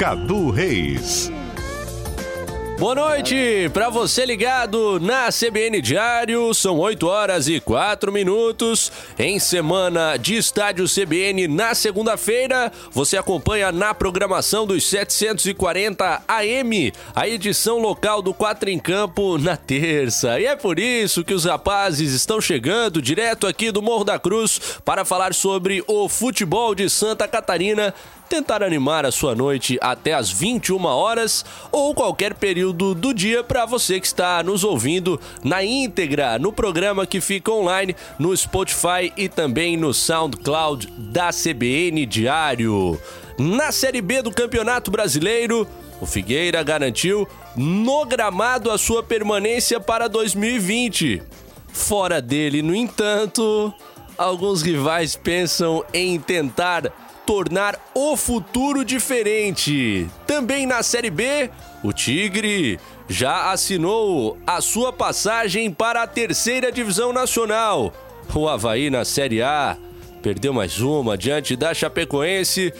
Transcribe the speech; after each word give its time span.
Cadu 0.00 0.50
Reis. 0.50 1.30
Boa 2.78 2.94
noite 2.94 3.68
para 3.74 3.90
você 3.90 4.24
ligado 4.24 4.98
na 4.98 5.28
CBN 5.28 5.82
Diário. 5.82 6.54
São 6.54 6.78
8 6.78 7.06
horas 7.06 7.46
e 7.46 7.60
4 7.60 8.10
minutos. 8.10 8.90
Em 9.18 9.38
semana 9.38 10.16
de 10.16 10.36
estádio 10.36 10.86
CBN 10.88 11.46
na 11.46 11.74
segunda-feira, 11.74 12.72
você 12.90 13.18
acompanha 13.18 13.70
na 13.70 13.92
programação 13.92 14.66
dos 14.66 14.88
740 14.88 16.22
AM 16.26 16.92
a 17.14 17.28
edição 17.28 17.78
local 17.78 18.22
do 18.22 18.32
Quatro 18.32 18.70
em 18.70 18.78
Campo 18.78 19.36
na 19.36 19.58
terça. 19.58 20.40
E 20.40 20.46
é 20.46 20.56
por 20.56 20.78
isso 20.78 21.22
que 21.22 21.34
os 21.34 21.44
rapazes 21.44 22.14
estão 22.14 22.40
chegando 22.40 23.02
direto 23.02 23.46
aqui 23.46 23.70
do 23.70 23.82
Morro 23.82 24.04
da 24.04 24.18
Cruz 24.18 24.58
para 24.82 25.04
falar 25.04 25.34
sobre 25.34 25.84
o 25.86 26.08
futebol 26.08 26.74
de 26.74 26.88
Santa 26.88 27.28
Catarina 27.28 27.92
tentar 28.30 28.62
animar 28.62 29.04
a 29.04 29.10
sua 29.10 29.34
noite 29.34 29.76
até 29.80 30.14
às 30.14 30.30
21 30.30 30.84
horas 30.84 31.44
ou 31.72 31.92
qualquer 31.92 32.34
período 32.34 32.94
do 32.94 33.12
dia 33.12 33.42
para 33.42 33.66
você 33.66 33.98
que 33.98 34.06
está 34.06 34.40
nos 34.40 34.62
ouvindo 34.62 35.20
na 35.42 35.64
íntegra 35.64 36.38
no 36.38 36.52
programa 36.52 37.04
que 37.04 37.20
fica 37.20 37.50
online 37.50 37.96
no 38.20 38.34
Spotify 38.36 39.12
e 39.16 39.28
também 39.28 39.76
no 39.76 39.92
SoundCloud 39.92 40.86
da 40.96 41.30
CBN 41.30 42.06
Diário. 42.06 42.96
Na 43.36 43.72
Série 43.72 44.00
B 44.00 44.22
do 44.22 44.30
Campeonato 44.30 44.92
Brasileiro, 44.92 45.66
o 46.00 46.06
Figueira 46.06 46.62
garantiu 46.62 47.26
no 47.56 48.04
gramado 48.04 48.70
a 48.70 48.78
sua 48.78 49.02
permanência 49.02 49.80
para 49.80 50.06
2020. 50.06 51.20
Fora 51.72 52.22
dele, 52.22 52.62
no 52.62 52.76
entanto, 52.76 53.74
alguns 54.16 54.62
rivais 54.62 55.16
pensam 55.16 55.84
em 55.92 56.20
tentar 56.20 57.09
tornar 57.30 57.78
o 57.94 58.16
futuro 58.16 58.84
diferente. 58.84 60.10
Também 60.26 60.66
na 60.66 60.82
Série 60.82 61.10
B, 61.10 61.48
o 61.80 61.92
Tigre 61.92 62.80
já 63.08 63.52
assinou 63.52 64.36
a 64.44 64.60
sua 64.60 64.92
passagem 64.92 65.70
para 65.70 66.02
a 66.02 66.08
terceira 66.08 66.72
divisão 66.72 67.12
nacional. 67.12 67.94
O 68.34 68.48
Havaí 68.48 68.90
na 68.90 69.04
Série 69.04 69.42
A 69.42 69.76
perdeu 70.20 70.52
mais 70.52 70.80
uma 70.80 71.16
diante 71.16 71.54
da 71.54 71.72
Chapecoense. 71.72 72.74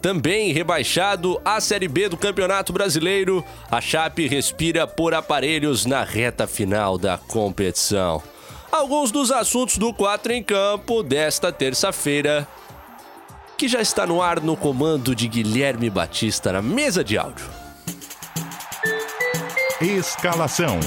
Também 0.00 0.52
rebaixado 0.52 1.40
à 1.44 1.60
Série 1.60 1.88
B 1.88 2.08
do 2.08 2.16
Campeonato 2.16 2.72
Brasileiro, 2.72 3.44
a 3.68 3.80
Chape 3.80 4.28
respira 4.28 4.86
por 4.86 5.14
aparelhos 5.14 5.84
na 5.84 6.04
reta 6.04 6.46
final 6.46 6.96
da 6.96 7.18
competição. 7.18 8.22
Alguns 8.70 9.10
dos 9.10 9.32
assuntos 9.32 9.78
do 9.78 9.92
4 9.92 10.32
em 10.32 10.44
campo 10.44 11.02
desta 11.02 11.50
terça-feira 11.50 12.46
que 13.56 13.68
já 13.68 13.80
está 13.80 14.06
no 14.06 14.20
ar 14.20 14.40
no 14.40 14.56
comando 14.56 15.14
de 15.14 15.26
Guilherme 15.26 15.88
Batista 15.88 16.52
na 16.52 16.60
mesa 16.60 17.02
de 17.02 17.16
áudio. 17.16 17.46
Escalação. 19.80 20.78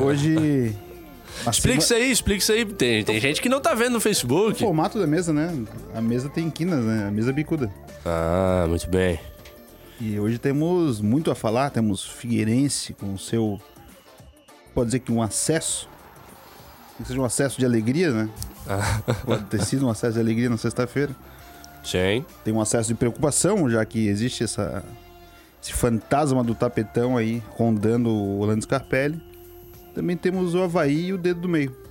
Hoje. 0.00 0.74
Explica 1.48 1.78
isso 1.78 1.94
aí, 1.94 2.10
explica 2.10 2.38
isso 2.42 2.52
aí. 2.52 2.64
Tem, 2.64 3.04
tem 3.04 3.20
gente 3.20 3.40
que 3.40 3.48
não 3.50 3.60
tá 3.60 3.72
vendo 3.74 3.92
no 3.92 3.98
O 3.98 4.00
Facebook. 4.00 4.58
formato 4.58 4.98
da 4.98 5.06
mesa, 5.06 5.32
né? 5.32 5.54
A 5.94 6.00
mesa 6.00 6.28
tem 6.28 6.50
quinas, 6.50 6.82
né? 6.84 7.06
A 7.06 7.10
mesa 7.10 7.32
bicuda. 7.32 7.70
Ah, 8.04 8.64
muito 8.66 8.88
bem. 8.88 9.20
E 10.00 10.18
hoje 10.18 10.38
temos 10.38 11.00
muito 11.00 11.30
a 11.30 11.34
falar. 11.34 11.70
Temos 11.70 12.02
Figueirense 12.02 12.94
com 12.94 13.12
o 13.14 13.18
seu. 13.18 13.60
Pode 14.74 14.86
dizer 14.86 15.00
que 15.00 15.12
um 15.12 15.22
acesso. 15.22 15.88
Que 16.96 17.06
seja 17.06 17.20
um 17.20 17.24
acesso 17.24 17.58
de 17.58 17.66
alegria, 17.66 18.10
né? 18.10 18.28
Pode 19.24 19.44
ter 19.44 19.64
sido 19.64 19.86
um 19.86 19.90
acesso 19.90 20.14
de 20.14 20.20
alegria 20.20 20.48
na 20.48 20.56
sexta-feira. 20.56 21.14
Sim. 21.82 22.24
Tem 22.44 22.52
um 22.52 22.60
acesso 22.60 22.88
de 22.88 22.94
preocupação, 22.94 23.68
já 23.70 23.84
que 23.84 24.08
existe 24.08 24.44
essa, 24.44 24.84
esse 25.62 25.72
fantasma 25.72 26.44
do 26.44 26.54
tapetão 26.54 27.16
aí 27.16 27.42
rondando 27.50 28.10
o 28.10 28.40
Orlando 28.40 28.62
Scarpelli. 28.62 29.20
Também 29.94 30.16
temos 30.16 30.54
o 30.54 30.62
Havaí 30.62 31.06
e 31.06 31.12
o 31.12 31.18
dedo 31.18 31.40
do 31.40 31.48
meio. 31.48 31.74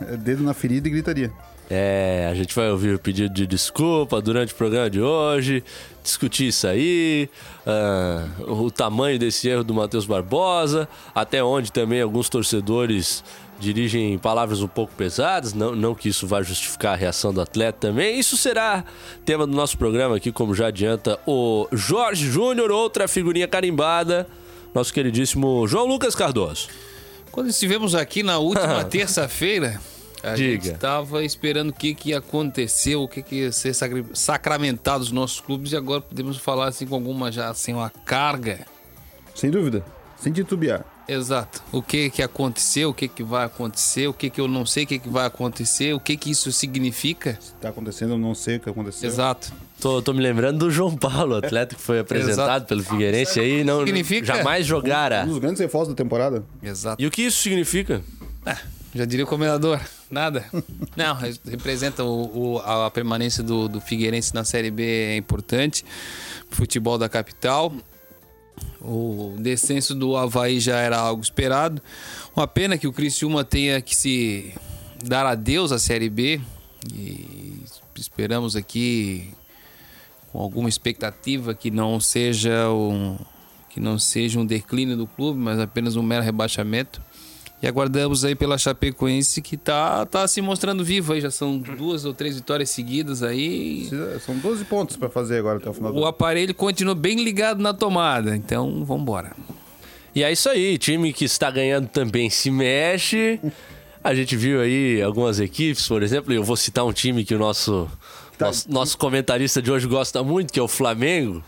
É, 0.00 0.16
dedo 0.16 0.42
na 0.42 0.52
ferida 0.52 0.88
e 0.88 0.90
gritaria. 0.90 1.32
É, 1.70 2.28
a 2.30 2.34
gente 2.34 2.54
vai 2.54 2.70
ouvir 2.70 2.94
o 2.94 2.98
pedido 2.98 3.32
de 3.32 3.46
desculpa 3.46 4.20
durante 4.20 4.52
o 4.52 4.56
programa 4.56 4.90
de 4.90 5.00
hoje, 5.00 5.64
discutir 6.02 6.48
isso 6.48 6.66
aí, 6.66 7.28
ah, 7.66 8.26
o 8.40 8.70
tamanho 8.70 9.18
desse 9.18 9.48
erro 9.48 9.64
do 9.64 9.72
Matheus 9.72 10.04
Barbosa, 10.04 10.86
até 11.14 11.42
onde 11.42 11.72
também 11.72 12.02
alguns 12.02 12.28
torcedores 12.28 13.24
dirigem 13.58 14.18
palavras 14.18 14.60
um 14.60 14.68
pouco 14.68 14.92
pesadas, 14.94 15.54
não, 15.54 15.74
não 15.74 15.94
que 15.94 16.08
isso 16.08 16.26
vá 16.26 16.42
justificar 16.42 16.94
a 16.94 16.96
reação 16.96 17.32
do 17.32 17.40
atleta 17.40 17.88
também. 17.88 18.18
Isso 18.18 18.36
será 18.36 18.84
tema 19.24 19.46
do 19.46 19.54
nosso 19.54 19.78
programa 19.78 20.16
aqui, 20.16 20.32
como 20.32 20.54
já 20.54 20.66
adianta 20.66 21.18
o 21.26 21.66
Jorge 21.72 22.30
Júnior, 22.30 22.70
outra 22.70 23.08
figurinha 23.08 23.48
carimbada, 23.48 24.26
nosso 24.74 24.92
queridíssimo 24.92 25.66
João 25.66 25.86
Lucas 25.86 26.14
Cardoso. 26.14 26.68
Quando 27.30 27.48
estivemos 27.48 27.94
aqui 27.94 28.22
na 28.22 28.38
última 28.38 28.84
terça-feira, 28.86 29.80
a 30.22 30.34
Diga. 30.34 30.52
gente 30.52 30.74
estava 30.74 31.24
esperando 31.24 31.70
o 31.70 31.72
que, 31.72 31.94
que 31.94 32.10
ia 32.10 32.18
acontecer, 32.18 32.96
o 32.96 33.06
que, 33.06 33.22
que 33.22 33.34
ia 33.36 33.52
ser 33.52 33.74
sacramentado 34.14 35.02
os 35.02 35.10
nossos 35.10 35.40
clubes 35.40 35.72
e 35.72 35.76
agora 35.76 36.00
podemos 36.00 36.38
falar 36.38 36.68
assim 36.68 36.86
com 36.86 36.94
alguma 36.94 37.30
já 37.30 37.50
assim 37.50 37.74
uma 37.74 37.90
carga. 37.90 38.66
Sem 39.34 39.50
dúvida. 39.50 39.84
Sem 40.16 40.32
titubear. 40.32 40.84
Exato. 41.06 41.62
O 41.70 41.82
que 41.82 42.08
que 42.10 42.22
aconteceu, 42.22 42.90
o 42.90 42.94
que 42.94 43.06
que 43.08 43.22
vai 43.22 43.44
acontecer, 43.44 44.06
o 44.08 44.12
que 44.14 44.30
que 44.30 44.40
eu 44.40 44.48
não 44.48 44.64
sei 44.64 44.84
o 44.84 44.86
que 44.86 44.98
que 44.98 45.08
vai 45.08 45.26
acontecer, 45.26 45.94
o 45.94 46.00
que 46.00 46.16
que 46.16 46.30
isso 46.30 46.50
significa. 46.50 47.38
Tá 47.60 47.68
acontecendo, 47.68 48.12
eu 48.14 48.18
não 48.18 48.34
sei 48.34 48.56
o 48.56 48.60
que 48.60 48.70
aconteceu. 48.70 49.08
Exato. 49.08 49.52
Tô, 49.80 50.00
tô 50.00 50.12
me 50.14 50.20
lembrando 50.22 50.58
do 50.60 50.70
João 50.70 50.96
Paulo, 50.96 51.36
atleta 51.36 51.74
que 51.74 51.80
foi 51.80 51.98
apresentado 51.98 52.48
Exato. 52.48 52.66
pelo 52.66 52.82
Figueirense 52.82 53.38
aí, 53.38 53.62
não 53.64 53.80
Significa? 53.84 54.26
jamais 54.26 54.64
jogara. 54.66 55.24
Um 55.24 55.28
dos 55.28 55.38
grandes 55.38 55.60
reforços 55.60 55.88
da 55.94 55.96
temporada. 55.96 56.42
Exato. 56.62 57.02
E 57.02 57.06
o 57.06 57.10
que 57.10 57.22
isso 57.22 57.42
significa? 57.42 58.00
Ah, 58.46 58.56
já 58.94 59.04
diria 59.04 59.24
o 59.24 59.28
comendador, 59.28 59.78
nada. 60.10 60.44
Não, 60.96 61.14
re- 61.16 61.34
representa 61.50 62.04
o, 62.04 62.54
o- 62.54 62.58
a 62.60 62.90
permanência 62.90 63.42
do, 63.42 63.68
do 63.68 63.80
Figueirense 63.80 64.32
na 64.34 64.44
Série 64.44 64.70
B 64.70 64.82
é 64.84 65.16
importante. 65.16 65.84
Futebol 66.48 66.96
da 66.96 67.08
capital. 67.08 67.72
O 68.80 69.34
descenso 69.38 69.94
do 69.94 70.16
Havaí 70.16 70.60
já 70.60 70.78
era 70.78 70.98
algo 70.98 71.22
esperado. 71.22 71.80
Uma 72.36 72.46
pena 72.46 72.76
que 72.76 72.86
o 72.86 72.92
Criciúma 72.92 73.44
tenha 73.44 73.80
que 73.80 73.96
se 73.96 74.52
dar 75.02 75.24
adeus 75.26 75.72
à 75.72 75.78
Série 75.78 76.10
B. 76.10 76.40
E 76.92 77.62
esperamos 77.96 78.56
aqui 78.56 79.32
com 80.30 80.40
alguma 80.40 80.68
expectativa 80.68 81.54
que 81.54 81.70
não 81.70 81.98
seja 82.00 82.68
um 82.70 83.16
que 83.70 83.80
não 83.80 83.98
seja 83.98 84.38
um 84.38 84.46
declínio 84.46 84.96
do 84.96 85.04
clube, 85.04 85.36
mas 85.36 85.58
apenas 85.58 85.96
um 85.96 86.02
mero 86.02 86.24
rebaixamento. 86.24 87.02
E 87.64 87.66
aguardamos 87.66 88.26
aí 88.26 88.34
pela 88.34 88.58
Chapecoense 88.58 89.40
que 89.40 89.56
tá, 89.56 90.04
tá 90.04 90.28
se 90.28 90.42
mostrando 90.42 90.84
viva 90.84 91.14
aí. 91.14 91.20
Já 91.22 91.30
são 91.30 91.56
duas 91.56 92.04
ou 92.04 92.12
três 92.12 92.36
vitórias 92.36 92.68
seguidas 92.68 93.22
aí. 93.22 93.88
São 94.20 94.36
12 94.36 94.66
pontos 94.66 94.98
pra 94.98 95.08
fazer 95.08 95.38
agora 95.38 95.56
até 95.56 95.70
o 95.70 95.72
final 95.72 95.90
do 95.90 95.98
O 95.98 96.04
aparelho 96.04 96.54
continua 96.54 96.94
bem 96.94 97.24
ligado 97.24 97.62
na 97.62 97.72
tomada. 97.72 98.36
Então, 98.36 98.84
vamos 98.84 99.00
embora. 99.04 99.32
E 100.14 100.22
é 100.22 100.30
isso 100.30 100.50
aí, 100.50 100.76
time 100.76 101.10
que 101.10 101.24
está 101.24 101.50
ganhando 101.50 101.88
também 101.88 102.28
se 102.28 102.50
mexe. 102.50 103.40
A 104.02 104.14
gente 104.14 104.36
viu 104.36 104.60
aí 104.60 105.00
algumas 105.00 105.40
equipes, 105.40 105.88
por 105.88 106.02
exemplo, 106.02 106.34
e 106.34 106.36
eu 106.36 106.44
vou 106.44 106.56
citar 106.56 106.84
um 106.84 106.92
time 106.92 107.24
que 107.24 107.34
o 107.34 107.38
nosso, 107.38 107.90
nosso, 108.38 108.70
nosso 108.70 108.98
comentarista 108.98 109.62
de 109.62 109.72
hoje 109.72 109.86
gosta 109.86 110.22
muito, 110.22 110.52
que 110.52 110.60
é 110.60 110.62
o 110.62 110.68
Flamengo. 110.68 111.42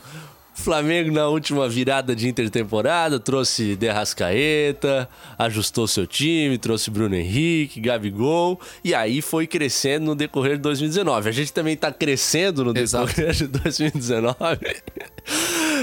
Flamengo 0.56 1.12
na 1.12 1.29
última 1.29 1.69
virada 1.69 2.17
de 2.17 2.29
intertemporada 2.29 3.20
trouxe 3.20 3.76
Derrascaeta, 3.76 5.08
ajustou 5.38 5.87
seu 5.87 6.06
time, 6.06 6.58
trouxe 6.58 6.91
Bruno 6.91 7.14
Henrique, 7.14 7.81
Gabigol 7.81 8.58
e 8.82 8.94
aí 8.94 9.20
foi 9.20 9.47
crescendo 9.47 10.06
no 10.06 10.14
decorrer 10.14 10.56
de 10.56 10.62
2019. 10.62 11.29
A 11.29 11.32
gente 11.32 11.53
também 11.53 11.76
tá 11.76 11.93
crescendo 11.93 12.64
no 12.64 12.76
Exato. 12.76 13.06
decorrer 13.06 13.35
de 13.35 13.47
2019. 13.47 14.58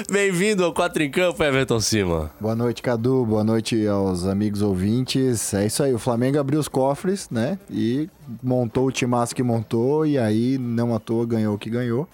Bem-vindo 0.10 0.66
ao 0.66 0.74
Quatro 0.74 1.04
em 1.04 1.12
Campo, 1.12 1.44
Everton 1.44 1.80
Cima. 1.80 2.32
Boa 2.40 2.56
noite, 2.56 2.82
Cadu. 2.82 3.26
Boa 3.26 3.44
noite 3.44 3.88
aos 3.88 4.26
amigos 4.26 4.62
ouvintes. 4.62 5.54
É 5.54 5.66
isso 5.66 5.84
aí. 5.84 5.94
O 5.94 6.00
Flamengo 6.00 6.40
abriu 6.40 6.60
os 6.60 6.68
cofres, 6.68 7.30
né? 7.30 7.60
E 7.70 8.10
montou 8.42 8.88
o 8.88 8.92
timaço 8.92 9.36
que 9.36 9.44
montou. 9.44 10.06
E 10.06 10.18
aí, 10.18 10.58
não 10.58 10.96
à 10.96 11.00
toa, 11.00 11.26
ganhou 11.26 11.56
o 11.56 11.60
que 11.60 11.70
ganhou. 11.70 12.08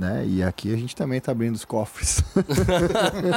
Né? 0.00 0.24
E 0.26 0.42
aqui 0.42 0.72
a 0.72 0.76
gente 0.78 0.96
também 0.96 1.20
tá 1.20 1.30
abrindo 1.30 1.56
os 1.56 1.64
cofres. 1.66 2.24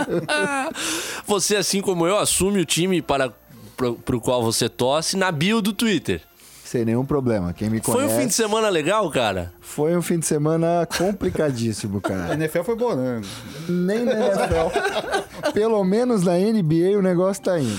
Você, 1.27 1.57
assim 1.57 1.81
como 1.81 2.07
eu, 2.07 2.17
assume 2.17 2.61
o 2.61 2.65
time 2.65 3.01
para 3.01 3.33
pro, 3.75 3.95
pro 3.95 4.21
qual 4.21 4.41
você 4.41 4.69
torce 4.69 5.17
na 5.17 5.29
bio 5.29 5.61
do 5.61 5.73
Twitter. 5.73 6.21
Sem 6.63 6.85
nenhum 6.85 7.05
problema. 7.05 7.51
Quem 7.51 7.69
me 7.69 7.81
Foi 7.81 7.95
conhece. 7.95 8.13
um 8.15 8.17
fim 8.17 8.27
de 8.27 8.33
semana 8.33 8.69
legal, 8.69 9.11
cara? 9.11 9.51
Foi 9.59 9.95
um 9.95 10.01
fim 10.01 10.17
de 10.17 10.25
semana 10.25 10.87
complicadíssimo, 10.97 11.97
A 11.97 12.01
cara. 12.01 12.33
NFL 12.35 12.63
foi 12.63 12.75
boa, 12.77 12.95
né? 12.95 13.21
Nem 13.67 14.05
na 14.05 14.13
NFL. 14.13 15.51
Pelo 15.53 15.83
menos 15.83 16.23
na 16.23 16.37
NBA 16.37 16.97
o 16.97 17.01
negócio 17.01 17.43
tá 17.43 17.59
indo. 17.59 17.77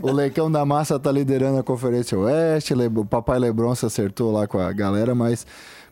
O, 0.00 0.10
o 0.10 0.12
Leicão 0.12 0.50
da 0.50 0.64
Massa 0.64 0.96
tá 0.96 1.10
liderando 1.10 1.58
a 1.58 1.64
Conferência 1.64 2.16
Oeste, 2.16 2.72
o 2.72 3.04
Papai 3.04 3.40
Lebron 3.40 3.74
se 3.74 3.84
acertou 3.84 4.32
lá 4.32 4.46
com 4.46 4.60
a 4.60 4.72
galera, 4.72 5.12
mas 5.12 5.44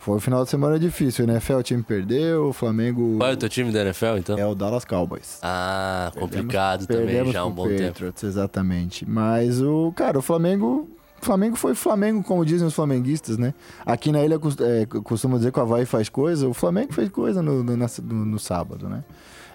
foi 0.05 0.17
um 0.17 0.21
final 0.21 0.45
de 0.45 0.51
semana 0.51 0.79
difícil. 0.79 1.25
O 1.25 1.31
NFL 1.31 1.55
o 1.55 1.63
time 1.63 1.83
perdeu, 1.83 2.49
o 2.49 2.53
Flamengo 2.53 3.17
Qual 3.19 3.31
é 3.31 3.33
o 3.33 3.37
teu 3.37 3.49
time 3.49 3.71
da 3.73 3.81
NFL, 3.83 4.17
então? 4.19 4.39
é 4.39 4.47
o 4.47 4.55
Dallas 4.55 4.85
Cowboys. 4.85 5.39
Ah, 5.43 6.11
complicado 6.19 6.87
também 6.87 7.07
Perdemos 7.07 7.33
já 7.33 7.41
há 7.41 7.47
um 7.47 7.53
pro 7.53 7.65
bom 7.65 7.69
tempo. 7.69 7.83
Patriots, 7.93 8.23
exatamente. 8.25 9.09
Mas 9.09 9.61
o, 9.63 9.93
cara, 9.95 10.19
o 10.19 10.23
Flamengo. 10.23 10.89
Flamengo 11.21 11.55
foi 11.55 11.73
Flamengo, 11.77 12.21
como 12.25 12.45
dizem 12.45 12.67
os 12.67 12.75
flamenguistas, 12.75 13.39
né? 13.39 13.55
Aqui 13.87 14.11
na 14.11 14.25
ilha 14.25 14.41
é, 14.61 14.87
costuma 15.05 15.37
dizer 15.37 15.53
que 15.53 15.59
o 15.61 15.63
Havaí 15.63 15.87
faz 15.87 16.09
coisa, 16.09 16.49
o 16.49 16.53
Flamengo 16.53 16.93
fez 16.93 17.09
coisa 17.11 17.41
no, 17.41 17.63
no, 17.63 17.77
no- 17.77 18.25
no 18.27 18.39
sábado, 18.41 18.89
né? 18.89 19.05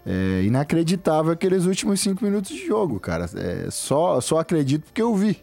É 0.05 0.43
inacreditável 0.43 1.33
aqueles 1.33 1.65
últimos 1.65 1.99
cinco 1.99 2.23
minutos 2.23 2.51
de 2.51 2.65
jogo, 2.65 2.97
cara. 3.01 3.29
É, 3.35 3.67
só, 3.69 4.21
só 4.21 4.39
acredito 4.39 4.83
porque 4.85 5.01
eu 5.01 5.13
vi. 5.13 5.37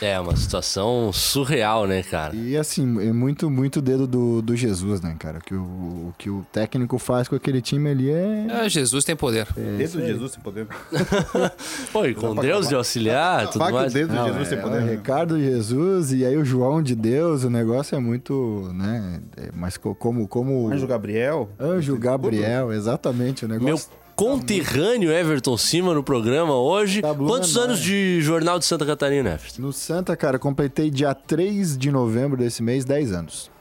É, 0.00 0.18
uma 0.20 0.36
situação 0.36 1.12
surreal, 1.12 1.86
né, 1.86 2.02
cara? 2.02 2.34
E 2.34 2.56
assim, 2.56 2.82
é 3.06 3.12
muito, 3.12 3.50
muito 3.50 3.80
dedo 3.80 4.06
do, 4.06 4.42
do 4.42 4.54
Jesus, 4.56 5.00
né, 5.00 5.14
cara? 5.18 5.38
O 5.38 5.42
que 5.42 5.54
o, 5.54 5.58
o 5.62 6.14
que 6.18 6.30
o 6.30 6.44
técnico 6.52 6.98
faz 6.98 7.28
com 7.28 7.34
aquele 7.36 7.60
time 7.62 7.90
ali 7.90 8.10
é. 8.10 8.46
Ah, 8.50 8.68
Jesus 8.68 9.04
tem 9.04 9.16
poder. 9.16 9.46
Dedo 9.54 10.00
de 10.00 10.06
Jesus 10.06 10.32
sem 10.32 10.42
poder. 10.42 10.66
Pô, 11.92 12.04
e 12.04 12.14
com 12.14 12.34
Deus 12.34 12.68
de 12.68 12.74
auxiliar, 12.74 13.46
tudo 13.48 13.58
Faca 13.58 13.72
o 13.72 13.80
mais. 13.80 13.92
dedo 13.92 14.10
de 14.10 14.14
Não, 14.16 14.26
Jesus 14.26 14.42
é, 14.46 14.50
sem 14.50 14.58
é 14.58 14.60
poder. 14.62 14.82
né? 14.82 14.92
Ricardo 14.92 15.38
Jesus 15.38 16.12
e 16.12 16.24
aí 16.24 16.36
o 16.36 16.44
João 16.44 16.82
de 16.82 16.94
Deus, 16.94 17.44
o 17.44 17.50
negócio 17.50 17.96
é 17.96 17.98
muito, 17.98 18.70
né? 18.74 19.20
é, 19.36 19.50
mas 19.54 19.76
co- 19.76 19.94
como 19.94 20.26
como 20.28 20.68
Anjo 20.72 20.86
Gabriel. 20.86 21.48
Anjo 21.58 21.96
Gabriel, 21.98 22.72
exatamente 22.72 23.44
o 23.44 23.48
Meu 23.48 23.58
negócio. 23.60 23.88
Conterrâneo 24.16 25.12
Everton 25.12 25.58
Cima 25.58 25.92
no 25.92 26.02
programa 26.02 26.56
hoje. 26.56 27.02
Tá 27.02 27.14
Quantos 27.14 27.54
né, 27.54 27.62
anos 27.62 27.80
de 27.80 28.20
Jornal 28.22 28.58
de 28.58 28.64
Santa 28.64 28.86
Catarina, 28.86 29.34
Everton? 29.34 29.62
No 29.62 29.72
Santa, 29.72 30.16
cara, 30.16 30.38
completei 30.38 30.90
dia 30.90 31.14
3 31.14 31.76
de 31.76 31.92
novembro 31.92 32.38
desse 32.38 32.62
mês 32.62 32.84
10 32.86 33.12
anos. 33.12 33.55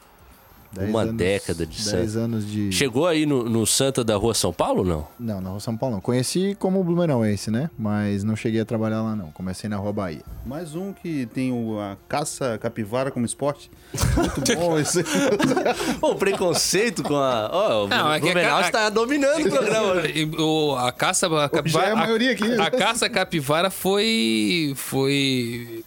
Dez 0.75 0.89
Uma 0.89 1.01
anos- 1.03 1.15
década 1.15 1.65
de 1.65 1.71
10 1.83 2.11
Santa. 2.11 2.19
anos 2.25 2.45
de 2.51 2.71
Chegou 2.71 3.07
aí 3.07 3.25
no, 3.25 3.43
no 3.49 3.65
Santa 3.65 4.03
da 4.03 4.15
Rua 4.17 4.33
São 4.33 4.51
Paulo, 4.51 4.83
não? 4.83 5.07
Não, 5.19 5.39
na 5.41 5.49
Rua 5.51 5.59
São 5.59 5.75
Paulo 5.77 5.95
não. 5.95 6.01
Conheci 6.01 6.55
como 6.59 6.83
Blumenauense, 6.83 7.49
né? 7.49 7.69
Mas 7.77 8.23
não 8.23 8.35
cheguei 8.35 8.59
a 8.61 8.65
trabalhar 8.65 9.01
lá 9.01 9.15
não. 9.15 9.31
Comecei 9.31 9.69
na 9.69 9.77
Rua 9.77 9.93
Bahia. 9.93 10.21
Mais 10.45 10.75
um 10.75 10.91
que 10.91 11.25
tem 11.27 11.51
a 11.79 11.95
caça 12.09 12.57
capivara 12.57 13.09
como 13.11 13.25
esporte. 13.25 13.71
Muito 14.17 14.55
bom 14.59 14.77
esse. 14.77 15.03
O 16.01 16.15
preconceito 16.15 17.03
com 17.03 17.15
a. 17.15 17.49
Ó, 17.51 17.85
o 17.85 17.87
Não, 17.87 18.11
é 18.11 18.19
que 18.19 18.27
a 18.29 18.31
Blumenau 18.33 18.59
ca- 18.61 18.65
está 18.67 18.89
dominando 18.89 19.45
o 19.45 19.49
programa 19.49 19.93
o- 20.39 20.75
a 20.75 20.91
caça 20.91 21.27
a 21.27 21.49
capivara, 21.49 21.85
Já 21.85 21.89
é 21.89 21.93
a 21.93 21.95
maioria 21.95 22.31
aqui. 22.33 22.53
A, 22.59 22.65
a 22.65 22.71
caça 22.71 23.09
capivara 23.09 23.69
foi 23.69 24.73
foi 24.75 25.83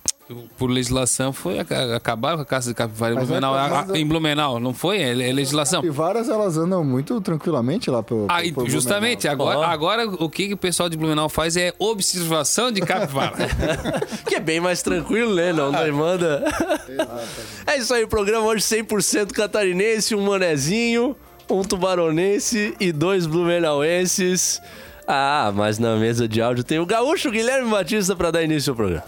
por 0.56 0.68
legislação 0.70 1.32
foi 1.32 1.58
ac- 1.58 1.72
acabar 1.94 2.36
com 2.36 2.42
a 2.42 2.44
caça 2.44 2.68
de 2.68 2.74
capivara 2.74 3.14
em 3.14 3.18
é- 3.18 3.20
Blumenau, 3.20 3.54
A- 3.54 3.86
a- 3.92 3.98
em 3.98 4.06
Blumenau, 4.06 4.60
não 4.60 4.74
foi? 4.74 4.98
É, 4.98 5.10
é 5.10 5.32
legislação. 5.32 5.80
Capivaras, 5.80 6.28
elas 6.28 6.56
andam 6.56 6.84
muito 6.84 7.20
tranquilamente 7.20 7.90
lá 7.90 8.02
pelo 8.02 8.26
Ah, 8.28 8.40
por 8.54 8.68
justamente, 8.68 9.26
Blumenau. 9.28 9.52
agora, 9.62 9.72
agora 9.72 10.08
o 10.24 10.28
que, 10.28 10.48
que 10.48 10.54
o 10.54 10.58
pessoal 10.58 10.88
de 10.88 10.96
Blumenau 10.96 11.28
faz 11.28 11.56
é 11.56 11.72
observação 11.78 12.70
de 12.72 12.80
capivara. 12.80 13.34
Que 14.26 14.34
é 14.36 14.40
bem 14.40 14.60
mais 14.60 14.82
tranquilo, 14.82 15.34
né? 15.34 15.52
Não 15.52 15.72
demanda. 15.72 16.44
É 17.66 17.76
isso 17.78 17.92
aí, 17.94 18.02
o 18.04 18.08
programa 18.08 18.46
hoje 18.46 18.62
100% 18.64 19.32
catarinense, 19.32 20.14
um 20.14 20.24
manezinho, 20.26 21.14
um 21.50 21.62
tubaronense 21.62 22.74
e 22.80 22.92
dois 22.92 23.26
blumenauenses. 23.26 24.60
Ah, 25.06 25.50
mas 25.54 25.78
na 25.78 25.96
mesa 25.96 26.28
de 26.28 26.40
áudio 26.42 26.62
tem 26.64 26.78
o 26.78 26.86
gaúcho 26.86 27.30
Guilherme 27.30 27.70
Batista 27.70 28.14
para 28.14 28.30
dar 28.30 28.42
início 28.42 28.72
ao 28.72 28.76
programa. 28.76 29.04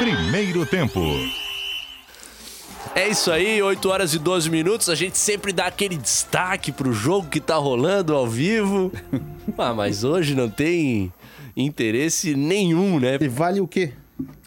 Primeiro 0.00 0.64
tempo. 0.64 0.98
É 2.94 3.06
isso 3.06 3.30
aí, 3.30 3.60
8 3.60 3.86
horas 3.86 4.14
e 4.14 4.18
12 4.18 4.48
minutos. 4.48 4.88
A 4.88 4.94
gente 4.94 5.18
sempre 5.18 5.52
dá 5.52 5.66
aquele 5.66 5.98
destaque 5.98 6.72
pro 6.72 6.90
jogo 6.90 7.28
que 7.28 7.38
tá 7.38 7.56
rolando 7.56 8.14
ao 8.14 8.26
vivo. 8.26 8.90
Ah, 9.58 9.74
mas 9.74 10.04
hoje 10.04 10.34
não 10.34 10.48
tem 10.48 11.12
interesse 11.56 12.34
nenhum, 12.34 12.98
né? 13.00 13.18
E 13.20 13.28
vale 13.28 13.60
o 13.60 13.66
quê? 13.66 13.92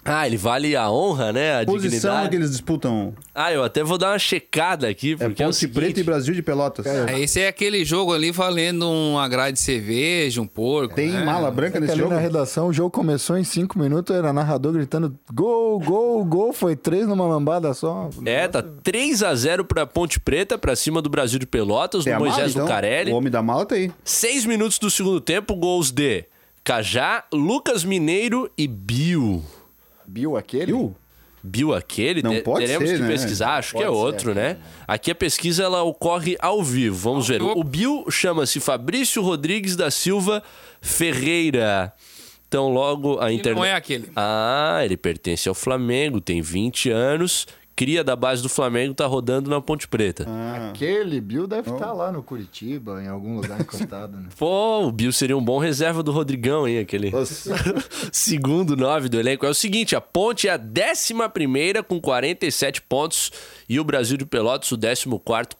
Ah, 0.04 0.26
ele 0.26 0.36
vale 0.36 0.76
a 0.76 0.90
honra, 0.90 1.32
né? 1.32 1.62
A 1.62 1.64
Posição 1.64 1.90
dignidade. 1.90 2.28
que 2.30 2.36
eles 2.36 2.50
disputam. 2.50 3.14
Ah, 3.34 3.50
eu 3.52 3.64
até 3.64 3.82
vou 3.82 3.96
dar 3.96 4.10
uma 4.12 4.18
checada 4.18 4.86
aqui, 4.88 5.12
É 5.12 5.28
porque 5.28 5.42
é, 5.42 5.46
o 5.46 5.48
Ponte 5.48 5.56
seguinte... 5.56 5.74
Preta 5.80 6.00
e 6.00 6.02
Brasil 6.02 6.34
de 6.34 6.42
Pelotas. 6.42 6.84
É, 6.84 7.18
Esse 7.20 7.40
é 7.40 7.48
aquele 7.48 7.84
jogo 7.84 8.12
ali 8.12 8.30
valendo 8.30 8.88
uma 8.90 9.26
grade 9.28 9.54
de 9.56 9.62
cerveja, 9.62 10.42
um 10.42 10.46
porco. 10.46 10.94
Tem 10.94 11.10
né? 11.10 11.24
mala 11.24 11.50
branca 11.50 11.78
É 11.78 11.80
nesse 11.80 11.92
ali 11.92 12.02
jogo? 12.02 12.12
na 12.14 12.20
redação, 12.20 12.68
o 12.68 12.72
jogo 12.72 12.90
começou 12.90 13.38
em 13.38 13.44
5 13.44 13.78
minutos, 13.78 14.14
era 14.14 14.32
narrador 14.32 14.72
gritando 14.74 15.18
gol, 15.32 15.78
gol, 15.80 16.24
gol, 16.24 16.52
foi 16.52 16.76
três 16.76 17.06
numa 17.08 17.26
lambada 17.26 17.72
só. 17.72 18.10
É, 18.26 18.46
tá 18.46 18.62
3 18.62 19.22
a 19.22 19.34
0 19.34 19.64
pra 19.64 19.86
Ponte 19.86 20.20
Preta, 20.20 20.58
pra 20.58 20.76
cima 20.76 21.00
do 21.00 21.08
Brasil 21.08 21.38
de 21.38 21.46
Pelotas, 21.46 22.04
Tem 22.04 22.12
do 22.12 22.16
a 22.16 22.20
mala, 22.20 22.30
Moisés 22.30 22.50
então? 22.52 22.64
Lucarelli. 22.64 23.10
O 23.10 23.16
homem 23.16 23.30
da 23.30 23.42
mala 23.42 23.64
tá 23.64 23.74
aí. 23.74 23.90
6 24.04 24.44
minutos 24.44 24.78
do 24.78 24.90
segundo 24.90 25.20
tempo, 25.20 25.54
gols 25.56 25.90
de 25.90 26.24
Cajá, 26.62 27.24
Lucas 27.32 27.84
Mineiro 27.84 28.50
e 28.56 28.66
Bill. 28.66 29.42
Bill 30.14 30.36
aquele? 30.36 30.66
Viu? 30.66 30.94
Bill 31.42 31.74
aquele? 31.74 32.22
Não 32.22 32.40
pode 32.40 32.66
Teremos 32.66 32.88
ser, 32.88 32.96
que 32.96 33.02
né? 33.02 33.08
pesquisar, 33.08 33.56
acho 33.56 33.72
que 33.72 33.82
é 33.82 33.86
Pode 33.86 33.98
ser, 33.98 34.04
outro, 34.04 34.34
né? 34.34 34.56
Aqui 34.86 35.10
a 35.10 35.14
pesquisa 35.14 35.64
ela 35.64 35.82
ocorre 35.82 36.36
ao 36.38 36.62
vivo. 36.62 36.96
Vamos 36.96 37.26
ver. 37.26 37.42
O 37.42 37.64
Bill 37.64 38.04
chama-se 38.08 38.60
Fabrício 38.60 39.20
Rodrigues 39.20 39.74
da 39.74 39.90
Silva 39.90 40.40
Ferreira. 40.80 41.92
Então 42.46 42.72
logo 42.72 43.18
a 43.18 43.32
internet. 43.32 43.56
não 43.56 43.64
é 43.64 43.74
aquele. 43.74 44.08
Ah, 44.14 44.82
ele 44.84 44.96
pertence 44.96 45.48
ao 45.48 45.54
Flamengo, 45.54 46.20
tem 46.20 46.40
20 46.40 46.90
anos, 46.90 47.48
cria 47.76 48.04
da 48.04 48.14
base 48.14 48.42
do 48.42 48.48
Flamengo, 48.48 48.94
tá 48.94 49.06
rodando 49.06 49.50
na 49.50 49.60
Ponte 49.60 49.88
Preta. 49.88 50.24
Ah, 50.28 50.68
Aquele 50.70 51.20
Bill 51.20 51.46
deve 51.46 51.70
estar 51.70 51.92
lá 51.92 52.12
no 52.12 52.22
Curitiba, 52.22 53.02
em 53.02 53.08
algum 53.08 53.36
lugar 53.36 53.60
encostado, 53.60 54.16
né? 54.16 54.28
Pô, 54.38 54.86
o 54.86 54.92
Bill 54.92 55.12
seria 55.12 55.36
um 55.36 55.44
bom 55.44 55.58
reserva 55.58 56.02
do 56.02 56.12
Rodrigão, 56.12 56.66
hein? 56.66 56.78
Aquele 56.78 57.12
segundo 58.12 58.76
nove 58.76 59.08
do 59.08 59.18
elenco. 59.18 59.46
É 59.46 59.48
o 59.48 59.54
seguinte: 59.54 59.96
a 59.96 60.00
Ponte 60.00 60.48
é 60.48 60.52
a 60.52 60.58
11 60.60 61.82
com 61.86 62.00
47 62.00 62.82
pontos 62.82 63.32
e 63.68 63.78
o 63.80 63.84
Brasil 63.84 64.16
de 64.16 64.24
Pelotas 64.26 64.70
o 64.72 64.78
14 64.78 65.06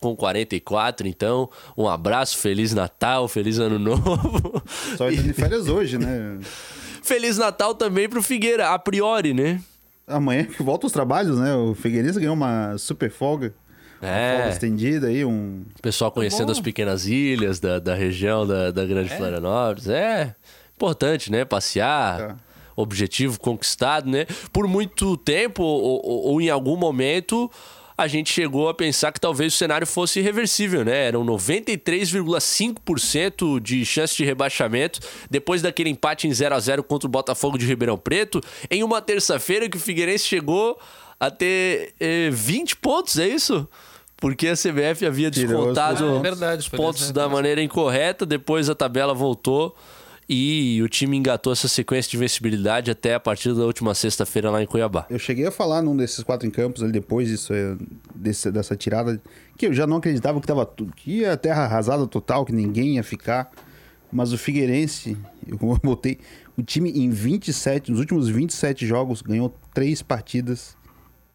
com 0.00 0.16
44. 0.16 1.06
Então, 1.08 1.48
um 1.76 1.88
abraço, 1.88 2.38
Feliz 2.38 2.72
Natal, 2.74 3.28
Feliz 3.28 3.58
Ano 3.58 3.78
Novo. 3.78 4.62
só 4.96 5.08
de 5.10 5.32
férias 5.32 5.68
hoje, 5.68 5.98
né? 5.98 6.38
Feliz 7.02 7.36
Natal 7.36 7.74
também 7.74 8.08
pro 8.08 8.22
Figueira, 8.22 8.70
a 8.70 8.78
priori, 8.78 9.34
né? 9.34 9.60
Amanhã 10.06 10.44
que 10.44 10.62
volta 10.62 10.86
os 10.86 10.92
trabalhos, 10.92 11.38
né? 11.38 11.54
O 11.54 11.74
Figueirense 11.74 12.18
ganhou 12.20 12.34
uma 12.34 12.76
super 12.78 13.10
folga. 13.10 13.54
Folga 14.00 14.06
É, 14.14 14.50
estendida 14.50 15.06
aí, 15.06 15.24
um... 15.24 15.64
pessoal 15.80 16.10
conhecendo 16.12 16.52
as 16.52 16.60
pequenas 16.60 17.06
ilhas 17.06 17.58
da, 17.58 17.78
da 17.78 17.94
região 17.94 18.46
da, 18.46 18.70
da 18.70 18.84
Grande 18.84 19.08
Florianópolis. 19.16 19.88
É 19.88 20.34
importante, 20.76 21.30
né? 21.32 21.44
Passear. 21.44 22.20
É. 22.20 22.34
Objetivo 22.76 23.38
conquistado, 23.38 24.10
né? 24.10 24.26
Por 24.52 24.66
muito 24.66 25.16
tempo 25.16 25.62
ou, 25.62 26.02
ou- 26.04 26.26
ou 26.32 26.40
em 26.40 26.50
algum 26.50 26.76
momento, 26.76 27.48
a 27.96 28.08
gente 28.08 28.32
chegou 28.32 28.68
a 28.68 28.74
pensar 28.74 29.12
que 29.12 29.20
talvez 29.20 29.54
o 29.54 29.56
cenário 29.56 29.86
fosse 29.86 30.18
irreversível, 30.18 30.84
né? 30.84 31.06
Eram 31.06 31.24
93,5% 31.24 33.60
de 33.60 33.84
chance 33.84 34.16
de 34.16 34.24
rebaixamento 34.24 35.00
depois 35.30 35.62
daquele 35.62 35.90
empate 35.90 36.26
em 36.26 36.32
0 36.32 36.54
a 36.54 36.60
0 36.60 36.82
contra 36.82 37.06
o 37.06 37.10
Botafogo 37.10 37.56
de 37.58 37.66
Ribeirão 37.66 37.96
Preto, 37.96 38.40
em 38.70 38.82
uma 38.82 39.00
terça-feira 39.00 39.68
que 39.68 39.76
o 39.76 39.80
Figueirense 39.80 40.24
chegou 40.26 40.76
a 41.20 41.30
ter 41.30 41.94
eh, 42.00 42.30
20 42.32 42.76
pontos, 42.76 43.18
é 43.18 43.28
isso? 43.28 43.68
Porque 44.16 44.48
a 44.48 44.54
CBF 44.54 45.06
havia 45.06 45.28
os 45.28 45.34
descontado 45.36 45.98
pontos. 45.98 46.16
os 46.16 46.22
Verdade, 46.22 46.70
foi 46.70 46.76
pontos 46.78 47.02
verdade. 47.02 47.28
da 47.28 47.32
maneira 47.32 47.62
incorreta, 47.62 48.24
depois 48.26 48.68
a 48.70 48.74
tabela 48.74 49.12
voltou 49.14 49.76
e 50.28 50.80
o 50.82 50.88
time 50.88 51.16
engatou 51.16 51.52
essa 51.52 51.68
sequência 51.68 52.10
de 52.10 52.16
vencibilidade 52.16 52.90
até 52.90 53.14
a 53.14 53.20
partir 53.20 53.52
da 53.54 53.64
última 53.64 53.94
sexta-feira 53.94 54.50
lá 54.50 54.62
em 54.62 54.66
Cuiabá. 54.66 55.06
Eu 55.10 55.18
cheguei 55.18 55.46
a 55.46 55.50
falar 55.50 55.82
num 55.82 55.96
desses 55.96 56.22
quatro 56.24 56.46
em 56.46 56.50
campos 56.50 56.82
ali 56.82 56.92
depois 56.92 57.28
disso, 57.28 57.52
é, 57.52 57.76
desse- 58.14 58.50
dessa 58.50 58.74
tirada, 58.76 59.20
que 59.56 59.66
eu 59.66 59.72
já 59.72 59.86
não 59.86 59.98
acreditava 59.98 60.40
que 60.40 60.46
tava 60.46 60.64
tudo, 60.64 60.92
que 60.94 61.18
ia 61.18 61.36
terra 61.36 61.64
arrasada 61.64 62.06
total, 62.06 62.44
que 62.44 62.52
ninguém 62.52 62.94
ia 62.96 63.02
ficar. 63.02 63.50
Mas 64.12 64.32
o 64.32 64.38
Figueirense, 64.38 65.16
eu 65.46 65.58
botei, 65.82 66.18
o 66.56 66.62
time 66.62 66.90
em 66.90 67.10
27, 67.10 67.90
nos 67.90 67.98
últimos 67.98 68.28
27 68.28 68.86
jogos, 68.86 69.20
ganhou 69.22 69.52
três 69.74 70.02
partidas 70.02 70.76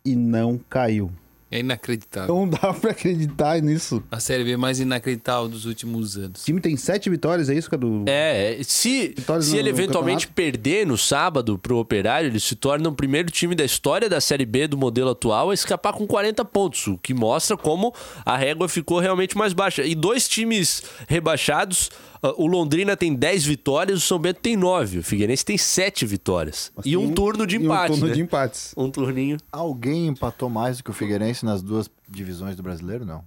e 0.06 0.16
não 0.16 0.58
caiu. 0.70 1.12
É 1.52 1.60
inacreditável. 1.60 2.36
Não 2.36 2.48
dá 2.48 2.72
pra 2.74 2.92
acreditar 2.92 3.60
nisso. 3.62 4.04
A 4.12 4.20
Série 4.20 4.44
B 4.44 4.56
mais 4.56 4.80
inacreditável 4.80 5.48
dos 5.50 5.66
últimos 5.66 6.16
O 6.16 6.22
anos. 6.22 6.44
time 6.46 6.62
tem 6.62 6.78
sete 6.78 7.10
vitórias, 7.10 7.50
é 7.50 7.56
isso, 7.56 7.70
Cadu? 7.70 8.04
É, 8.08 8.60
se, 8.64 9.10
Vitórias 9.18 9.46
se 9.46 9.54
no- 9.54 9.58
ele 9.58 9.72
no 9.72 9.76
eventualmente 9.78 10.28
campeonato? 10.28 10.36
perder 10.60 10.86
no 10.86 10.98
sábado 10.98 11.58
pro 11.58 11.78
Operário, 11.78 12.30
ele 12.30 12.40
se 12.40 12.56
torna 12.56 12.88
o 12.90 12.94
primeiro 12.94 13.32
time 13.32 13.56
da 13.56 13.66
história 13.66 14.08
da 14.08 14.22
Série 14.22 14.46
B 14.46 14.68
do 14.68 14.78
modelo 14.78 15.10
atual 15.10 15.50
a 15.50 15.54
escapar 15.54 15.94
com 15.94 16.06
40 16.06 16.46
pontos, 16.46 16.86
o 16.88 16.98
que 17.00 17.14
mostra 17.16 17.58
como 17.58 17.94
a 18.24 18.38
régua 18.38 18.70
ficou 18.70 19.00
realmente 19.00 19.36
mais 19.36 19.52
baixa. 19.52 19.84
E 19.84 19.96
dois 19.96 20.28
times 20.30 20.84
rebaixados, 21.08 21.90
o 22.22 22.48
Londrina 22.48 22.98
tem 22.98 23.14
10 23.14 23.46
vitórias, 23.46 23.98
o 23.98 24.02
São 24.02 24.20
Bento 24.20 24.40
tem 24.42 24.58
9, 24.58 25.00
o 25.00 25.04
Figueirense 25.04 25.46
tem 25.46 25.58
7 25.58 26.06
vitórias. 26.06 26.72
Mas 26.76 26.86
e 26.86 26.98
um 26.98 27.12
turno 27.14 27.48
de 27.48 27.56
empate, 27.56 27.92
Um 27.92 27.96
turno 27.96 28.08
né? 28.08 28.14
de 28.14 28.22
empates. 28.22 28.74
Um 28.76 28.90
turninho. 28.92 29.38
Alguém 29.52 30.08
empatou 30.08 30.50
mais 30.50 30.78
do 30.78 30.84
que 30.84 30.90
o 30.90 30.94
Figueirense 30.94 31.46
nas 31.46 31.62
duas 31.62 31.90
divisões 32.10 32.56
do 32.56 32.64
brasileiro? 32.64 33.06
Não. 33.06 33.24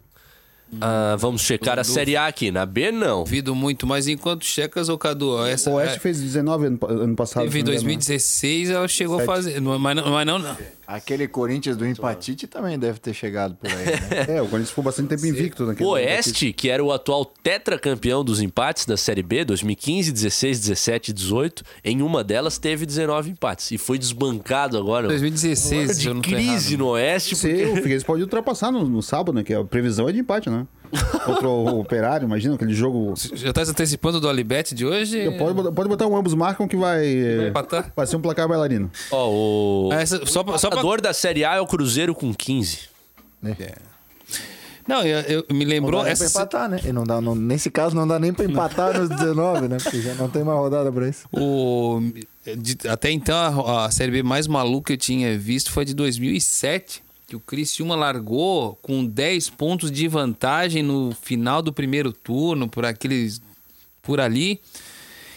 Ah, 0.81 1.17
vamos 1.19 1.43
checar 1.43 1.79
a 1.79 1.85
Série 1.85 2.17
A 2.17 2.27
aqui. 2.27 2.51
Na 2.51 2.65
B, 2.65 2.91
não. 2.91 3.25
Duvido 3.25 3.55
muito, 3.55 3.87
mas 3.87 4.09
enquanto 4.09 4.45
checas, 4.45 4.89
ô 4.89 4.97
Cadu, 4.97 5.45
essa. 5.45 5.71
o 5.71 5.75
Oeste 5.75 5.97
é, 5.97 6.01
fez 6.01 6.21
19 6.21 6.67
ano, 6.67 6.79
ano 6.89 7.15
passado. 7.15 7.43
Teve 7.45 7.59
se 7.59 7.59
em 7.59 7.63
não 7.65 7.73
me 7.73 7.77
engano, 7.77 7.89
né? 7.89 7.95
2016, 7.99 8.71
ela 8.71 8.89
chegou 8.89 9.19
Sete. 9.19 9.29
a 9.31 9.35
fazer. 9.35 9.61
Mas 9.61 9.97
não, 9.97 10.11
mas 10.11 10.27
não, 10.27 10.39
não. 10.39 10.57
Aquele 10.93 11.27
Corinthians 11.27 11.75
do 11.75 11.87
empatite 11.87 12.47
também 12.47 12.79
deve 12.79 12.99
ter 12.99 13.15
chegado 13.15 13.55
por 13.57 13.71
aí, 13.71 13.87
né? 13.87 14.27
É, 14.37 14.43
o 14.43 14.45
Corinthians 14.45 14.69
ficou 14.69 14.85
bastante 14.85 15.09
tempo 15.09 15.25
invicto 15.25 15.65
naquele 15.65 15.89
O 15.89 15.93
Oeste, 15.93 16.53
que 16.53 16.69
era 16.69 16.85
o 16.85 16.93
atual 16.93 17.25
tetracampeão 17.25 18.23
dos 18.23 18.43
empates 18.43 18.85
da 18.85 18.95
Série 18.95 19.23
B, 19.23 19.43
2015, 19.43 20.13
16, 20.13 20.61
17 20.61 21.11
e 21.11 21.15
18, 21.15 21.65
em 21.83 22.03
uma 22.03 22.23
delas 22.23 22.59
teve 22.59 22.85
19 22.85 23.31
empates. 23.31 23.71
E 23.71 23.79
foi 23.79 23.99
desbancado 23.99 24.77
agora. 24.77 25.09
2016, 25.09 25.97
se 25.97 26.05
eu 26.05 26.11
de 26.11 26.15
não 26.15 26.21
crise 26.21 26.75
errado. 26.75 26.79
no 26.79 26.89
Oeste, 26.89 27.37
Se 27.37 27.49
porque... 27.49 27.65
o 27.65 27.77
Figueirense 27.77 28.05
pode 28.05 28.23
ultrapassar 28.23 28.71
no, 28.71 28.87
no 28.87 29.03
sábado, 29.03 29.33
né? 29.33 29.43
Que 29.43 29.55
a 29.55 29.65
previsão 29.65 30.07
é 30.11 30.13
de 30.13 30.19
empate, 30.19 30.51
né? 30.51 30.67
Contra 31.25 31.49
o 31.49 31.81
Operário, 31.81 32.27
imagina 32.27 32.55
aquele 32.55 32.75
jogo. 32.75 33.15
Já 33.35 33.53
tá 33.53 33.65
se 33.65 33.71
antecipando 33.71 34.21
do 34.21 34.29
Alibete 34.29 34.75
de 34.75 34.85
hoje? 34.85 35.31
Pode, 35.39 35.55
botar- 35.55 35.73
pode 35.73 35.89
botar 35.89 36.07
um 36.07 36.17
ambos 36.17 36.35
marcam 36.35 36.69
que 36.69 36.77
vai. 36.77 36.99
Vai 37.01 37.45
é, 37.47 37.49
empatar? 37.49 37.93
Vai 37.97 38.07
ser 38.07 38.17
um 38.17 38.21
placar 38.21 38.47
bailarino. 38.49 38.91
Ó, 39.11 39.29
o 39.31 39.91
Ah, 39.93 40.03
essa- 40.03 40.19
só 40.27 40.43
o 40.43 40.59
só 40.59 40.69
pra- 40.71 40.97
da 41.03 41.13
Série 41.13 41.45
A 41.45 41.55
é 41.57 41.61
o 41.61 41.67
Cruzeiro 41.67 42.15
com 42.15 42.33
15. 42.35 42.81
Não, 44.87 45.03
eu, 45.03 45.21
eu- 45.21 45.47
me 45.55 45.65
Não 45.65 45.71
lembrou. 45.71 46.01
dá 46.01 46.05
nem 46.05 46.13
essa, 46.13 46.25
pra 46.25 46.33
empatar, 46.43 46.69
né? 46.69 46.81
E 46.85 46.93
não 46.93 47.05
dá, 47.05 47.21
não- 47.21 47.35
nesse 47.37 47.71
caso, 47.71 47.95
não 47.95 48.07
dá 48.07 48.19
nem 48.19 48.33
pra 48.33 48.45
empatar 48.45 48.99
nos 48.99 49.09
19, 49.09 49.69
né? 49.69 49.77
Porque 49.81 50.01
já 50.03 50.15
não 50.15 50.29
tem 50.29 50.43
mais 50.43 50.59
rodada 50.59 50.91
pra 50.91 51.09
isso. 51.09 51.27
O, 51.33 52.01
de- 52.59 52.89
até 52.89 53.11
então, 53.11 53.65
a, 53.67 53.87
a 53.87 53.91
Série 53.93 54.11
B 54.11 54.23
mais 54.25 54.47
maluca 54.49 54.87
que 54.89 54.93
eu 54.95 54.97
tinha 54.97 55.39
visto 55.39 55.71
foi 55.71 55.85
de 55.85 55.95
2007, 55.95 57.03
que 57.33 57.37
o 57.37 57.41
Criciúma 57.41 57.97
largou 57.97 58.77
com 58.83 59.07
10 59.07 59.49
pontos 59.49 59.91
de 59.91 60.07
vantagem 60.07 60.83
no 60.83 61.17
final 61.23 61.62
do 61.62 61.73
primeiro 61.73 62.12
turno, 62.12 62.69
por 62.69 62.85
aqueles 62.85 63.41
por 64.03 64.21
ali, 64.21 64.61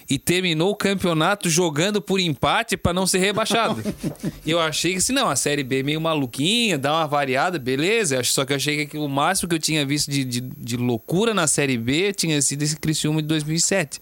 e 0.09 0.19
terminou 0.19 0.71
o 0.71 0.75
campeonato 0.75 1.49
jogando 1.49 2.01
por 2.01 2.19
empate 2.19 2.75
para 2.75 2.91
não 2.91 3.07
ser 3.07 3.19
rebaixado. 3.19 3.81
E 4.45 4.51
eu 4.51 4.59
achei 4.59 4.91
que, 4.91 4.97
assim, 4.97 5.13
não, 5.13 5.29
a 5.29 5.37
Série 5.37 5.63
B 5.63 5.79
é 5.79 5.83
meio 5.83 6.01
maluquinha, 6.01 6.77
dá 6.77 6.91
uma 6.91 7.07
variada, 7.07 7.57
beleza. 7.57 8.21
Só 8.25 8.43
que 8.43 8.51
eu 8.51 8.57
achei 8.57 8.85
que 8.85 8.97
o 8.97 9.07
máximo 9.07 9.47
que 9.47 9.55
eu 9.55 9.59
tinha 9.59 9.85
visto 9.85 10.11
de, 10.11 10.25
de, 10.25 10.41
de 10.41 10.75
loucura 10.75 11.33
na 11.33 11.47
Série 11.47 11.77
B 11.77 12.11
tinha 12.11 12.41
sido 12.41 12.61
esse 12.61 12.75
Criciúma 12.75 13.21
de 13.21 13.27
2007. 13.29 14.01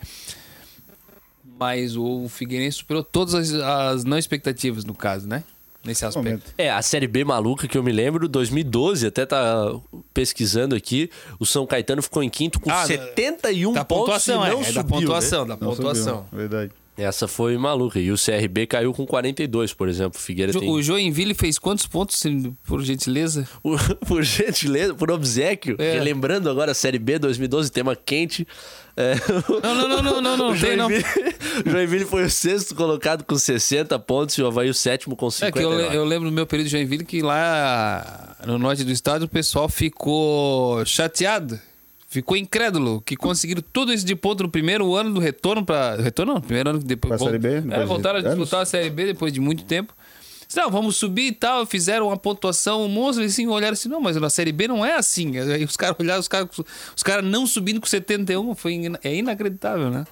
Mas 1.60 1.96
o 1.96 2.28
Figueirense 2.28 2.78
superou 2.78 3.04
todas 3.04 3.36
as, 3.36 3.54
as 3.54 4.04
não 4.04 4.18
expectativas, 4.18 4.84
no 4.84 4.96
caso, 4.96 5.28
né? 5.28 5.44
Nesse 5.86 6.06
aspecto. 6.06 6.26
Momento. 6.26 6.54
É, 6.58 6.70
a 6.72 6.82
Série 6.82 7.08
B 7.08 7.26
maluca 7.26 7.68
que 7.68 7.78
eu 7.78 7.84
me 7.84 7.92
lembro, 7.92 8.28
2012, 8.30 9.06
até 9.08 9.26
tá 9.26 9.74
pesquisando 10.14 10.76
aqui, 10.76 11.10
o 11.40 11.46
São 11.46 11.66
Caetano 11.68 12.02
ficou 12.02 12.24
em 12.24 12.30
quinto 12.30 12.60
com 12.60 12.72
Ah, 12.72 12.86
71 12.86 13.74
Da 13.74 13.84
pontos 13.84 14.06
pontuação, 14.06 14.44
e 14.44 14.48
é. 14.48 14.52
não 14.52 14.62
é 14.62 14.64
subiu, 14.64 14.74
da 14.84 14.84
pontuação, 14.90 15.42
né? 15.46 15.48
da 15.56 15.66
Não 15.66 15.76
pontuação. 15.76 16.18
subiu, 16.26 16.40
Verdade. 16.40 16.72
Essa 16.96 17.28
foi 17.28 17.58
maluca. 17.58 18.00
E 18.00 18.12
o 18.12 18.16
CRB 18.16 18.68
caiu 18.68 18.94
com 18.94 19.06
42, 19.06 19.74
por 19.74 19.90
exemplo. 19.90 20.20
O 20.20 20.22
Figueira 20.22 20.52
Jo- 20.52 20.60
tem... 20.60 20.70
O 20.70 20.82
Joinville 20.82 21.34
fez 21.34 21.58
quantos 21.58 21.88
pontos, 21.88 22.22
por 22.64 22.84
gentileza? 22.84 23.48
Por, 23.64 23.80
por 24.06 24.22
gentileza, 24.24 24.94
por 24.94 25.10
obsequio, 25.10 25.76
É. 25.80 25.94
relembrando 25.94 26.50
agora 26.50 26.72
a 26.72 26.76
Série 26.76 27.00
B 27.00 27.18
2012, 27.18 27.72
tema 27.72 27.96
quente. 27.96 28.48
É, 28.96 29.16
Não, 29.64 29.74
não, 29.74 29.88
não, 29.88 30.04
não, 30.04 30.22
não, 30.22 30.38
não, 30.38 30.50
o 30.54 30.60
tem 30.60 30.78
não. 30.78 30.88
Joinville, 30.88 31.36
o 31.66 31.70
Joinville 31.72 32.06
foi 32.06 32.24
o 32.26 32.30
sexto 32.30 32.76
colocado 32.76 33.24
com 33.24 33.36
60 33.36 33.98
pontos 33.98 34.36
e 34.38 34.44
o 34.44 34.46
Havaí 34.48 34.70
o 34.70 34.74
sétimo 34.74 35.16
com 35.16 35.28
É 35.28 35.32
50. 35.32 35.52
que 35.58 35.64
eu, 35.66 35.72
eu 35.72 36.06
lembro 36.06 36.30
no 36.30 36.36
meu 36.36 36.46
período 36.46 36.68
de 36.68 36.74
Joinville 36.74 37.04
que 37.04 37.24
lá 37.24 38.36
no 38.46 38.60
norte 38.60 38.84
do 38.84 38.92
estado 38.92 39.24
o 39.24 39.28
pessoal 39.28 39.68
ficou 39.68 40.86
chateado, 40.86 41.60
ficou 42.14 42.38
incrédulo, 42.38 43.02
que 43.06 43.16
conseguiram 43.16 43.64
tudo 43.74 43.92
isso 43.94 44.06
de 44.06 44.16
ponto 44.16 44.44
no 44.44 44.50
primeiro 44.50 44.96
ano 44.96 45.14
do 45.14 45.20
retorno 45.20 45.66
para 45.66 45.96
retorno 45.98 46.36
não, 46.36 46.42
primeiro 46.42 46.70
ano 46.70 46.80
que 46.80 46.86
depois 46.86 47.10
Pra 47.10 47.18
Série 47.26 47.40
B, 47.40 47.50
É, 47.50 47.62
depois 47.62 47.80
de 47.82 47.86
voltaram 47.88 48.20
a 48.20 48.22
disputar 48.22 48.62
a 48.62 48.66
Série 48.66 48.90
B 48.90 49.06
depois 49.08 49.34
de 49.34 49.40
muito 49.40 49.64
tempo. 49.66 49.94
Não, 50.56 50.70
vamos 50.70 50.98
subir 50.98 51.28
e 51.28 51.32
tal. 51.32 51.66
Fizeram 51.66 52.08
uma 52.10 52.18
pontuação, 52.18 52.84
um 52.84 52.88
monstro, 52.88 53.24
eles 53.24 53.34
assim, 53.34 53.48
olharam 53.48 53.74
assim, 53.74 53.90
não, 53.90 54.00
mas 54.00 54.16
na 54.18 54.30
Série 54.30 54.52
B 54.52 54.68
não 54.68 54.86
é 54.86 54.94
assim. 54.96 55.38
Aí 55.40 55.64
os 55.64 55.76
caras 55.76 55.96
olharam, 56.00 56.20
os 56.20 56.28
caras 56.28 56.48
os 56.96 57.02
caras 57.02 57.26
não 57.26 57.48
subindo 57.48 57.82
com 57.82 57.88
71, 57.88 58.54
foi, 58.54 58.74
ina- 58.74 59.00
é 59.04 59.16
inacreditável, 59.16 59.90
né? 59.90 60.06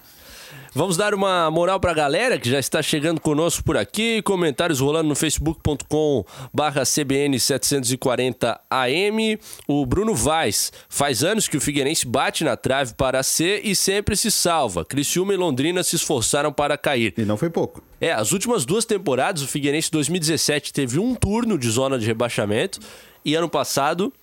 Vamos 0.74 0.96
dar 0.96 1.14
uma 1.14 1.52
moral 1.52 1.82
pra 1.82 1.94
galera 1.94 2.40
que 2.40 2.50
já 2.50 2.58
está 2.58 2.82
chegando 2.82 3.20
conosco 3.20 3.62
por 3.62 3.76
aqui. 3.76 4.22
Comentários 4.22 4.80
rolando 4.80 5.10
no 5.10 5.16
facebook.com 5.16 6.24
barra 6.54 6.84
CBN 6.86 7.36
740AM. 7.36 9.38
O 9.68 9.86
Bruno 9.86 10.16
Vaz. 10.16 10.72
Faz 10.88 11.26
anos 11.26 11.50
que 11.50 11.58
o 11.58 11.62
Figueirense 11.62 12.08
bate 12.08 12.46
na 12.46 12.56
trave 12.56 12.94
para 12.94 13.22
ser 13.22 13.66
e 13.66 13.76
sempre 13.76 14.16
se 14.16 14.32
salva. 14.32 14.86
Criciúma 14.86 15.34
e 15.34 15.38
Londrina 15.38 15.84
se 15.84 15.98
esforçaram 15.98 16.54
para 16.54 16.78
cair. 16.78 17.14
E 17.18 17.26
não 17.26 17.36
foi 17.36 17.50
pouco. 17.50 17.84
É, 18.00 18.14
as 18.14 18.32
últimas 18.32 18.64
duas 18.64 18.86
temporadas, 18.86 19.42
o 19.42 19.50
Figueirense 19.50 19.92
2017 19.92 20.72
teve 20.72 21.00
um 21.00 21.16
turno 21.16 21.58
de 21.58 21.70
zona 21.70 22.00
de 22.00 22.06
rebaixamento 22.06 22.80
e 23.26 23.36
ano 23.36 23.50
passado 23.50 24.14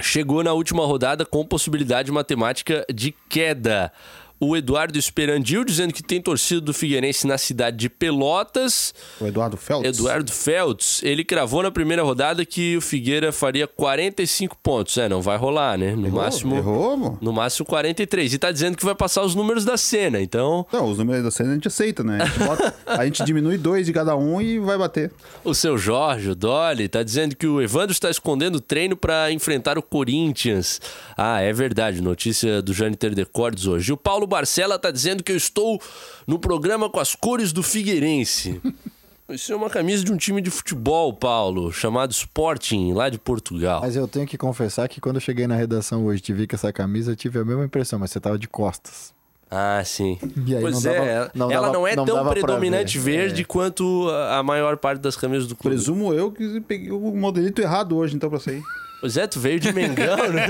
chegou 0.00 0.44
na 0.44 0.52
última 0.52 0.86
rodada 0.86 1.26
com 1.26 1.44
possibilidade 1.44 2.12
matemática 2.12 2.86
de 2.94 3.12
queda. 3.28 3.92
O 4.40 4.56
Eduardo 4.56 4.98
Esperandil 4.98 5.64
dizendo 5.64 5.92
que 5.92 6.02
tem 6.02 6.20
torcida 6.20 6.62
do 6.62 6.72
Figueirense 6.72 7.26
na 7.26 7.36
cidade 7.36 7.76
de 7.76 7.90
Pelotas. 7.90 8.94
O 9.20 9.26
Eduardo 9.26 9.56
Feltz. 9.56 9.86
Eduardo 9.98 10.32
Feltz, 10.32 11.02
ele 11.02 11.22
cravou 11.24 11.62
na 11.62 11.70
primeira 11.70 12.02
rodada 12.02 12.44
que 12.46 12.74
o 12.76 12.80
Figueira 12.80 13.32
faria 13.32 13.66
45 13.66 14.56
pontos. 14.62 14.96
É, 14.96 15.08
não 15.08 15.20
vai 15.20 15.36
rolar, 15.36 15.76
né? 15.76 15.94
No 15.94 16.06
Errou? 16.06 16.22
máximo. 16.22 16.56
Errou? 16.56 17.18
No 17.20 17.32
máximo 17.32 17.66
43. 17.66 18.32
E 18.32 18.38
tá 18.38 18.50
dizendo 18.50 18.76
que 18.78 18.84
vai 18.84 18.94
passar 18.94 19.22
os 19.22 19.34
números 19.34 19.64
da 19.64 19.76
cena, 19.76 20.20
então. 20.20 20.66
Não, 20.72 20.90
os 20.90 20.96
números 20.98 21.22
da 21.22 21.30
cena 21.30 21.50
a 21.50 21.54
gente 21.54 21.68
aceita, 21.68 22.02
né? 22.02 22.18
A 22.22 22.24
gente, 22.26 22.38
bota- 22.38 22.74
a 22.86 23.04
gente 23.04 23.24
diminui 23.24 23.58
dois 23.58 23.84
de 23.84 23.92
cada 23.92 24.16
um 24.16 24.40
e 24.40 24.58
vai 24.58 24.78
bater. 24.78 25.12
O 25.44 25.54
seu 25.54 25.76
Jorge, 25.76 26.30
o 26.30 26.34
Dolly, 26.34 26.88
tá 26.88 27.02
dizendo 27.02 27.36
que 27.36 27.46
o 27.46 27.60
Evandro 27.60 27.92
está 27.92 28.08
escondendo 28.08 28.56
o 28.56 28.60
treino 28.60 28.96
para 28.96 29.30
enfrentar 29.30 29.76
o 29.76 29.82
Corinthians. 29.82 30.80
Ah, 31.16 31.40
é 31.40 31.52
verdade. 31.52 32.00
Notícia 32.00 32.62
do 32.62 32.72
Jâniter 32.72 33.14
Decordes 33.14 33.66
hoje. 33.66 33.92
O 33.92 33.96
Paulo 33.96 34.29
Barcela 34.30 34.78
tá 34.78 34.90
dizendo 34.90 35.22
que 35.22 35.30
eu 35.32 35.36
estou 35.36 35.78
no 36.26 36.38
programa 36.38 36.88
com 36.88 36.98
as 37.00 37.14
cores 37.14 37.52
do 37.52 37.62
Figueirense. 37.62 38.60
Isso 39.28 39.52
é 39.52 39.56
uma 39.56 39.70
camisa 39.70 40.02
de 40.02 40.12
um 40.12 40.16
time 40.16 40.40
de 40.42 40.50
futebol, 40.50 41.12
Paulo, 41.12 41.70
chamado 41.72 42.10
Sporting, 42.10 42.92
lá 42.94 43.08
de 43.08 43.16
Portugal. 43.16 43.80
Mas 43.80 43.94
eu 43.94 44.08
tenho 44.08 44.26
que 44.26 44.36
confessar 44.36 44.88
que 44.88 45.00
quando 45.00 45.16
eu 45.16 45.20
cheguei 45.20 45.46
na 45.46 45.54
redação 45.54 46.04
hoje 46.04 46.18
e 46.18 46.22
te 46.22 46.32
vi 46.32 46.48
com 46.48 46.56
essa 46.56 46.72
camisa, 46.72 47.12
eu 47.12 47.16
tive 47.16 47.38
a 47.38 47.44
mesma 47.44 47.64
impressão, 47.64 47.96
mas 47.98 48.10
você 48.10 48.18
tava 48.18 48.36
de 48.36 48.48
costas. 48.48 49.14
Ah, 49.48 49.82
sim. 49.84 50.18
E 50.46 50.54
aí 50.56 50.60
pois 50.60 50.82
não 50.82 50.92
é, 50.92 50.94
dava- 51.14 51.30
não 51.34 51.50
ela 51.50 51.60
dava- 51.66 51.72
não 51.78 51.86
é 51.86 51.94
não 51.96 52.04
tão 52.04 52.16
dava 52.16 52.30
predominante 52.30 52.98
ver. 52.98 53.18
verde 53.18 53.42
É. 53.42 53.44
quanto 53.44 54.08
a 54.08 54.38
a 54.38 54.42
maior 54.42 54.76
parte 54.76 55.00
das 55.00 55.16
camisas 55.16 55.46
do 55.46 55.54
clube. 55.54 55.76
Presumo 55.76 56.12
eu 56.12 56.32
que 56.32 56.60
peguei 56.62 56.90
o 56.90 56.98
modelito 57.16 57.60
errado 57.62 57.96
hoje, 57.96 58.16
então, 58.16 58.28
pra 58.30 58.38
sair. 58.40 58.62
Pois 59.00 59.16
é, 59.16 59.26
tu 59.26 59.40
veio 59.40 59.58
de 59.58 59.72
Mengão, 59.72 60.16
né? 60.32 60.46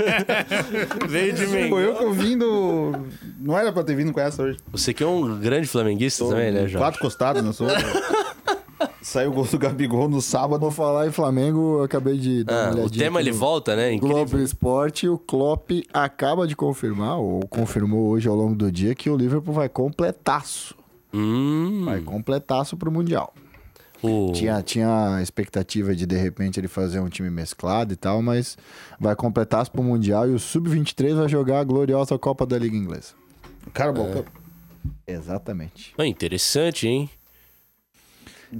veio 1.07 1.33
de 1.33 1.47
Mengão. 1.47 1.69
Foi 1.69 1.85
eu 1.85 1.95
que 1.95 2.03
eu 2.03 2.11
vim 2.13 2.37
do... 2.37 2.91
Não 3.39 3.57
era 3.57 3.71
pra 3.71 3.83
ter 3.83 3.95
vindo 3.95 4.11
com 4.11 4.19
essa 4.19 4.43
hoje. 4.43 4.59
Você 4.71 4.93
que 4.93 5.03
é 5.03 5.07
um 5.07 5.39
grande 5.39 5.67
flamenguista 5.67 6.25
também, 6.27 6.51
né, 6.51 6.61
Jorge? 6.61 6.77
Quatro 6.77 6.99
costados, 6.99 7.41
não 7.43 7.53
sou? 7.53 7.67
Saiu 9.01 9.31
o 9.31 9.33
gol 9.33 9.45
do 9.45 9.57
Gabigol 9.57 10.07
no 10.09 10.21
sábado. 10.21 10.61
Vou 10.61 10.71
falar 10.71 11.07
em 11.07 11.11
Flamengo, 11.11 11.79
eu 11.79 11.83
acabei 11.83 12.17
de 12.17 12.43
dar 12.43 12.69
Ah, 12.69 12.75
uma 12.75 12.85
o 12.85 12.89
tema 12.89 13.19
ele 13.19 13.31
volta, 13.31 13.75
né? 13.75 13.95
Globo 13.97 14.21
Incrível. 14.21 14.45
Esporte, 14.45 15.07
o 15.07 15.17
Klopp 15.17 15.71
acaba 15.93 16.47
de 16.47 16.55
confirmar, 16.55 17.17
ou 17.17 17.39
confirmou 17.47 18.09
hoje 18.09 18.27
ao 18.27 18.35
longo 18.35 18.53
do 18.55 18.71
dia, 18.71 18.93
que 18.93 19.09
o 19.09 19.15
Liverpool 19.17 19.53
vai 19.53 19.69
completaço. 19.69 20.75
Hum, 21.13 21.81
Vai 21.85 21.99
completaço 22.01 22.77
pro 22.77 22.91
Mundial. 22.91 23.33
O... 24.01 24.31
Tinha, 24.33 24.61
tinha 24.61 25.15
a 25.15 25.21
expectativa 25.21 25.95
de, 25.95 26.05
de 26.05 26.15
repente, 26.15 26.59
ele 26.59 26.67
fazer 26.67 26.99
um 26.99 27.09
time 27.09 27.29
mesclado 27.29 27.93
e 27.93 27.95
tal, 27.95 28.21
mas 28.21 28.57
vai 28.99 29.15
completaço 29.15 29.71
pro 29.71 29.83
Mundial 29.83 30.29
e 30.29 30.33
o 30.33 30.39
Sub-23 30.39 31.15
vai 31.15 31.29
jogar 31.29 31.59
a 31.59 31.63
gloriosa 31.63 32.17
Copa 32.17 32.45
da 32.45 32.57
Liga 32.57 32.75
Inglesa. 32.75 33.13
Cara, 33.73 33.91
bom, 33.91 34.23
Exatamente. 35.05 35.93
Ah, 35.97 36.05
interessante, 36.05 36.87
hein? 36.87 37.09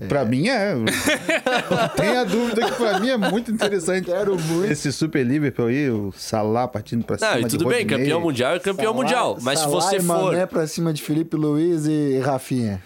pra 0.07 0.24
mim 0.24 0.48
é. 0.48 0.74
Não 0.74 0.86
tenha 1.95 2.24
dúvida 2.24 2.65
que 2.65 2.75
pra 2.77 3.00
mim 3.00 3.10
é 3.10 3.17
muito 3.17 3.51
interessante. 3.51 4.05
Quero 4.05 4.39
muito. 4.39 4.71
Esse 4.71 4.91
Super 4.91 5.25
Liverpool 5.25 5.67
aí, 5.67 5.89
o 5.89 6.12
Salah 6.12 6.67
partindo 6.67 7.03
pra 7.03 7.17
cima 7.17 7.31
Não, 7.31 7.39
e 7.39 7.43
de 7.43 7.57
tudo 7.57 7.67
bem, 7.67 7.86
campeão 7.86 8.21
mundial 8.21 8.55
é 8.55 8.60
campeão 8.60 8.93
mundial. 8.93 9.38
Mas 9.41 9.60
se 9.60 9.65
Salah 9.65 9.81
você 9.81 9.98
e 9.98 10.01
for. 10.01 10.24
Mané 10.25 10.45
pra 10.45 10.65
cima 10.67 10.93
de 10.93 11.01
Felipe 11.01 11.36
Luiz 11.36 11.86
e 11.86 12.19
Rafinha. 12.19 12.81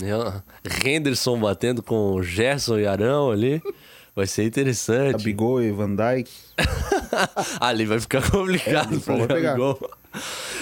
Né, 0.00 0.42
Henderson 0.84 1.38
batendo 1.38 1.82
com 1.82 2.22
Gerson 2.22 2.78
e 2.78 2.86
Arão 2.86 3.30
ali. 3.30 3.62
Vai 4.14 4.26
ser 4.26 4.44
interessante. 4.44 5.12
Gabigol 5.12 5.62
e 5.62 5.70
Van 5.70 5.94
Dijk. 5.94 6.28
ali 7.60 7.86
vai 7.86 8.00
ficar 8.00 8.28
complicado 8.28 8.96
É, 8.96 8.98
pro. 8.98 9.26
Gabigol. 9.26 9.90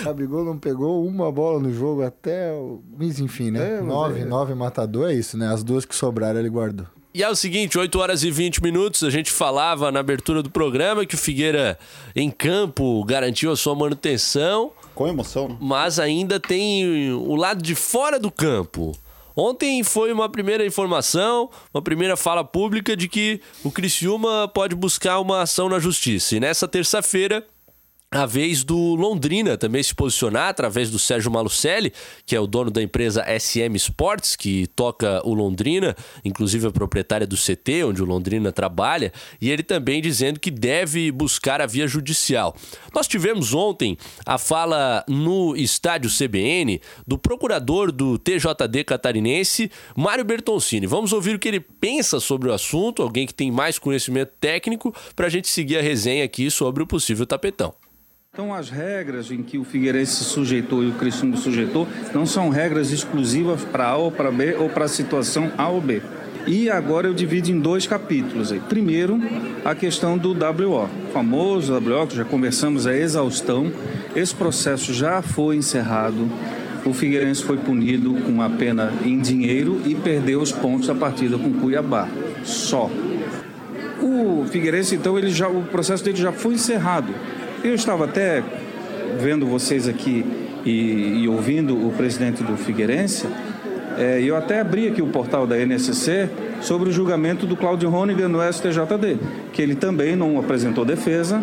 Gabigol 0.04 0.44
não 0.44 0.58
pegou 0.58 1.06
uma 1.06 1.32
bola 1.32 1.58
no 1.58 1.72
jogo 1.72 2.02
até. 2.02 2.52
o- 2.52 2.82
Mas 2.98 3.18
enfim, 3.18 3.50
né? 3.50 3.76
É, 3.76 3.78
mas 3.78 3.86
nove, 3.88 4.20
é- 4.20 4.24
nove 4.24 4.54
matador 4.54 5.10
é 5.10 5.14
isso, 5.14 5.36
né? 5.38 5.48
As 5.52 5.62
duas 5.64 5.84
que 5.84 5.94
sobraram 5.94 6.38
ele 6.38 6.48
guardou. 6.50 6.86
E 7.14 7.22
é 7.22 7.28
o 7.28 7.34
seguinte, 7.34 7.78
8 7.78 7.98
horas 7.98 8.22
e 8.22 8.30
20 8.30 8.62
minutos, 8.62 9.02
a 9.02 9.10
gente 9.10 9.32
falava 9.32 9.90
na 9.90 9.98
abertura 9.98 10.42
do 10.42 10.50
programa 10.50 11.06
que 11.06 11.14
o 11.14 11.18
Figueira 11.18 11.78
em 12.14 12.30
campo 12.30 13.02
garantiu 13.04 13.50
a 13.50 13.56
sua 13.56 13.74
manutenção, 13.74 14.70
Com 14.94 15.08
emoção, 15.08 15.48
né? 15.48 15.56
mas 15.58 15.98
ainda 15.98 16.38
tem 16.38 17.10
o 17.12 17.34
lado 17.34 17.62
de 17.62 17.74
fora 17.74 18.20
do 18.20 18.30
campo. 18.30 18.92
Ontem 19.40 19.84
foi 19.84 20.12
uma 20.12 20.28
primeira 20.28 20.66
informação, 20.66 21.48
uma 21.72 21.80
primeira 21.80 22.16
fala 22.16 22.42
pública 22.42 22.96
de 22.96 23.06
que 23.06 23.40
o 23.62 23.70
Criciúma 23.70 24.50
pode 24.52 24.74
buscar 24.74 25.20
uma 25.20 25.42
ação 25.42 25.68
na 25.68 25.78
justiça. 25.78 26.34
E 26.34 26.40
nessa 26.40 26.66
terça-feira, 26.66 27.46
a 28.10 28.24
vez 28.24 28.64
do 28.64 28.94
Londrina 28.94 29.58
também 29.58 29.82
se 29.82 29.94
posicionar 29.94 30.48
através 30.48 30.90
do 30.90 30.98
Sérgio 30.98 31.30
Malucelli, 31.30 31.92
que 32.24 32.34
é 32.34 32.40
o 32.40 32.46
dono 32.46 32.70
da 32.70 32.82
empresa 32.82 33.22
SM 33.38 33.76
Sports, 33.76 34.34
que 34.34 34.66
toca 34.68 35.20
o 35.24 35.34
Londrina, 35.34 35.94
inclusive 36.24 36.66
a 36.66 36.70
proprietária 36.70 37.26
do 37.26 37.36
CT, 37.36 37.84
onde 37.84 38.02
o 38.02 38.06
Londrina 38.06 38.50
trabalha, 38.50 39.12
e 39.38 39.50
ele 39.50 39.62
também 39.62 40.00
dizendo 40.00 40.40
que 40.40 40.50
deve 40.50 41.12
buscar 41.12 41.60
a 41.60 41.66
via 41.66 41.86
judicial. 41.86 42.56
Nós 42.94 43.06
tivemos 43.06 43.52
ontem 43.52 43.98
a 44.24 44.38
fala 44.38 45.04
no 45.06 45.54
estádio 45.54 46.10
CBN 46.10 46.80
do 47.06 47.18
procurador 47.18 47.92
do 47.92 48.18
TJD 48.18 48.84
catarinense, 48.84 49.70
Mário 49.94 50.24
Bertoncini. 50.24 50.86
Vamos 50.86 51.12
ouvir 51.12 51.36
o 51.36 51.38
que 51.38 51.48
ele 51.48 51.60
pensa 51.60 52.20
sobre 52.20 52.48
o 52.48 52.54
assunto, 52.54 53.02
alguém 53.02 53.26
que 53.26 53.34
tem 53.34 53.52
mais 53.52 53.78
conhecimento 53.78 54.32
técnico, 54.40 54.94
para 55.14 55.26
a 55.26 55.30
gente 55.30 55.48
seguir 55.48 55.76
a 55.76 55.82
resenha 55.82 56.24
aqui 56.24 56.50
sobre 56.50 56.82
o 56.82 56.86
possível 56.86 57.26
tapetão. 57.26 57.74
Então, 58.38 58.54
as 58.54 58.70
regras 58.70 59.32
em 59.32 59.42
que 59.42 59.58
o 59.58 59.64
Figueirense 59.64 60.14
se 60.14 60.22
sujeitou 60.22 60.84
e 60.84 60.90
o 60.90 60.92
Criciúma 60.92 61.36
sujeitou 61.36 61.88
não 62.14 62.24
são 62.24 62.50
regras 62.50 62.92
exclusivas 62.92 63.64
para 63.64 63.88
A 63.88 63.96
ou 63.96 64.12
para 64.12 64.30
B 64.30 64.54
ou 64.54 64.68
para 64.68 64.84
a 64.84 64.88
situação 64.88 65.50
A 65.58 65.66
ou 65.66 65.80
B. 65.80 66.00
E 66.46 66.70
agora 66.70 67.08
eu 67.08 67.14
divido 67.14 67.50
em 67.50 67.58
dois 67.58 67.84
capítulos. 67.84 68.52
Aí. 68.52 68.60
Primeiro, 68.60 69.20
a 69.64 69.74
questão 69.74 70.16
do 70.16 70.34
WO, 70.34 70.84
o 70.84 71.12
famoso 71.12 71.74
WO, 71.74 72.06
que 72.06 72.14
já 72.14 72.24
conversamos 72.24 72.86
a 72.86 72.96
exaustão. 72.96 73.72
Esse 74.14 74.36
processo 74.36 74.94
já 74.94 75.20
foi 75.20 75.56
encerrado. 75.56 76.30
O 76.84 76.92
Figueirense 76.92 77.42
foi 77.42 77.56
punido 77.56 78.14
com 78.22 78.30
uma 78.30 78.48
pena 78.48 78.92
em 79.04 79.18
dinheiro 79.18 79.82
e 79.84 79.96
perdeu 79.96 80.40
os 80.40 80.52
pontos 80.52 80.86
da 80.86 80.94
partida 80.94 81.36
com 81.36 81.54
Cuiabá. 81.54 82.08
Só. 82.44 82.88
O 84.00 84.46
Figueirense, 84.48 84.94
então, 84.94 85.18
ele 85.18 85.30
já, 85.30 85.48
o 85.48 85.64
processo 85.64 86.04
dele 86.04 86.18
já 86.18 86.30
foi 86.30 86.54
encerrado. 86.54 87.12
Eu 87.62 87.74
estava 87.74 88.04
até 88.04 88.42
vendo 89.18 89.44
vocês 89.44 89.88
aqui 89.88 90.24
e, 90.64 91.22
e 91.22 91.28
ouvindo 91.28 91.74
o 91.74 91.92
presidente 91.92 92.42
do 92.42 92.56
Figueirense, 92.56 93.26
é, 93.98 94.22
eu 94.22 94.36
até 94.36 94.60
abri 94.60 94.86
aqui 94.86 95.02
o 95.02 95.08
portal 95.08 95.44
da 95.44 95.58
NSC 95.58 96.28
sobre 96.60 96.88
o 96.88 96.92
julgamento 96.92 97.46
do 97.46 97.56
Cláudio 97.56 97.90
Ronigan 97.90 98.28
no 98.28 98.40
STJD, 98.40 99.18
que 99.52 99.60
ele 99.60 99.74
também 99.74 100.14
não 100.14 100.38
apresentou 100.38 100.84
defesa, 100.84 101.40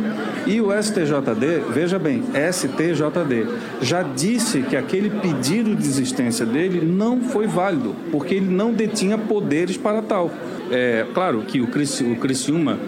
e 0.47 0.61
o 0.61 0.71
STJD, 0.71 1.63
veja 1.73 1.99
bem, 1.99 2.23
STJD, 2.51 3.47
já 3.81 4.01
disse 4.03 4.61
que 4.61 4.77
aquele 4.77 5.09
pedido 5.09 5.71
de 5.71 5.81
desistência 5.81 6.45
dele 6.45 6.85
não 6.85 7.21
foi 7.21 7.45
válido, 7.45 7.93
porque 8.09 8.35
ele 8.35 8.49
não 8.49 8.71
detinha 8.71 9.17
poderes 9.17 9.75
para 9.75 10.01
tal. 10.01 10.31
É, 10.71 11.05
claro 11.13 11.41
que 11.41 11.59
o 11.59 11.67
Criciúma 11.67 12.79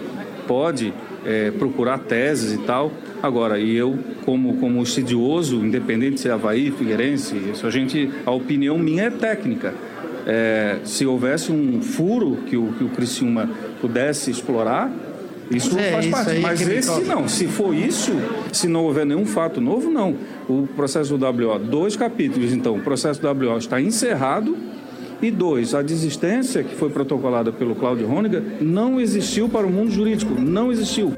pode 0.46 0.94
é, 1.24 1.50
procurar 1.50 1.98
teses 1.98 2.54
e 2.54 2.58
tal. 2.58 2.90
Agora, 3.22 3.58
e 3.58 3.74
eu, 3.74 3.98
como, 4.24 4.56
como 4.58 4.82
estudioso, 4.82 5.56
independente 5.56 6.20
se 6.20 6.28
é 6.28 6.32
Havaí, 6.32 6.70
Figueirense, 6.70 7.36
isso 7.52 7.66
a 7.66 7.70
gente, 7.70 8.10
a 8.24 8.30
opinião 8.30 8.78
minha 8.78 9.04
é 9.04 9.10
técnica. 9.10 9.74
É, 10.26 10.78
se 10.84 11.06
houvesse 11.06 11.50
um 11.50 11.80
furo 11.80 12.38
que 12.46 12.56
o, 12.56 12.72
que 12.74 12.84
o 12.84 12.88
Criciúma 12.90 13.50
pudesse 13.80 14.30
explorar, 14.30 14.92
isso 15.50 15.78
É, 15.78 15.92
faz 15.92 16.04
isso 16.04 16.14
parte. 16.14 16.40
Mas 16.40 16.68
esse 16.68 17.00
não. 17.02 17.26
Se 17.26 17.46
for 17.46 17.74
isso, 17.74 18.12
se 18.52 18.68
não 18.68 18.84
houver 18.84 19.06
nenhum 19.06 19.24
fato 19.24 19.60
novo, 19.60 19.90
não. 19.90 20.14
O 20.48 20.68
processo 20.76 21.16
do 21.16 21.24
WO, 21.24 21.58
dois 21.58 21.96
capítulos, 21.96 22.52
então, 22.52 22.76
o 22.76 22.82
processo 22.82 23.20
do 23.20 23.28
WO 23.28 23.56
está 23.56 23.80
encerrado. 23.80 24.56
E 25.20 25.32
dois, 25.32 25.74
a 25.74 25.82
desistência 25.82 26.62
que 26.62 26.76
foi 26.76 26.90
protocolada 26.90 27.50
pelo 27.50 27.74
Cláudio 27.74 28.06
Rôniga 28.06 28.40
não 28.60 29.00
existiu 29.00 29.48
para 29.48 29.66
o 29.66 29.70
mundo 29.70 29.90
jurídico, 29.90 30.40
não 30.40 30.70
existiu. 30.70 31.12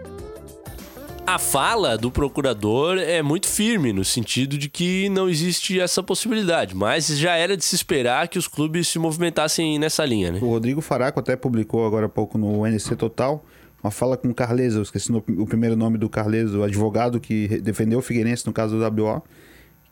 A 1.30 1.38
fala 1.38 1.96
do 1.96 2.10
procurador 2.10 2.98
é 2.98 3.22
muito 3.22 3.46
firme, 3.46 3.92
no 3.92 4.04
sentido 4.04 4.58
de 4.58 4.68
que 4.68 5.08
não 5.10 5.28
existe 5.28 5.78
essa 5.78 6.02
possibilidade, 6.02 6.74
mas 6.74 7.06
já 7.06 7.36
era 7.36 7.56
de 7.56 7.64
se 7.64 7.76
esperar 7.76 8.26
que 8.26 8.36
os 8.36 8.48
clubes 8.48 8.88
se 8.88 8.98
movimentassem 8.98 9.78
nessa 9.78 10.04
linha, 10.04 10.32
né? 10.32 10.40
O 10.42 10.48
Rodrigo 10.48 10.80
Faraco 10.80 11.20
até 11.20 11.36
publicou 11.36 11.86
agora 11.86 12.06
há 12.06 12.08
pouco 12.08 12.36
no 12.36 12.66
NC 12.66 12.96
Total 12.96 13.44
uma 13.80 13.92
fala 13.92 14.16
com 14.16 14.28
o 14.28 14.34
Carles, 14.34 14.74
eu 14.74 14.82
esqueci 14.82 15.12
o 15.12 15.46
primeiro 15.46 15.76
nome 15.76 15.98
do 15.98 16.08
Carles, 16.08 16.50
o 16.50 16.64
advogado 16.64 17.20
que 17.20 17.60
defendeu 17.60 18.00
o 18.00 18.02
Figueirense 18.02 18.44
no 18.44 18.52
caso 18.52 18.76
do 18.76 19.02
WO, 19.04 19.22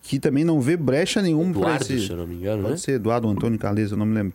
que 0.03 0.18
também 0.18 0.42
não 0.42 0.61
vê 0.61 0.77
brecha 0.77 1.22
nenhuma 1.22 1.61
para 1.61 1.77
esse... 1.77 2.01
se 2.01 2.11
eu 2.11 2.16
não 2.16 2.27
me 2.27 2.35
engano, 2.35 2.62
Pode 2.62 2.72
né? 2.72 2.79
ser 2.79 2.92
Eduardo 2.94 3.29
Antônio 3.29 3.61
Carles, 3.61 3.92
eu 3.92 3.96
não 3.96 4.07
me 4.07 4.14
lembro. 4.16 4.35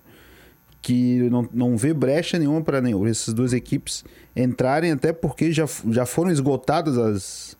Que 0.83 1.29
não, 1.29 1.49
não 1.51 1.77
vê 1.77 1.93
brecha 1.93 2.37
nenhuma 2.37 2.61
para 2.61 2.81
essas 3.09 3.33
duas 3.33 3.53
equipes 3.53 4.03
entrarem, 4.35 4.91
até 4.91 5.11
porque 5.11 5.51
já, 5.51 5.65
já 5.89 6.05
foram 6.05 6.29
esgotadas 6.29 6.97
as, 6.97 7.57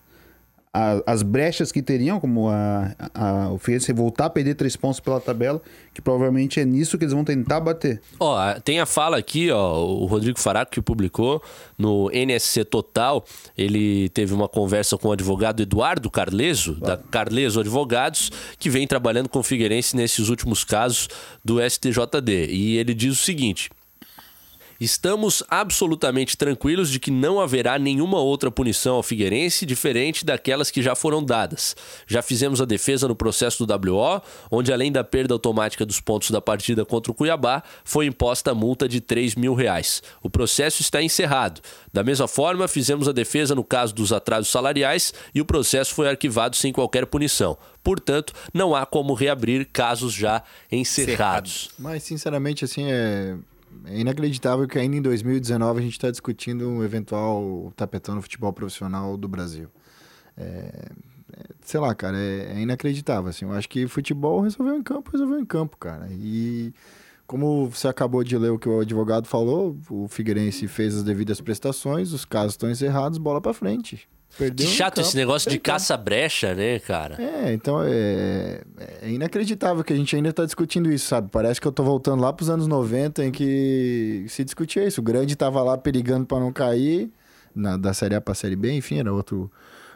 a- 0.74 1.04
as 1.06 1.22
brechas 1.22 1.72
que 1.72 1.82
teriam, 1.82 2.20
como 2.20 2.50
a, 2.50 2.96
a, 3.14 3.50
o 3.52 3.58
Figueirense 3.60 3.94
voltar 3.94 4.26
a 4.26 4.30
perder 4.30 4.56
três 4.56 4.76
pontos 4.76 5.00
pela 5.00 5.20
tabela, 5.20 5.62
que 5.94 6.02
provavelmente 6.02 6.60
é 6.60 6.66
nisso 6.66 6.98
que 6.98 7.04
eles 7.04 7.14
vão 7.14 7.24
tentar 7.24 7.60
bater. 7.60 8.02
Ó, 8.20 8.54
tem 8.62 8.80
a 8.80 8.86
fala 8.86 9.18
aqui, 9.18 9.52
ó, 9.52 9.84
o 9.86 10.06
Rodrigo 10.06 10.40
Faraco 10.40 10.72
que 10.72 10.82
publicou 10.82 11.42
no 11.78 12.10
NSC 12.12 12.66
Total. 12.66 13.24
Ele 13.58 14.10
teve 14.10 14.34
uma 14.34 14.48
conversa 14.50 14.98
com 14.98 15.10
o 15.10 15.12
advogado 15.12 15.62
Eduardo 15.62 16.10
Carleso, 16.10 16.74
da 16.80 16.98
Carleso 16.98 17.60
Advogados, 17.60 18.32
que 18.58 18.70
vem 18.70 18.88
trabalhando 18.88 19.30
com 19.30 19.40
o 19.40 19.44
Figueirense 19.44 19.96
nesses 19.96 20.30
últimos 20.30 20.64
casos 20.64 21.08
do 21.46 21.60
STJD. 21.62 22.48
E 22.50 22.78
ele 22.78 22.94
diz 22.94 23.14
o 23.14 23.24
seguinte: 23.24 23.70
Estamos 24.80 25.44
absolutamente 25.50 26.36
tranquilos 26.36 26.90
de 26.90 27.00
que 27.00 27.12
não 27.12 27.40
haverá 27.40 27.78
nenhuma 27.80 28.20
outra 28.20 28.52
punição 28.52 28.96
ao 28.96 29.04
Figueirense 29.04 29.66
diferente 29.66 30.26
daquelas 30.26 30.70
que 30.72 30.82
já 30.82 30.96
foram 30.96 31.24
dadas. 31.24 31.76
Já 32.08 32.22
fizemos 32.22 32.62
a 32.62 32.66
defesa 32.66 33.08
no 33.08 33.16
processo 33.16 33.66
do 33.66 33.92
WO, 33.92 34.22
onde 34.52 34.74
além 34.74 34.92
da 34.92 35.04
perda 35.04 35.34
automática 35.34 35.86
dos 35.86 36.00
pontos 36.00 36.32
da 36.32 36.42
partida 36.42 36.86
contra 36.86 37.12
o 37.12 37.16
Cuiabá, 37.16 37.64
foi 37.84 38.06
imposta 38.06 38.52
a 38.52 38.56
multa 38.56 38.88
de 38.88 39.00
3 39.00 39.36
mil 39.36 39.54
reais. 39.54 40.02
O 40.22 40.30
processo 40.30 40.82
está 40.82 41.02
encerrado. 41.02 41.62
Da 41.92 42.04
mesma 42.04 42.28
forma, 42.28 42.68
fizemos 42.68 43.08
a 43.08 43.12
defesa 43.12 43.56
no 43.56 43.64
caso 43.64 43.94
dos 43.94 44.12
atrasos 44.12 44.52
salariais 44.52 45.14
e 45.34 45.42
o 45.42 45.46
processo 45.46 45.94
foi 45.94 46.10
arquivado 46.10 46.56
sem 46.56 46.74
qualquer 46.74 47.06
punição. 47.06 47.58
Portanto, 47.84 48.34
não 48.54 48.74
há 48.74 48.86
como 48.86 49.14
reabrir 49.14 49.66
casos 49.72 50.14
já 50.14 50.42
encerrados. 50.72 51.70
Mas, 51.78 52.04
sinceramente, 52.04 52.64
assim, 52.64 52.86
é... 52.90 53.36
é 53.86 54.00
inacreditável 54.00 54.68
que 54.68 54.78
ainda 54.78 54.98
em 54.98 55.02
2019 55.02 55.80
a 55.80 55.84
gente 55.84 55.94
está 55.94 56.10
discutindo 56.10 56.68
um 56.68 56.84
eventual 56.84 57.72
tapetão 57.76 58.16
no 58.16 58.22
futebol 58.22 58.52
profissional 58.54 59.18
do 59.18 59.28
Brasil. 59.28 59.70
É, 60.38 60.90
é, 61.36 61.44
sei 61.62 61.80
lá, 61.80 61.94
cara, 61.96 62.18
é, 62.18 62.54
é, 62.56 62.60
inacreditável. 62.62 63.30
Assim. 63.30 63.46
Eu 63.46 63.54
acho 63.54 63.70
que 63.70 63.88
futebol 63.88 64.42
resolveu 64.42 64.76
em 64.76 64.84
campo, 64.84 65.12
resolveu 65.12 65.40
em 65.40 65.46
campo, 65.46 65.78
cara. 65.78 66.08
E 66.12 66.74
como 67.26 67.70
você 67.70 67.88
acabou 67.88 68.24
de 68.24 68.38
ler 68.38 68.52
o 68.52 68.60
que 68.60 68.70
o 68.70 68.82
advogado 68.82 69.28
falou, 69.28 69.78
o 69.90 70.08
Figueirense 70.08 70.68
fez 70.68 70.96
as 70.96 71.04
devidas 71.04 71.42
prestações, 71.42 72.12
os 72.12 72.26
casos 72.26 72.54
estão 72.54 72.70
encerrados, 72.70 73.18
bola 73.18 73.42
para 73.42 73.54
frente. 73.54 74.08
Perdeu 74.38 74.65
que 74.65 74.74
chato 74.74 75.00
esse 75.00 75.15
negócio 75.15 75.50
de 75.50 75.60
caça-brecha, 75.60 76.56
né, 76.56 76.80
cara? 76.80 77.22
É, 77.22 77.54
então 77.54 77.82
é, 77.84 78.62
é 79.02 79.10
inacreditável 79.10 79.84
que 79.84 79.93
a 79.93 79.96
gente 79.96 80.15
ainda 80.15 80.30
está 80.30 80.43
discutindo 80.43 80.91
isso, 80.91 81.08
sabe? 81.08 81.30
Parece 81.32 81.62
que 81.62 81.67
eu 81.67 81.72
tô 81.72 81.84
voltando 81.84 82.22
lá 82.22 82.34
para 82.34 82.43
os 82.43 82.50
anos 82.50 82.67
90 82.67 83.26
em 83.26 83.32
que 83.32 84.26
se 84.28 84.43
discutia 84.43 84.88
isso. 84.88 85.02
O 85.02 85.04
grande 85.04 85.34
estava 85.34 85.62
lá 85.62 85.78
perigando 85.78 86.26
para 86.26 86.39
não 86.39 86.52
cair, 86.52 87.12
na, 87.56 87.78
da 87.78 87.93
Série 87.93 88.15
A 88.15 88.22
para 88.22 88.32
a 88.32 88.36
Série 88.36 88.56
B, 88.56 88.72
enfim, 88.72 89.00
era 89.00 89.13
outro, 89.13 89.52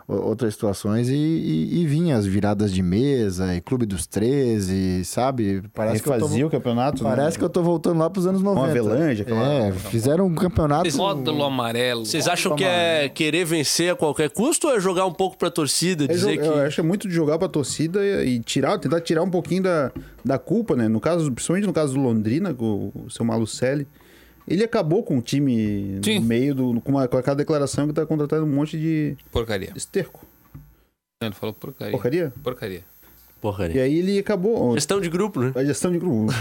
outras 0.07 0.53
situações 0.53 1.09
e, 1.09 1.15
e, 1.15 1.81
e, 1.81 1.85
vinha 1.85 2.15
as 2.15 2.25
viradas 2.25 2.71
de 2.71 2.81
mesa 2.81 3.53
e 3.53 3.59
Clube 3.59 3.85
dos 3.85 4.07
13, 4.07 5.03
sabe? 5.03 5.61
Parece 5.73 6.01
que 6.01 6.07
fazia 6.07 6.41
tô, 6.43 6.47
o 6.47 6.49
campeonato. 6.49 7.03
Né? 7.03 7.09
Parece 7.09 7.35
né? 7.35 7.39
que 7.39 7.43
eu 7.43 7.49
tô 7.49 7.61
voltando 7.61 7.99
lá 7.99 8.09
pros 8.09 8.25
anos 8.25 8.41
90. 8.41 8.61
Uma 8.61 8.71
Avelange, 8.71 9.21
aquela... 9.23 9.53
É, 9.53 9.71
fizeram 9.73 10.27
um 10.27 10.35
campeonato... 10.35 10.95
Módulo 10.95 11.43
amarelo. 11.43 12.05
Vocês 12.05 12.25
acham 12.27 12.55
que 12.55 12.63
é 12.63 13.09
querer 13.09 13.43
vencer 13.43 13.91
a 13.91 13.95
qualquer 13.97 14.29
custo 14.29 14.67
ou 14.67 14.77
é 14.77 14.79
jogar 14.79 15.05
um 15.05 15.13
pouco 15.13 15.37
pra 15.37 15.51
torcida? 15.51 16.05
É 16.05 16.07
dizer 16.07 16.35
é, 16.35 16.37
que... 16.37 16.47
Eu 16.47 16.61
acho 16.61 16.79
é 16.79 16.83
muito 16.83 17.05
de 17.05 17.13
jogar 17.13 17.37
pra 17.37 17.49
torcida 17.49 17.99
e, 18.25 18.39
tirar, 18.39 18.77
tentar 18.77 19.01
tirar 19.01 19.23
um 19.23 19.29
pouquinho 19.29 19.63
da, 19.63 19.91
da 20.23 20.39
culpa, 20.39 20.73
né? 20.73 20.87
No 20.87 21.01
caso, 21.01 21.29
principalmente 21.29 21.67
no 21.67 21.73
caso 21.73 21.93
do 21.95 21.99
Londrina, 21.99 22.53
com 22.53 22.93
o 22.95 23.09
seu 23.09 23.25
Malucelli. 23.25 23.85
Ele 24.47 24.63
acabou 24.63 25.03
com 25.03 25.17
o 25.17 25.21
time 25.21 25.99
Sim. 26.03 26.19
no 26.19 26.25
meio 26.25 26.55
do. 26.55 26.81
Com, 26.81 26.91
uma, 26.91 27.07
com 27.07 27.17
aquela 27.17 27.35
declaração 27.35 27.87
que 27.87 27.93
tá 27.93 28.05
contratando 28.05 28.45
um 28.45 28.49
monte 28.49 28.77
de. 28.77 29.17
Porcaria. 29.31 29.73
Esterco. 29.75 30.25
Ele 31.21 31.33
falou 31.33 31.53
porcaria. 31.53 31.91
Porcaria? 31.91 32.33
Porcaria. 32.43 32.83
Porcaria. 33.41 33.75
E 33.75 33.79
aí 33.79 33.99
ele 33.99 34.19
acabou. 34.19 34.73
Gestão 34.73 35.01
de 35.01 35.09
grupo, 35.09 35.39
né? 35.41 35.51
A 35.55 35.63
gestão 35.63 35.91
de 35.91 35.99
grupo. 35.99 36.33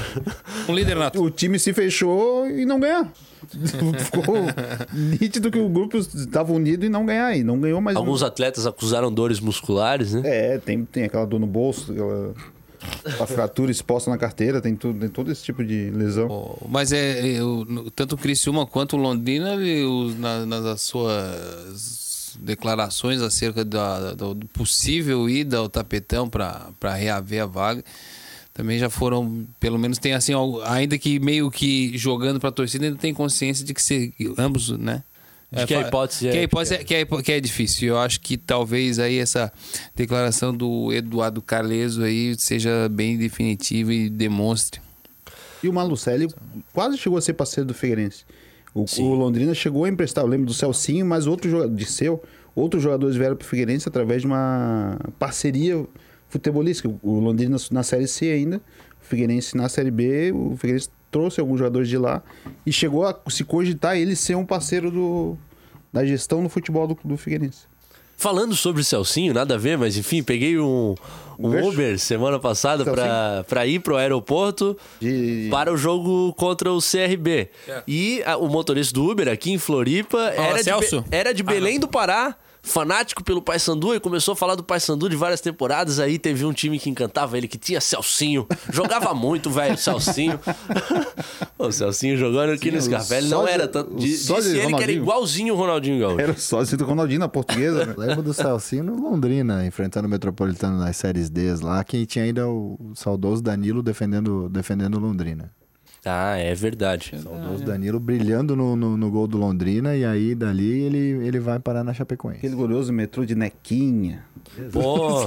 um 0.68 0.74
líder 0.74 0.96
nato. 0.96 1.20
O 1.26 1.30
time 1.30 1.58
se 1.58 1.72
fechou 1.72 2.48
e 2.48 2.64
não 2.64 2.78
ganhar. 2.78 3.10
Ficou 3.98 4.36
nítido 4.92 5.50
que 5.50 5.58
o 5.58 5.68
grupo 5.68 5.98
estava 5.98 6.52
unido 6.52 6.86
e 6.86 6.88
não 6.88 7.04
ganhar. 7.04 7.36
E 7.36 7.42
não 7.42 7.58
ganhou 7.58 7.80
mais. 7.80 7.96
Alguns 7.96 8.22
um... 8.22 8.26
atletas 8.26 8.66
acusaram 8.66 9.12
dores 9.12 9.40
musculares, 9.40 10.14
né? 10.14 10.22
É, 10.24 10.58
tem, 10.58 10.84
tem 10.84 11.04
aquela 11.04 11.26
dor 11.26 11.40
no 11.40 11.46
bolso, 11.46 11.92
aquela 11.92 12.34
a 13.20 13.26
fratura 13.26 13.70
exposta 13.70 14.10
na 14.10 14.18
carteira, 14.18 14.60
tem, 14.60 14.74
tudo, 14.74 14.98
tem 15.00 15.08
todo 15.08 15.30
esse 15.30 15.42
tipo 15.42 15.64
de 15.64 15.90
lesão. 15.90 16.28
Oh, 16.28 16.68
mas 16.68 16.92
é, 16.92 17.36
é 17.36 17.38
tanto 17.94 18.14
o 18.14 18.18
Criciúma 18.18 18.66
quanto 18.66 18.96
o 18.96 19.00
Londrina, 19.00 19.56
na, 20.18 20.46
nas 20.46 20.80
suas 20.82 22.36
declarações 22.40 23.22
acerca 23.22 23.64
da, 23.64 24.12
do, 24.12 24.34
do 24.34 24.46
possível 24.48 25.28
ida 25.28 25.58
ao 25.58 25.68
tapetão 25.68 26.28
para 26.28 26.94
reaver 26.94 27.42
a 27.42 27.46
vaga, 27.46 27.84
também 28.52 28.78
já 28.78 28.88
foram, 28.88 29.46
pelo 29.60 29.78
menos 29.78 29.98
tem 29.98 30.14
assim, 30.14 30.32
ainda 30.64 30.96
que 30.98 31.18
meio 31.18 31.50
que 31.50 31.96
jogando 31.96 32.40
para 32.40 32.48
a 32.48 32.52
torcida, 32.52 32.86
ainda 32.86 32.98
tem 32.98 33.12
consciência 33.12 33.64
de 33.64 33.74
que 33.74 33.82
se, 33.82 34.14
ambos, 34.38 34.70
né? 34.70 35.02
É, 35.52 35.64
que 35.64 35.74
a 35.74 35.80
hipótese, 35.82 36.28
que 36.28 36.36
a 36.36 36.42
hipótese 36.42 36.74
é, 36.74 36.84
que, 36.84 36.94
é, 36.94 37.04
que 37.04 37.32
é 37.32 37.40
difícil. 37.40 37.88
Eu 37.88 37.98
acho 37.98 38.20
que 38.20 38.36
talvez 38.36 38.98
aí 38.98 39.18
essa 39.18 39.52
declaração 39.94 40.54
do 40.54 40.92
Eduardo 40.92 41.40
Carleso 41.40 42.02
aí 42.02 42.34
seja 42.36 42.88
bem 42.88 43.16
definitiva 43.16 43.92
e 43.94 44.10
demonstre. 44.10 44.80
E 45.62 45.68
o 45.68 45.72
Malucelli 45.72 46.28
quase 46.72 46.98
chegou 46.98 47.18
a 47.18 47.22
ser 47.22 47.34
parceiro 47.34 47.68
do 47.68 47.74
Figueirense. 47.74 48.24
O, 48.74 48.84
o, 49.00 49.14
Londrina 49.14 49.54
chegou 49.54 49.84
a 49.84 49.88
emprestar, 49.88 50.22
eu 50.22 50.28
lembro 50.28 50.46
do 50.46 50.52
Celcinho, 50.52 51.06
mas 51.06 51.26
outro 51.26 51.48
jogador, 51.48 51.74
de 51.74 51.86
seu, 51.86 52.22
outros 52.54 52.82
jogadores 52.82 53.16
vieram 53.16 53.34
para 53.34 53.44
o 53.44 53.48
Figueirense 53.48 53.88
através 53.88 54.20
de 54.20 54.26
uma 54.26 54.98
parceria 55.18 55.82
futebolística. 56.28 56.88
O 57.02 57.18
Londrina 57.18 57.56
na 57.70 57.82
Série 57.82 58.06
C 58.06 58.30
ainda, 58.30 58.58
o 59.00 59.04
Figueirense 59.04 59.56
na 59.56 59.68
Série 59.68 59.90
B, 59.90 60.30
o 60.32 60.56
Figueirense 60.56 60.90
trouxe 61.10 61.40
alguns 61.40 61.58
jogadores 61.58 61.88
de 61.88 61.98
lá 61.98 62.22
e 62.64 62.72
chegou 62.72 63.04
a 63.04 63.16
se 63.28 63.44
cogitar 63.44 63.96
ele 63.96 64.16
ser 64.16 64.34
um 64.34 64.44
parceiro 64.44 64.90
do, 64.90 65.36
da 65.92 66.04
gestão 66.04 66.42
do 66.42 66.48
futebol 66.48 66.86
do, 66.86 66.98
do 67.04 67.16
Figueirense. 67.16 67.66
Falando 68.18 68.56
sobre 68.56 68.80
o 68.80 68.84
Celcinho, 68.84 69.34
nada 69.34 69.54
a 69.54 69.58
ver, 69.58 69.76
mas 69.76 69.96
enfim, 69.96 70.22
peguei 70.22 70.58
um, 70.58 70.94
um 71.38 71.68
Uber 71.68 71.98
semana 71.98 72.40
passada 72.40 72.84
para 73.46 73.66
ir 73.66 73.80
para 73.80 73.92
o 73.92 73.96
aeroporto 73.96 74.76
de... 74.98 75.48
para 75.50 75.70
o 75.70 75.76
jogo 75.76 76.32
contra 76.32 76.72
o 76.72 76.78
CRB. 76.78 77.50
É. 77.68 77.82
E 77.86 78.22
a, 78.24 78.38
o 78.38 78.48
motorista 78.48 78.94
do 78.94 79.10
Uber 79.10 79.28
aqui 79.28 79.52
em 79.52 79.58
Floripa 79.58 80.18
era, 80.34 80.62
de, 80.62 80.70
era 81.10 81.34
de 81.34 81.42
Belém 81.42 81.76
ah, 81.76 81.80
do 81.80 81.88
Pará 81.88 82.36
fanático 82.66 83.22
pelo 83.22 83.40
Paysandu 83.40 83.94
e 83.94 84.00
começou 84.00 84.32
a 84.32 84.36
falar 84.36 84.56
do 84.56 84.64
Paysandu 84.64 85.08
de 85.08 85.16
várias 85.16 85.40
temporadas. 85.40 86.00
Aí 86.00 86.18
teve 86.18 86.44
um 86.44 86.52
time 86.52 86.78
que 86.78 86.90
encantava 86.90 87.38
ele, 87.38 87.46
que 87.46 87.56
tinha 87.56 87.80
Celcinho. 87.80 88.46
Jogava 88.70 89.14
muito, 89.14 89.48
velho, 89.48 89.78
Celcinho. 89.78 90.38
o 91.56 91.70
Celcinho 91.70 92.16
jogando 92.16 92.52
aqui 92.52 92.70
no 92.70 92.80
Scarpelli 92.80 93.28
não 93.28 93.46
era 93.46 93.68
tanto. 93.68 93.94
Disse 93.94 94.32
ele 94.58 94.74
que 94.74 94.82
era 94.82 94.92
igualzinho 94.92 95.54
o 95.54 95.56
Ronaldinho 95.56 96.00
Gaúcho. 96.00 96.20
Era 96.20 96.36
sócio 96.36 96.76
do 96.76 96.84
Ronaldinho 96.84 97.20
na 97.20 97.28
portuguesa. 97.28 97.86
Né? 97.86 97.94
Lembro 97.96 98.22
do 98.22 98.34
Celcinho 98.34 98.82
no 98.84 98.96
Londrina, 98.96 99.64
enfrentando 99.64 100.08
o 100.08 100.10
Metropolitano 100.10 100.78
nas 100.78 100.96
séries 100.96 101.30
D 101.30 101.54
lá, 101.62 101.82
que 101.84 102.04
tinha 102.04 102.24
ainda 102.24 102.48
o 102.48 102.92
saudoso 102.94 103.40
Danilo 103.42 103.82
defendendo, 103.82 104.48
defendendo 104.48 104.98
Londrina. 104.98 105.52
Ah, 106.08 106.36
é 106.36 106.54
verdade. 106.54 107.12
Saudoso 107.20 107.64
Danilo 107.64 107.98
brilhando 107.98 108.54
no, 108.54 108.76
no, 108.76 108.96
no, 108.96 109.10
gol 109.10 109.26
do 109.26 109.36
Londrina 109.36 109.96
e 109.96 110.04
aí 110.04 110.36
dali 110.36 110.82
ele, 110.82 111.26
ele 111.26 111.40
vai 111.40 111.58
parar 111.58 111.82
na 111.82 111.92
Chapecoense. 111.92 112.38
Aquele 112.38 112.54
glorioso 112.54 112.92
metrô 112.92 113.26
de 113.26 113.34
Nequinha. 113.34 114.24
Pô! 114.72 115.26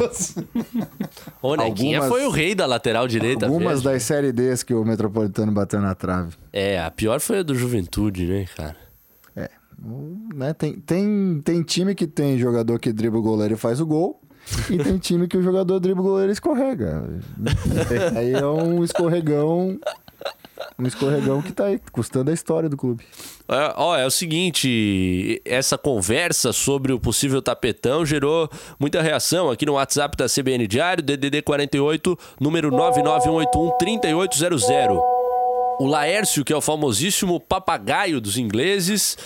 o 1.44 1.56
Nequinha 1.58 1.98
algumas, 1.98 2.08
foi 2.08 2.26
o 2.26 2.30
rei 2.30 2.56
da 2.56 2.66
lateral 2.66 3.10
direita. 3.10 3.46
Algumas 3.46 3.82
das 3.82 4.04
séries 4.04 4.32
Ds 4.32 4.64
que 4.64 4.74
o 4.74 4.86
Metropolitano 4.86 5.52
bateu 5.52 5.82
na 5.82 5.94
trave. 5.94 6.38
É, 6.54 6.80
a 6.80 6.90
pior 6.90 7.20
foi 7.20 7.40
a 7.40 7.44
do 7.44 7.54
Juventude, 7.54 8.26
né, 8.26 8.46
cara? 8.56 8.78
É. 9.36 9.50
Né, 10.34 10.54
tem, 10.54 10.80
tem, 10.80 11.42
tem 11.44 11.62
time 11.62 11.94
que 11.94 12.08
tem 12.08 12.38
jogador 12.38 12.80
que 12.80 12.94
dribla 12.94 13.20
o 13.20 13.22
goleiro 13.22 13.56
e 13.56 13.58
faz 13.58 13.82
o 13.82 13.86
gol. 13.86 14.22
E 14.70 14.78
tem 14.78 14.98
time 14.98 15.28
que 15.28 15.38
o 15.38 15.42
jogador 15.42 15.78
dribla 15.82 16.02
o 16.02 16.08
goleiro 16.08 16.32
e 16.32 16.34
escorrega. 16.34 17.04
aí 18.16 18.32
é 18.32 18.46
um 18.46 18.82
escorregão 18.82 19.78
um 20.78 20.86
escorregão 20.86 21.42
que 21.42 21.52
tá 21.52 21.66
aí, 21.66 21.82
custando 21.92 22.30
a 22.32 22.34
história 22.34 22.70
do 22.70 22.78
clube. 22.78 23.04
É, 23.48 23.74
ó, 23.76 23.98
é 23.98 24.06
o 24.06 24.12
seguinte, 24.12 25.42
essa 25.44 25.78
conversa 25.78 26.54
sobre 26.54 26.94
o 26.94 27.00
possível 27.00 27.42
tapetão 27.42 28.06
gerou 28.06 28.48
muita 28.80 29.02
reação 29.02 29.50
aqui 29.50 29.66
no 29.66 29.74
WhatsApp 29.74 30.16
da 30.18 30.28
CBN 30.28 30.68
Diário, 30.68 31.04
DDD 31.04 31.42
48, 31.42 32.16
número 32.40 32.70
991813800. 32.72 35.20
O 35.80 35.88
Laércio, 35.88 36.44
que 36.44 36.52
é 36.52 36.58
o 36.58 36.60
famosíssimo 36.60 37.40
papagaio 37.40 38.20
dos 38.20 38.38
ingleses, 38.38 39.18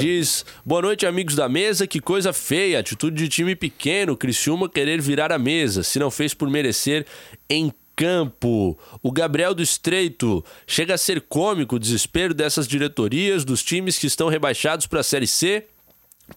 diz: 0.00 0.42
Boa 0.64 0.80
noite, 0.80 1.04
amigos 1.04 1.34
da 1.34 1.50
mesa. 1.50 1.86
Que 1.86 2.00
coisa 2.00 2.32
feia, 2.32 2.78
atitude 2.78 3.14
de 3.14 3.28
time 3.28 3.54
pequeno, 3.54 4.16
Criciúma 4.16 4.70
querer 4.70 5.02
virar 5.02 5.30
a 5.30 5.38
mesa. 5.38 5.82
Se 5.82 5.98
não 5.98 6.10
fez 6.10 6.32
por 6.32 6.48
merecer, 6.48 7.04
em 7.48 7.70
campo. 7.98 8.78
O 9.02 9.10
Gabriel 9.10 9.52
do 9.52 9.62
Estreito 9.62 10.44
chega 10.64 10.94
a 10.94 10.98
ser 10.98 11.20
cômico 11.22 11.74
o 11.74 11.78
desespero 11.80 12.32
dessas 12.32 12.68
diretorias 12.68 13.44
dos 13.44 13.60
times 13.60 13.98
que 13.98 14.06
estão 14.06 14.28
rebaixados 14.28 14.86
para 14.86 15.00
a 15.00 15.02
Série 15.02 15.26
C 15.26 15.66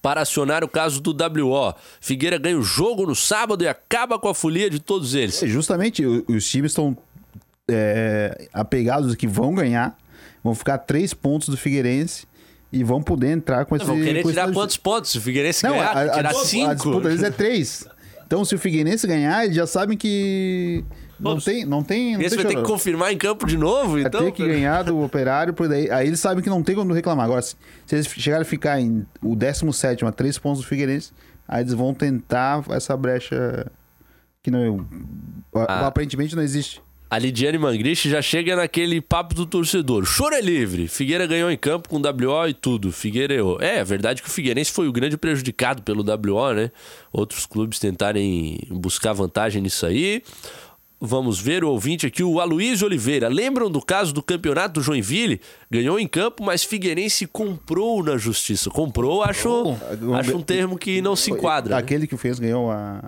para 0.01 0.21
acionar 0.21 0.63
o 0.63 0.67
caso 0.67 0.99
do 0.99 1.11
WO. 1.11 1.75
Figueira 1.99 2.39
ganha 2.39 2.57
o 2.57 2.63
jogo 2.63 3.05
no 3.05 3.15
sábado 3.15 3.63
e 3.63 3.67
acaba 3.67 4.17
com 4.17 4.27
a 4.27 4.33
folia 4.33 4.69
de 4.69 4.79
todos 4.79 5.13
eles. 5.13 5.43
É, 5.43 5.47
justamente, 5.47 6.03
os 6.03 6.49
times 6.49 6.71
estão 6.71 6.97
é, 7.69 8.47
apegados 8.51 9.13
que 9.13 9.27
vão 9.27 9.53
ganhar, 9.53 9.95
vão 10.43 10.55
ficar 10.55 10.79
três 10.79 11.13
pontos 11.13 11.49
do 11.49 11.57
Figueirense 11.57 12.25
e 12.71 12.83
vão 12.83 13.03
poder 13.03 13.31
entrar 13.31 13.65
com 13.65 13.75
esse... 13.75 13.85
Vão 13.85 14.01
querer 14.01 14.25
tirar 14.25 14.51
quantos 14.51 14.77
pontos? 14.77 15.11
Se 15.11 15.17
o 15.19 15.21
Figueirense 15.21 15.63
Não, 15.63 15.73
ganhar, 15.73 15.95
a, 15.95 16.01
a, 16.01 16.09
tirar 16.09 16.33
cinco? 16.33 16.71
A 16.71 16.73
disputa 16.73 17.09
deles 17.09 17.23
é 17.23 17.29
três. 17.29 17.85
Então, 18.25 18.45
se 18.45 18.55
o 18.55 18.57
Figueirense 18.57 19.05
ganhar, 19.05 19.43
eles 19.43 19.57
já 19.57 19.67
sabem 19.67 19.97
que 19.97 20.85
não 21.21 21.39
tem, 21.39 21.65
não 21.65 21.83
tem. 21.83 22.13
Não 22.13 22.21
Esse 22.21 22.35
tem 22.35 22.45
vai 22.45 22.53
ter 22.53 22.61
que 22.61 22.67
confirmar 22.67 23.13
em 23.13 23.17
campo 23.17 23.45
de 23.45 23.57
novo, 23.57 23.93
vai 23.93 24.01
então? 24.01 24.21
Vai 24.21 24.31
ter 24.31 24.35
que 24.35 24.47
ganhar 24.47 24.83
do 24.83 25.01
operário, 25.01 25.53
por 25.53 25.67
daí. 25.67 25.89
Aí 25.89 26.07
eles 26.07 26.19
sabem 26.19 26.43
que 26.43 26.49
não 26.49 26.63
tem 26.63 26.75
como 26.75 26.93
reclamar. 26.93 27.25
Agora, 27.25 27.41
se, 27.41 27.55
se 27.85 27.95
eles 27.95 28.07
chegarem 28.07 28.41
a 28.41 28.45
ficar 28.45 28.79
em 28.79 29.05
o 29.21 29.35
17 29.35 30.03
a 30.05 30.11
3 30.11 30.37
pontos 30.39 30.61
do 30.61 30.67
Figueirense, 30.67 31.11
aí 31.47 31.61
eles 31.61 31.73
vão 31.73 31.93
tentar 31.93 32.63
essa 32.71 32.97
brecha 32.97 33.71
que 34.41 34.49
não. 34.49 34.87
Ah. 35.53 35.87
Aparentemente 35.87 36.35
não 36.35 36.43
existe. 36.43 36.81
A 37.11 37.19
Lidiane 37.19 37.57
Mangrich 37.57 38.09
já 38.09 38.21
chega 38.21 38.55
naquele 38.55 39.01
papo 39.01 39.35
do 39.35 39.45
torcedor. 39.45 40.05
Choro 40.05 40.33
é 40.33 40.39
livre. 40.39 40.87
Figueira 40.87 41.27
ganhou 41.27 41.51
em 41.51 41.57
campo 41.57 41.89
com 41.89 41.97
WO 41.97 42.47
e 42.47 42.53
tudo. 42.53 42.89
Figueira 42.89 43.33
errou. 43.33 43.57
É, 43.59 43.79
é 43.79 43.83
verdade 43.83 44.21
que 44.21 44.29
o 44.29 44.31
Figueirense 44.31 44.71
foi 44.71 44.87
o 44.87 44.93
grande 44.93 45.17
prejudicado 45.17 45.83
pelo 45.83 46.05
WO, 46.05 46.53
né? 46.53 46.71
Outros 47.11 47.45
clubes 47.45 47.79
tentarem 47.79 48.61
buscar 48.69 49.11
vantagem 49.11 49.61
nisso 49.61 49.85
aí. 49.85 50.23
Vamos 51.01 51.39
ver 51.39 51.63
o 51.63 51.69
ouvinte 51.69 52.05
aqui, 52.05 52.23
o 52.23 52.39
Aloysio 52.39 52.85
Oliveira. 52.85 53.27
Lembram 53.27 53.71
do 53.71 53.81
caso 53.81 54.13
do 54.13 54.21
campeonato 54.21 54.75
do 54.75 54.81
Joinville? 54.83 55.41
Ganhou 55.69 55.99
em 55.99 56.07
campo, 56.07 56.43
mas 56.43 56.63
Figueirense 56.63 57.25
comprou 57.25 58.03
na 58.03 58.17
justiça. 58.17 58.69
Comprou, 58.69 59.23
acho, 59.23 59.75
acho 60.17 60.37
um 60.37 60.41
termo 60.41 60.77
que 60.77 61.01
não 61.01 61.15
se 61.15 61.31
enquadra. 61.31 61.75
né? 61.75 61.81
Aquele 61.81 62.05
que 62.05 62.15
fez 62.15 62.37
ganhou 62.37 62.69
a 62.69 63.01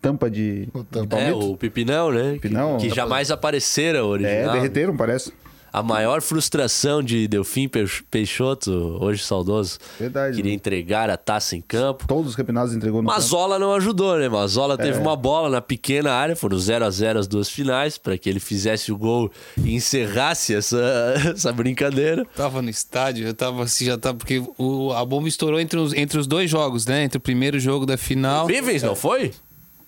tampa 0.00 0.30
de, 0.30 0.66
de 0.66 1.16
É, 1.18 1.32
o 1.32 1.56
Pipinão, 1.56 2.10
né? 2.10 2.32
Que- 2.34 2.40
Pipinão. 2.40 2.78
que, 2.78 2.88
jamais 2.90 3.30
apareceram 3.30 4.00
É, 4.00 4.02
original. 4.02 4.52
derreteram, 4.52 4.96
parece. 4.96 5.32
A 5.76 5.82
maior 5.82 6.22
frustração 6.22 7.02
de 7.02 7.26
Delfim 7.26 7.66
Peix- 7.66 8.00
Peixoto, 8.08 8.70
hoje 9.00 9.24
saudoso. 9.24 9.76
Verdade. 9.98 10.36
Queria 10.36 10.52
entregar 10.54 11.10
a 11.10 11.16
taça 11.16 11.56
em 11.56 11.60
campo. 11.60 12.06
Todos 12.06 12.30
os 12.30 12.36
campeonatos 12.36 12.72
entregou 12.74 13.02
no 13.02 13.08
campo. 13.08 13.20
Mazola 13.20 13.58
não 13.58 13.74
ajudou, 13.74 14.16
né? 14.16 14.28
Mazola 14.28 14.74
É. 14.74 14.76
teve 14.76 15.00
uma 15.00 15.16
bola 15.16 15.50
na 15.50 15.60
pequena 15.60 16.12
área, 16.12 16.36
foram 16.36 16.56
0 16.56 16.84
a 16.84 16.90
0 16.90 17.18
as 17.18 17.26
duas 17.26 17.48
finais, 17.48 17.98
para 17.98 18.16
que 18.16 18.28
ele 18.28 18.38
fizesse 18.38 18.92
o 18.92 18.96
gol 18.96 19.28
e 19.56 19.74
encerrasse 19.74 20.54
essa, 20.54 20.78
essa 21.34 21.52
brincadeira. 21.52 22.24
Tava 22.36 22.62
no 22.62 22.70
estádio, 22.70 23.26
eu 23.26 23.34
tava 23.34 23.64
assim, 23.64 23.86
já 23.86 23.98
tava. 23.98 24.16
Porque 24.16 24.40
o, 24.56 24.92
a 24.92 25.04
bomba 25.04 25.26
estourou 25.26 25.58
entre 25.58 25.76
os, 25.78 25.92
entre 25.92 26.20
os 26.20 26.28
dois 26.28 26.48
jogos, 26.48 26.86
né? 26.86 27.02
Entre 27.02 27.18
o 27.18 27.20
primeiro 27.20 27.58
jogo 27.58 27.84
da 27.84 27.96
final. 27.96 28.46
Vivens, 28.46 28.84
não 28.84 28.94
foi? 28.94 29.32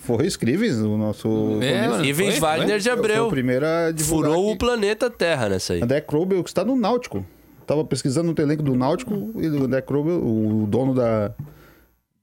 Foi 0.06 0.24
o 0.24 0.26
Scrivens, 0.28 0.76
o 0.76 0.96
nosso. 0.96 1.28
É, 1.60 1.72
comista. 1.72 1.88
mano. 1.88 2.04
Ivens 2.04 2.38
foi? 2.38 2.40
Wagner 2.40 2.78
de 2.78 2.88
o 2.88 2.92
Abreu. 2.92 3.28
primeiro 3.28 3.66
a 3.66 3.90
divulgar 3.90 4.30
Furou 4.30 4.46
o 4.46 4.50
aqui. 4.50 4.58
planeta 4.58 5.10
Terra 5.10 5.48
nessa 5.48 5.72
aí. 5.72 5.82
André 5.82 6.00
Krobel, 6.00 6.42
que 6.44 6.48
está 6.50 6.64
no 6.64 6.76
Náutico. 6.76 7.26
Tava 7.66 7.84
pesquisando 7.84 8.32
no 8.32 8.40
elenco 8.40 8.62
do 8.62 8.76
Náutico 8.76 9.32
e 9.34 9.48
o 9.48 9.64
André 9.64 9.82
Krobel, 9.82 10.24
o 10.24 10.64
dono 10.68 10.94
da, 10.94 11.32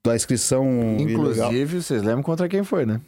da 0.05 0.15
inscrição 0.15 0.65
ilegal. 0.97 1.49
Inclusive, 1.51 1.81
vocês 1.81 2.01
lembram 2.01 2.23
contra 2.23 2.47
quem 2.47 2.63
foi, 2.63 2.85
né? 2.85 3.01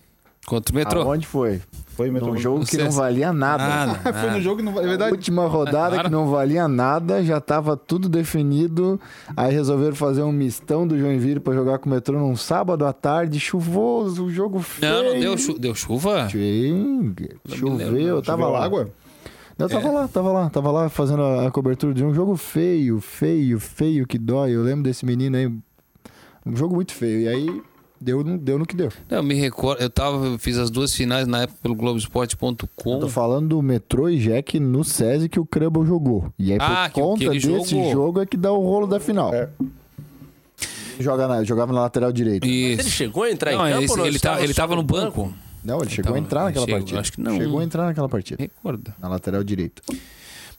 Contra 0.45 0.71
o 0.73 0.75
metrô. 0.75 1.01
Aonde 1.01 1.25
foi? 1.25 1.59
Foi 1.87 2.07
Num 2.07 2.13
mesmo. 2.13 2.37
jogo 2.37 2.65
que 2.65 2.77
não 2.77 2.91
valia 2.91 3.33
nada. 3.33 3.63
Nada. 3.67 4.13
Foi 4.13 4.29
no 4.31 4.41
jogo 4.41 4.57
que 4.57 4.63
não 4.63 4.79
é 4.79 4.83
verdade. 4.87 5.11
Última 5.11 5.47
rodada 5.47 5.95
Claro. 5.95 6.03
que 6.09 6.11
não 6.15 6.27
valia 6.27 6.67
nada, 6.67 7.23
já 7.23 7.39
tava 7.41 7.75
tudo 7.75 8.07
definido. 8.07 8.99
Aí 9.35 9.51
resolveram 9.53 9.95
fazer 9.95 10.21
um 10.21 10.31
mistão 10.31 10.85
do 10.87 10.97
Joinville 10.99 11.39
pra 11.39 11.53
jogar 11.53 11.79
com 11.79 11.89
o 11.89 11.93
metrô 11.93 12.19
num 12.19 12.35
sábado 12.35 12.85
à 12.85 12.93
tarde, 12.93 13.39
chuvoso, 13.39 14.29
jogo 14.29 14.59
feio. 14.59 14.91
Não, 14.93 15.03
não 15.13 15.19
deu, 15.19 15.37
chu- 15.37 15.57
deu 15.57 15.73
chuva? 15.73 16.29
Sim, 16.29 17.15
choveu, 17.47 17.97
eu 18.17 18.21
tava 18.21 18.43
Choveu 18.43 18.53
lá. 18.59 18.65
água? 18.65 18.89
Eu 19.57 19.69
tava 19.69 19.89
lá, 19.89 20.07
tava 20.09 20.31
lá, 20.33 20.49
tava 20.49 20.71
lá 20.71 20.89
fazendo 20.89 21.21
a, 21.23 21.47
a 21.47 21.51
cobertura 21.51 21.93
de 21.93 22.03
um 22.03 22.13
jogo 22.13 22.35
feio, 22.35 22.99
feio, 22.99 23.57
feio 23.57 24.05
que 24.05 24.17
dói. 24.19 24.51
Eu 24.53 24.61
lembro 24.63 24.83
desse 24.83 25.05
menino 25.05 25.37
aí. 25.37 25.47
Um 26.45 26.55
jogo 26.55 26.75
muito 26.75 26.93
feio. 26.93 27.21
E 27.21 27.27
aí 27.29 27.61
deu, 27.99 28.23
no- 28.23 28.37
deu 28.37 28.57
no 28.59 28.65
que 28.65 28.75
deu. 28.75 28.89
Não, 29.09 29.17
eu 29.17 29.23
me 29.23 29.33
recordo. 29.35 29.81
Eu 29.81 29.89
tava, 29.89 30.25
eu 30.25 30.39
fiz 30.39 30.57
as 30.57 30.69
duas 30.69 30.93
finais 30.93 31.27
na 31.27 31.43
época 31.43 31.59
pelo 31.61 31.75
Globoesporte.com. 31.75 32.99
tô 32.99 33.09
falando 33.09 33.49
do 33.49 33.61
Metrô 33.61 34.09
e 34.09 34.17
Jack 34.19 34.59
no 34.59 34.83
SESI 34.83 35.29
que 35.29 35.39
o 35.39 35.45
Crumble 35.45 35.85
jogou. 35.85 36.31
E 36.37 36.51
aí, 36.53 36.57
Ah, 36.61 36.89
por 36.89 36.93
que- 36.95 37.01
conta 37.01 37.19
que 37.19 37.25
ele 37.25 37.39
desse 37.39 37.69
jogou. 37.71 37.91
jogo 37.91 38.21
é 38.21 38.25
que 38.25 38.37
dá 38.37 38.51
o 38.51 38.59
rolo 38.63 38.87
da 38.87 38.99
final. 38.99 39.33
É. 39.33 39.49
Joga 40.99 41.27
na- 41.27 41.43
jogava 41.43 41.73
na 41.73 41.81
lateral 41.81 42.11
direita. 42.11 42.47
Ele 42.47 42.73
Isso. 42.81 42.89
chegou 42.89 43.23
a 43.23 43.31
entrar 43.31 43.51
Não, 43.51 43.67
em 43.67 43.71
campo 43.71 43.83
ele, 43.83 43.91
ou 43.91 43.97
não? 43.97 44.05
ele, 44.05 44.15
Estava 44.15 44.37
tá, 44.37 44.43
ele 44.43 44.53
tava 44.53 44.75
no 44.75 44.83
banco. 44.83 45.33
Não, 45.63 45.81
ele 45.81 45.89
chegou 45.89 46.11
Então, 46.11 46.15
a 46.15 46.19
entrar 46.25 46.43
naquela 46.45 46.65
chegou, 46.65 46.79
partida. 46.79 46.99
acho 47.01 47.11
que 47.11 47.19
não. 47.21 47.35
Chegou 47.37 47.59
a 47.59 47.63
entrar 47.63 47.85
naquela 47.85 48.07
partida. 48.07 48.41
Recorda. 48.41 48.95
Na 49.01 49.09
lateral 49.09 49.43
direita. 49.43 49.81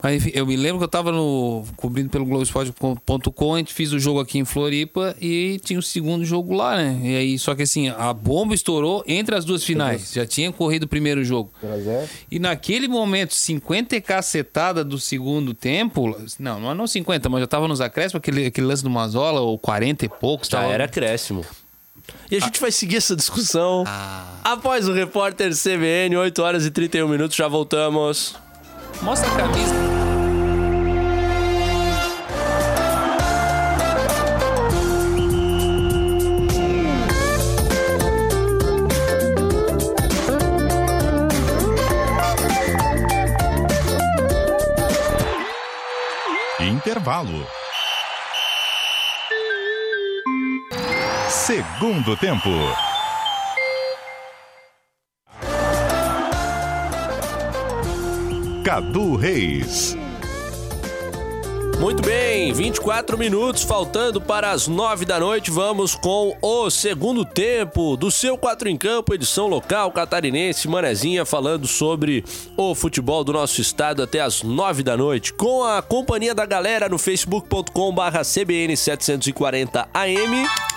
Mas 0.02 0.16
enfim, 0.16 0.30
eu 0.34 0.46
me 0.46 0.56
lembro 0.56 0.78
que 0.78 0.84
eu 0.84 0.88
tava 0.88 1.10
no, 1.10 1.64
cobrindo 1.76 2.10
pelo 2.10 2.24
Globoesporte.com, 2.26 3.54
a 3.54 3.58
gente 3.58 3.72
fez 3.72 3.92
o 3.92 3.98
jogo 3.98 4.20
aqui 4.20 4.38
em 4.38 4.44
Floripa 4.44 5.16
e 5.20 5.58
tinha 5.64 5.78
o 5.78 5.82
segundo 5.82 6.24
jogo 6.24 6.54
lá, 6.54 6.76
né? 6.76 7.00
E 7.02 7.16
aí, 7.16 7.38
só 7.38 7.54
que 7.54 7.62
assim, 7.62 7.88
a 7.88 8.12
bomba 8.12 8.54
estourou 8.54 9.02
entre 9.06 9.34
as 9.34 9.44
duas 9.44 9.64
finais. 9.64 10.12
Já 10.12 10.26
tinha 10.26 10.52
corrido 10.52 10.84
o 10.84 10.88
primeiro 10.88 11.24
jogo. 11.24 11.50
E 12.30 12.38
naquele 12.38 12.88
momento, 12.88 13.34
50 13.34 13.96
e 13.96 14.00
cacetada 14.00 14.84
do 14.84 14.98
segundo 14.98 15.54
tempo, 15.54 16.16
não, 16.38 16.60
não 16.60 16.70
é 16.70 16.74
não 16.74 16.86
50, 16.86 17.28
mas 17.28 17.40
já 17.40 17.46
tava 17.46 17.66
nos 17.66 17.80
acréscimos, 17.80 18.16
aquele, 18.20 18.46
aquele 18.46 18.66
lance 18.66 18.82
do 18.82 18.90
Mazola, 18.90 19.40
ou 19.40 19.58
40 19.58 20.04
e 20.04 20.08
poucos. 20.08 20.48
Já 20.48 20.60
tava- 20.60 20.72
era 20.72 20.84
acréscimo. 20.84 21.44
E 22.30 22.36
a 22.36 22.40
gente 22.40 22.60
vai 22.60 22.70
seguir 22.70 22.96
essa 22.96 23.16
discussão 23.16 23.82
Ah. 23.86 24.36
após 24.44 24.88
o 24.88 24.92
repórter 24.92 25.52
CBN, 25.56 26.16
8 26.16 26.40
horas 26.42 26.64
e 26.64 26.70
31 26.70 27.08
minutos. 27.08 27.36
Já 27.36 27.48
voltamos. 27.48 28.36
Mostra 29.02 29.30
a 29.30 29.36
camisa. 29.36 29.74
Intervalo. 46.60 47.46
Segundo 51.28 52.16
tempo. 52.16 52.95
Cadu 58.66 59.14
Reis. 59.14 59.96
Muito 61.78 62.02
bem, 62.02 62.52
24 62.52 63.16
minutos 63.16 63.62
faltando 63.62 64.20
para 64.20 64.50
as 64.50 64.66
9 64.66 65.04
da 65.04 65.20
noite. 65.20 65.52
Vamos 65.52 65.94
com 65.94 66.36
o 66.42 66.68
segundo 66.68 67.24
tempo 67.24 67.96
do 67.96 68.10
seu 68.10 68.36
4 68.36 68.68
em 68.68 68.76
Campo, 68.76 69.14
edição 69.14 69.46
local 69.46 69.92
catarinense. 69.92 70.66
Manezinha 70.66 71.24
falando 71.24 71.68
sobre 71.68 72.24
o 72.56 72.74
futebol 72.74 73.22
do 73.22 73.32
nosso 73.32 73.60
estado 73.60 74.02
até 74.02 74.20
as 74.20 74.42
9 74.42 74.82
da 74.82 74.96
noite. 74.96 75.32
Com 75.32 75.62
a 75.62 75.80
companhia 75.80 76.34
da 76.34 76.44
galera 76.44 76.88
no 76.88 76.98
facebook.com/barra 76.98 78.22
CBN740AM. 78.22 80.75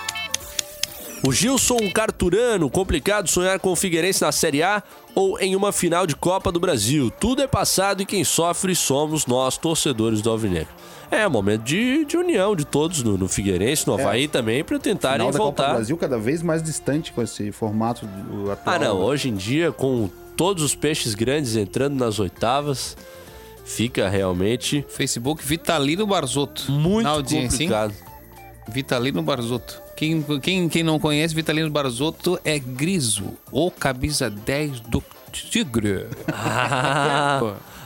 O 1.22 1.32
Gilson 1.32 1.76
Carturano, 1.92 2.70
complicado 2.70 3.28
sonhar 3.28 3.60
com 3.60 3.70
o 3.70 3.76
Figueirense 3.76 4.22
na 4.22 4.32
Série 4.32 4.62
A 4.62 4.82
ou 5.14 5.38
em 5.38 5.54
uma 5.54 5.70
final 5.70 6.06
de 6.06 6.16
Copa 6.16 6.50
do 6.50 6.58
Brasil. 6.58 7.10
Tudo 7.10 7.42
é 7.42 7.46
passado 7.46 8.02
e 8.02 8.06
quem 8.06 8.24
sofre 8.24 8.74
somos 8.74 9.26
nós, 9.26 9.58
torcedores 9.58 10.22
do 10.22 10.30
Alvinegro. 10.30 10.72
É 11.10 11.28
momento 11.28 11.62
de, 11.62 12.06
de 12.06 12.16
união 12.16 12.56
de 12.56 12.64
todos 12.64 13.02
no, 13.02 13.18
no 13.18 13.28
Figueirense, 13.28 13.86
no 13.86 13.94
Havaí 13.94 14.28
também, 14.28 14.64
para 14.64 14.78
tentarem 14.78 15.26
Final 15.26 15.32
da 15.32 15.38
Copa 15.38 15.50
do 15.50 15.56
voltar. 15.56 15.74
Brasil 15.74 15.96
cada 15.98 16.18
vez 16.18 16.42
mais 16.42 16.62
distante 16.62 17.12
com 17.12 17.20
esse 17.20 17.52
formato 17.52 18.06
do 18.06 18.50
atual. 18.50 18.76
Ah, 18.76 18.78
não, 18.78 18.96
hoje 18.96 19.28
em 19.28 19.34
dia, 19.34 19.70
com 19.70 20.08
todos 20.36 20.62
os 20.62 20.74
peixes 20.74 21.14
grandes 21.14 21.54
entrando 21.54 21.96
nas 21.96 22.18
oitavas, 22.18 22.96
fica 23.62 24.08
realmente 24.08 24.86
Facebook 24.88 25.44
Vitalino 25.44 26.06
Barzotto. 26.06 26.72
muito 26.72 27.34
hein? 27.34 27.46
complicado. 27.46 27.94
Vitalino 28.68 29.20
Barzotto. 29.22 29.89
Quem, 30.00 30.22
quem, 30.40 30.66
quem 30.66 30.82
não 30.82 30.98
conhece, 30.98 31.34
Vitalino 31.34 31.68
Barzotto 31.68 32.40
é 32.42 32.58
Griso, 32.58 33.36
ou 33.52 33.70
camisa 33.70 34.30
10 34.30 34.80
do 34.80 35.04
Tigre. 35.30 36.06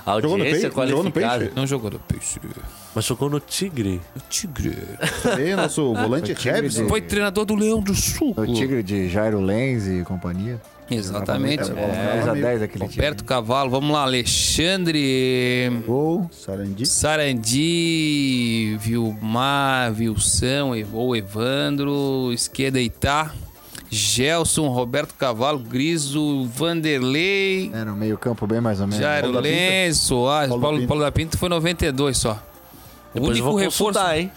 Ah, 0.07 0.21
Jogou 0.23 0.39
no 0.39 0.45
audiência 0.45 0.71
peixe? 0.71 0.91
Jogou 0.91 1.03
no 1.03 1.11
peixe? 1.11 1.53
Não 1.57 1.67
jogou 1.67 1.91
no 1.91 1.99
peixe. 1.99 2.39
Mas 2.95 3.05
jogou 3.05 3.29
no 3.29 3.41
Tigre. 3.41 4.01
O 4.15 4.21
Tigre. 4.29 4.77
E 5.41 5.57
nosso 5.57 5.93
volante 5.93 6.33
Rebs. 6.35 6.79
Foi 6.89 7.01
treinador 7.01 7.45
do 7.45 7.57
Leão 7.57 7.81
do 7.81 7.95
Sul. 7.97 8.33
O 8.37 8.47
Tigre 8.47 8.85
de 8.85 9.09
Jairo 9.09 9.41
Lenz 9.41 9.89
e 9.89 10.05
companhia. 10.05 10.63
Exatamente. 10.91 11.63
É, 11.71 11.75
10 12.15 12.29
a 12.29 12.33
meio- 12.33 12.45
10 12.45 12.63
aquele 12.63 12.85
time. 12.89 12.95
Roberto 12.97 13.25
Cavalo, 13.25 13.71
vamos 13.71 13.91
lá, 13.91 14.03
Alexandre 14.03 15.71
Gol. 15.87 16.29
Sarandi. 16.33 16.85
Sarandi, 17.75 18.77
Vilmar, 18.81 19.93
Vilsão, 19.93 20.73
ou 20.93 21.17
Evandro, 21.17 22.31
esquerda 22.33 22.81
Itá, 22.81 23.33
Gelson, 23.91 24.69
Roberto 24.69 25.15
Cavalo, 25.15 25.59
Griso, 25.59 26.45
Vanderlei, 26.47 27.71
Era 27.73 27.93
um 27.93 27.97
meio 27.97 28.19
campo 28.19 28.47
bem 28.47 28.61
mais 28.61 28.81
ou 28.81 28.87
menos. 28.87 29.01
Jairo. 29.03 29.31
Lenz, 29.41 29.99
Soares, 29.99 30.49
Paulo 30.49 30.63
Paulo, 30.63 30.77
da 30.77 30.81
Pinta. 30.83 30.89
Paulo 30.89 31.05
da 31.05 31.13
Pinta 31.13 31.39
foi 31.39 31.49
92 31.49 32.17
só. 32.19 32.33
O 32.33 32.37
Depois 33.15 33.39
eu 33.39 33.45
único 33.45 33.47
vou 33.47 33.57
reforço. 33.57 33.99
hein? 34.13 34.31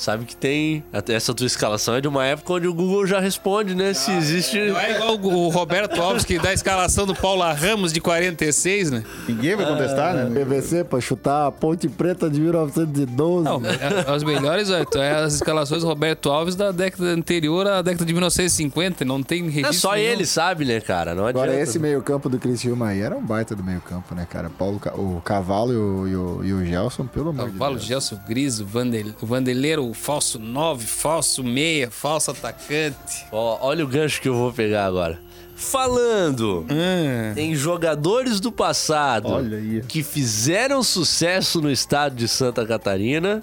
Sabe 0.00 0.24
que 0.24 0.34
tem. 0.34 0.82
Essa 1.08 1.34
tua 1.34 1.46
escalação 1.46 1.94
é 1.94 2.00
de 2.00 2.08
uma 2.08 2.24
época 2.24 2.54
onde 2.54 2.66
o 2.66 2.72
Google 2.72 3.06
já 3.06 3.20
responde, 3.20 3.74
né? 3.74 3.92
Se 3.92 4.10
existe. 4.10 4.58
Não 4.58 4.80
é 4.80 4.96
igual 4.96 5.14
o 5.20 5.48
Roberto 5.50 6.00
Alves 6.00 6.24
que 6.24 6.38
dá 6.38 6.48
a 6.48 6.54
escalação 6.54 7.04
do 7.06 7.14
Paulo 7.14 7.42
Ramos 7.52 7.92
de 7.92 8.00
46, 8.00 8.90
né? 8.92 9.04
Ninguém 9.28 9.54
vai 9.56 9.66
contestar, 9.66 10.14
né? 10.14 10.24
PVC 10.42 10.84
pra 10.84 11.02
chutar 11.02 11.48
a 11.48 11.52
Ponte 11.52 11.86
Preta 11.86 12.30
de 12.30 12.40
1912. 12.40 13.44
Não, 13.44 13.60
é- 13.66 14.10
as 14.10 14.24
melhores 14.24 14.70
Arthur, 14.70 15.00
é 15.02 15.16
as 15.22 15.34
escalações 15.34 15.82
do 15.82 15.88
Roberto 15.88 16.30
Alves 16.30 16.56
da 16.56 16.72
década 16.72 17.10
anterior 17.10 17.66
à 17.66 17.82
década 17.82 18.06
de 18.06 18.12
1950. 18.14 19.04
Não 19.04 19.22
tem 19.22 19.42
registro. 19.50 19.68
É 19.68 19.72
só 19.74 19.92
nenhum. 19.94 20.06
ele 20.12 20.24
sabe, 20.24 20.64
né, 20.64 20.80
cara? 20.80 21.14
Não 21.14 21.26
adianta. 21.26 21.46
Agora, 21.46 21.60
esse 21.60 21.78
meio-campo 21.78 22.30
do 22.30 22.38
Criciúma 22.38 22.88
aí 22.88 23.02
era 23.02 23.14
um 23.14 23.22
baita 23.22 23.54
do 23.54 23.62
meio-campo, 23.62 24.14
né, 24.14 24.26
cara? 24.30 24.48
Paulo, 24.48 24.80
o 24.94 25.20
Cavalo 25.20 25.72
e 25.74 25.76
o, 25.76 26.08
e 26.08 26.16
o, 26.16 26.44
e 26.44 26.52
o 26.54 26.64
Gelson, 26.64 27.06
pelo 27.06 27.28
amor 27.28 27.50
Cavalo, 27.50 27.74
de 27.74 27.80
Deus. 27.80 27.88
Gelson 27.88 28.18
Gris, 28.26 28.58
Vandel, 28.60 29.08
Vandeleiro, 29.20 29.89
o 29.90 29.94
falso 29.94 30.38
9, 30.38 30.86
falso 30.86 31.42
meia, 31.44 31.90
falso 31.90 32.30
atacante. 32.30 33.26
Ó, 33.32 33.58
olha 33.66 33.84
o 33.84 33.88
gancho 33.88 34.20
que 34.20 34.28
eu 34.28 34.34
vou 34.34 34.52
pegar 34.52 34.86
agora. 34.86 35.18
Falando 35.56 36.66
Ah, 36.70 37.38
em 37.38 37.54
jogadores 37.54 38.40
do 38.40 38.50
passado 38.50 39.28
Olha 39.28 39.58
aí. 39.58 39.82
que 39.86 40.02
fizeram 40.02 40.82
sucesso 40.82 41.60
no 41.60 41.70
estado 41.70 42.14
de 42.16 42.26
Santa 42.26 42.64
Catarina, 42.66 43.42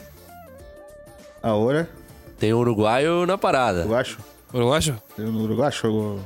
A 1.43 1.53
hora, 1.53 1.87
tem 2.39 2.53
um 2.53 2.57
uruguaio 2.57 3.25
na 3.27 3.37
parada. 3.37 3.81
eu 3.81 3.95
acho. 3.95 4.17
uruguaio? 4.51 4.99
Eu 5.15 5.31
no 5.31 5.43
Uruguai 5.43 5.71
jogou. 5.71 6.19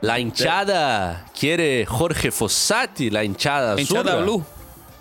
La 0.00 0.20
hinchada 0.20 1.24
quiere 1.34 1.84
Jorge 1.84 2.30
Fossati, 2.30 3.10
la 3.10 3.24
hinchada 3.24 3.72
azul. 3.72 4.22
Blue. 4.22 4.46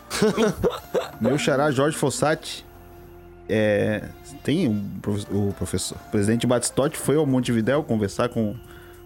Meu 1.21 1.37
xará 1.37 1.69
Jorge 1.69 1.95
Fossati. 1.97 2.64
É, 3.47 4.03
tem 4.43 4.67
um 4.67 4.83
profe- 5.01 5.27
o 5.31 5.53
professor. 5.57 5.97
O 6.07 6.11
presidente 6.11 6.47
Batistotti 6.47 6.97
foi 6.97 7.15
ao 7.15 7.25
Montevidéu 7.25 7.83
conversar 7.83 8.29
com 8.29 8.55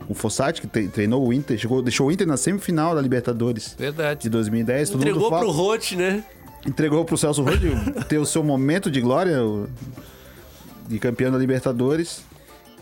o 0.07 0.13
Fossati, 0.13 0.61
que 0.61 0.67
tre- 0.67 0.87
treinou 0.87 1.27
o 1.27 1.33
Inter, 1.33 1.57
chegou, 1.57 1.81
deixou 1.81 2.07
o 2.07 2.11
Inter 2.11 2.25
na 2.25 2.37
semifinal 2.37 2.95
da 2.95 3.01
Libertadores 3.01 3.71
de 3.77 3.83
Verdade. 3.83 4.29
2010. 4.29 4.89
Todo 4.91 5.01
Entregou 5.01 5.21
mundo 5.23 5.29
fala- 5.31 5.41
pro 5.43 5.51
Rote, 5.51 5.95
né? 5.95 6.23
entregou 6.65 7.05
pro 7.05 7.17
Celso 7.17 7.41
Roth 7.41 7.59
ter 8.09 8.17
o 8.17 8.25
seu 8.25 8.43
momento 8.43 8.89
de 8.91 8.99
glória 9.01 9.43
o- 9.43 9.67
de 10.87 10.99
campeão 10.99 11.31
da 11.31 11.37
Libertadores. 11.37 12.23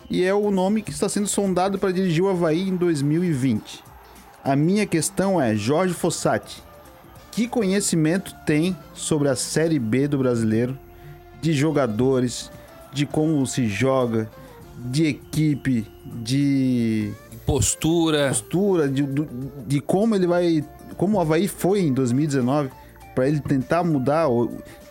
E 0.09 0.23
é 0.23 0.33
o 0.33 0.49
nome 0.51 0.81
que 0.81 0.91
está 0.91 1.09
sendo 1.09 1.27
sondado 1.27 1.77
para 1.77 1.91
dirigir 1.91 2.23
o 2.23 2.29
Havaí 2.29 2.69
em 2.69 2.75
2020. 2.75 3.83
A 4.43 4.55
minha 4.55 4.85
questão 4.85 5.41
é, 5.41 5.53
Jorge 5.55 5.93
Fossati, 5.93 6.63
que 7.31 7.47
conhecimento 7.47 8.33
tem 8.45 8.75
sobre 8.93 9.27
a 9.27 9.35
Série 9.35 9.77
B 9.77 10.07
do 10.07 10.17
brasileiro, 10.19 10.77
de 11.41 11.53
jogadores, 11.53 12.51
de 12.93 13.05
como 13.05 13.45
se 13.45 13.67
joga, 13.67 14.29
de 14.77 15.05
equipe, 15.05 15.85
de 16.05 17.11
Postura. 17.45 18.27
postura, 18.27 18.89
de, 18.89 19.07
de 19.65 19.79
como 19.79 20.15
ele 20.15 20.27
vai. 20.27 20.63
Como 20.97 21.17
o 21.17 21.21
Havaí 21.21 21.47
foi 21.47 21.81
em 21.81 21.93
2019, 21.93 22.69
pra 23.15 23.27
ele 23.27 23.39
tentar 23.39 23.83
mudar. 23.83 24.27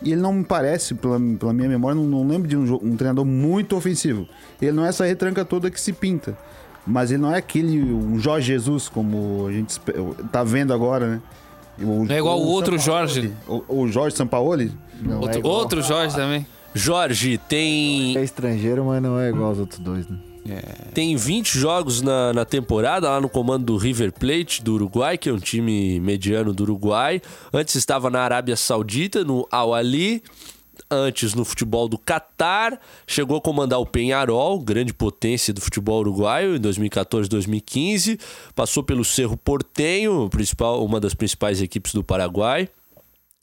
E 0.01 0.11
ele 0.11 0.21
não 0.21 0.33
me 0.33 0.43
parece, 0.43 0.95
pela, 0.95 1.19
pela 1.39 1.53
minha 1.53 1.69
memória, 1.69 1.95
não, 1.95 2.05
não 2.05 2.27
lembro 2.27 2.47
de 2.47 2.57
um, 2.57 2.63
um 2.81 2.97
treinador 2.97 3.25
muito 3.25 3.75
ofensivo. 3.75 4.27
Ele 4.61 4.71
não 4.71 4.85
é 4.85 4.89
essa 4.89 5.05
retranca 5.05 5.45
toda 5.45 5.69
que 5.69 5.79
se 5.79 5.93
pinta. 5.93 6.35
Mas 6.85 7.11
ele 7.11 7.21
não 7.21 7.33
é 7.33 7.37
aquele 7.37 7.93
um 7.93 8.17
Jorge 8.17 8.47
Jesus, 8.47 8.87
como 8.89 9.45
a 9.47 9.51
gente 9.51 9.79
tá 10.31 10.43
vendo 10.43 10.73
agora, 10.73 11.07
né? 11.07 11.21
O, 11.79 12.05
Não 12.05 12.15
é 12.15 12.17
igual 12.17 12.39
o 12.39 12.47
outro 12.47 12.79
Sampaoli, 12.79 13.11
Jorge. 13.11 13.33
O, 13.47 13.81
o 13.81 13.87
Jorge 13.87 14.15
Sampaoli. 14.15 14.71
Não 15.01 15.15
é 15.15 15.19
Outro, 15.19 15.39
igual. 15.39 15.53
outro 15.55 15.81
Jorge 15.81 16.15
também. 16.15 16.45
Jorge, 16.73 17.37
tem, 17.37 18.15
É 18.17 18.23
estrangeiro, 18.23 18.85
mas 18.85 19.01
não 19.01 19.19
é 19.19 19.29
igual 19.29 19.49
aos 19.49 19.59
outros 19.59 19.79
dois, 19.79 20.07
né? 20.07 20.17
tem 20.93 21.15
20 21.15 21.59
jogos 21.59 22.01
na, 22.01 22.31
na 22.33 22.45
temporada 22.45 23.09
lá 23.09 23.19
no 23.19 23.27
comando 23.29 23.65
do 23.65 23.77
River 23.77 24.13
Plate 24.13 24.63
do 24.63 24.75
Uruguai, 24.75 25.17
que 25.17 25.29
é 25.29 25.33
um 25.33 25.39
time 25.39 25.99
mediano 25.99 26.53
do 26.53 26.63
Uruguai. 26.63 27.21
Antes 27.53 27.75
estava 27.75 28.09
na 28.09 28.21
Arábia 28.21 28.55
Saudita, 28.55 29.23
no 29.23 29.47
Al 29.51 29.73
Ali. 29.73 30.23
Antes 30.89 31.33
no 31.33 31.43
futebol 31.43 31.89
do 31.89 31.97
Catar, 31.97 32.79
chegou 33.05 33.37
a 33.37 33.41
comandar 33.41 33.79
o 33.79 33.85
Penharol, 33.85 34.59
grande 34.59 34.93
potência 34.93 35.53
do 35.53 35.59
futebol 35.59 35.99
uruguaio, 35.99 36.55
em 36.55 36.59
2014 36.59 37.27
2015. 37.27 38.17
Passou 38.55 38.83
pelo 38.83 39.03
Cerro 39.03 39.35
Portenho, 39.35 40.29
principal, 40.29 40.85
uma 40.85 40.99
das 40.99 41.13
principais 41.13 41.61
equipes 41.61 41.93
do 41.93 42.03
Paraguai. 42.03 42.69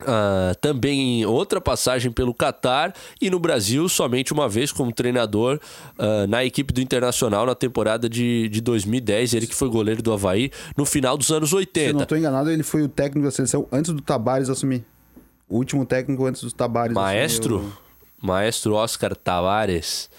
Ah, 0.04 0.54
também 0.60 1.24
outra 1.24 1.60
passagem 1.60 2.10
pelo 2.10 2.34
Catar 2.34 2.92
e 3.22 3.30
no 3.30 3.38
Brasil 3.38 3.88
somente 3.88 4.32
uma 4.32 4.48
vez 4.48 4.72
como 4.72 4.92
treinador 4.92 5.60
ah, 5.96 6.26
na 6.26 6.44
equipe 6.44 6.72
do 6.74 6.80
Internacional 6.80 7.46
na 7.46 7.54
temporada 7.54 8.08
de, 8.08 8.48
de 8.48 8.60
2010, 8.60 9.34
ele 9.34 9.46
que 9.46 9.54
foi 9.54 9.68
goleiro 9.68 10.02
do 10.02 10.12
Havaí 10.12 10.50
no 10.76 10.84
final 10.84 11.16
dos 11.16 11.30
anos 11.30 11.50
Se 11.50 11.54
eu 11.54 11.58
não 11.58 11.60
80. 11.60 12.02
estou 12.02 12.18
enganado, 12.18 12.50
ele 12.50 12.64
foi 12.64 12.82
o 12.82 12.88
técnico 12.88 13.24
da 13.26 13.30
seleção 13.30 13.68
antes 13.70 13.92
do 13.92 14.02
Tabares 14.02 14.48
assumir. 14.50 14.84
O 15.48 15.56
último 15.58 15.86
técnico 15.86 16.26
antes 16.26 16.42
do 16.42 16.50
Tabares 16.50 16.92
Maestro, 16.92 17.56
assumir 17.58 17.72
maestro 18.20 18.74
Oscar 18.74 19.14
Tavares. 19.14 20.10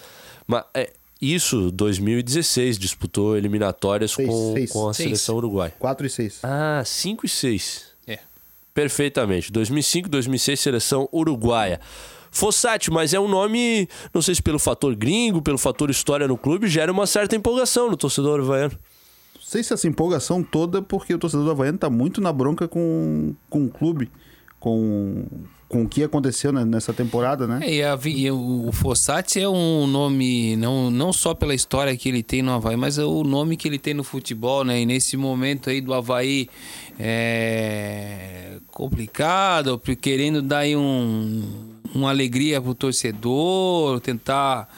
Ma- 0.46 0.64
é, 0.72 0.90
isso 1.20 1.70
2016 1.70 2.78
disputou 2.78 3.36
eliminatórias 3.36 4.12
Seis, 4.12 4.28
com, 4.28 4.52
seis, 4.54 4.72
com 4.72 4.88
a 4.88 4.94
seis. 4.94 5.06
seleção 5.08 5.36
uruguaia. 5.36 5.74
o 5.76 5.80
4 5.80 6.06
e 6.06 6.10
6. 6.10 6.38
Ah, 6.44 6.82
5 6.84 7.26
e 7.26 7.28
6. 7.28 7.95
É. 8.76 8.82
Perfeitamente. 8.82 9.50
2005, 9.50 10.08
2006, 10.08 10.60
seleção 10.60 11.08
uruguaia. 11.10 11.80
Fossati, 12.30 12.90
mas 12.90 13.14
é 13.14 13.18
um 13.18 13.26
nome, 13.26 13.88
não 14.12 14.20
sei 14.20 14.34
se 14.34 14.42
pelo 14.42 14.58
fator 14.58 14.94
gringo, 14.94 15.40
pelo 15.40 15.56
fator 15.56 15.88
história 15.88 16.28
no 16.28 16.36
clube, 16.36 16.68
gera 16.68 16.92
uma 16.92 17.06
certa 17.06 17.34
empolgação 17.34 17.90
no 17.90 17.96
torcedor 17.96 18.40
uruguaiano. 18.40 18.78
Não 19.34 19.42
sei 19.42 19.62
se 19.62 19.72
essa 19.72 19.88
empolgação 19.88 20.42
toda, 20.42 20.82
porque 20.82 21.14
o 21.14 21.18
torcedor 21.18 21.46
do 21.46 21.50
Havaiano 21.52 21.78
tá 21.78 21.88
muito 21.88 22.20
na 22.20 22.30
bronca 22.32 22.68
com, 22.68 23.34
com 23.48 23.64
o 23.64 23.70
clube, 23.70 24.10
com, 24.60 25.24
com 25.68 25.82
o 25.82 25.88
que 25.88 26.04
aconteceu 26.04 26.52
nessa 26.52 26.92
temporada, 26.92 27.46
né? 27.46 27.60
É, 27.62 27.74
e, 27.74 27.82
a 27.82 27.98
e 28.04 28.30
o 28.30 28.70
Fossati 28.72 29.40
é 29.40 29.48
um 29.48 29.86
nome, 29.86 30.54
não, 30.56 30.90
não 30.90 31.12
só 31.12 31.34
pela 31.34 31.54
história 31.54 31.96
que 31.96 32.08
ele 32.08 32.22
tem 32.22 32.40
no 32.40 32.52
Havaí, 32.52 32.76
mas 32.76 32.98
é 32.98 33.04
o 33.04 33.24
nome 33.24 33.56
que 33.56 33.66
ele 33.66 33.78
tem 33.78 33.92
no 33.92 34.04
futebol, 34.04 34.64
né? 34.64 34.80
E 34.80 34.86
nesse 34.86 35.16
momento 35.16 35.68
aí 35.68 35.80
do 35.80 35.92
Havaí 35.92 36.48
é 36.98 38.58
complicado, 38.70 39.80
querendo 40.00 40.42
dar 40.42 40.58
aí 40.58 40.76
um, 40.76 41.42
uma 41.94 42.10
alegria 42.10 42.60
pro 42.60 42.74
torcedor, 42.74 44.00
tentar. 44.00 44.68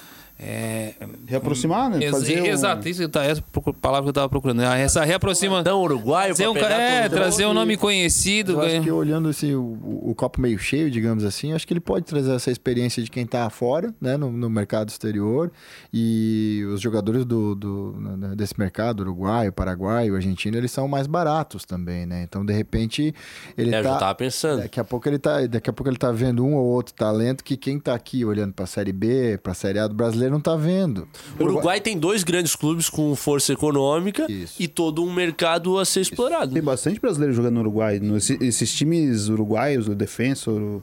É, 0.41 0.95
Reaproximar, 1.27 1.91
né? 1.91 1.99
ex- 2.01 2.11
Fazer 2.13 2.41
um- 2.43 2.47
Exato, 2.47 2.89
isso 2.89 3.01
que 3.01 3.05
eu 3.05 3.09
tava- 3.09 3.27
essa 3.27 3.43
palavra 3.81 4.05
que 4.05 4.09
eu 4.11 4.13
tava 4.13 4.29
procurando. 4.29 4.59
né? 4.59 4.81
Essa 4.81 5.05
reaproxima. 5.05 5.61
Então, 5.61 5.83
uruguaio, 5.83 6.35
Trazer 6.35 6.45
pra 6.59 6.69
um, 6.69 6.71
é, 6.81 7.09
trazer 7.09 7.47
um 7.47 7.53
nome 7.53 7.77
conhecido. 7.77 8.53
Eu 8.53 8.61
acho 8.61 8.69
ganha- 8.69 8.83
que 8.83 8.91
olhando 8.91 9.29
assim, 9.29 9.55
o, 9.55 10.01
o 10.11 10.15
copo 10.15 10.41
meio 10.41 10.59
cheio, 10.59 10.91
digamos 10.91 11.25
assim, 11.25 11.53
acho 11.53 11.67
que 11.67 11.73
ele 11.73 11.81
pode 11.81 12.05
trazer 12.05 12.33
essa 12.33 12.51
experiência 12.53 13.03
de 13.03 13.11
quem 13.11 13.25
está 13.25 13.51
fora, 13.51 13.93
né, 14.01 14.17
no, 14.17 14.31
no 14.31 14.49
mercado 14.49 14.89
exterior. 14.89 15.51
E 15.93 16.65
os 16.73 16.81
jogadores 16.81 17.25
do, 17.25 17.55
do- 17.55 17.97
né, 17.99 18.35
desse 18.37 18.59
mercado, 18.59 19.01
uruguaio, 19.01 19.53
paraguaio, 19.53 20.15
argentino, 20.15 20.57
eles 20.57 20.71
são 20.71 20.87
mais 20.87 21.07
baratos 21.09 21.65
também, 21.65 22.07
né? 22.07 22.23
Então, 22.23 22.45
de 22.45 22.53
repente, 22.53 23.13
ele 23.57 23.75
É, 23.75 23.81
eu 23.81 23.83
já 23.83 23.93
tá. 23.95 23.99
tava 23.99 24.15
pensando. 24.15 24.61
Daqui 24.63 24.79
a 24.79 24.85
pouco 24.85 25.09
ele 25.09 25.19
tá, 25.19 25.45
daqui 25.47 25.69
a 25.69 25.73
pouco 25.73 25.91
ele 25.91 25.97
tá 25.99 26.13
vendo 26.13 26.45
um 26.45 26.55
ou 26.55 26.65
outro 26.67 26.95
talento 26.95 27.43
que 27.43 27.57
quem 27.57 27.81
tá 27.81 27.95
aqui 27.95 28.25
olhando 28.25 28.53
para 28.53 28.65
a 28.65 28.69
Série 28.69 28.93
B, 28.93 29.39
para 29.43 29.53
a 29.53 29.55
Série 29.55 29.79
A 29.79 29.87
do 29.89 29.95
brasileiro 29.95 30.28
não 30.31 30.41
tá 30.41 30.57
vendo. 30.57 31.07
O 31.39 31.45
Uruguai 31.45 31.81
tem 31.81 31.99
dois 31.99 32.23
grandes 32.25 32.55
clubes 32.57 32.89
com 32.89 33.15
força 33.17 33.53
econômica 33.53 34.31
Isso. 34.31 34.55
e 34.63 34.67
todo 34.69 35.03
um 35.05 35.13
mercado 35.13 35.79
a 35.79 35.85
ser 35.85 36.01
explorado. 36.01 36.53
Tem 36.53 36.63
bastante 36.63 37.01
brasileiro 37.01 37.35
jogando 37.35 37.55
no 37.55 37.61
Uruguai. 37.61 38.01
Esses 38.41 38.73
times 38.73 39.29
uruguaios, 39.29 39.89
o 39.89 39.95
Defensor, 39.95 40.61
o- 40.61 40.83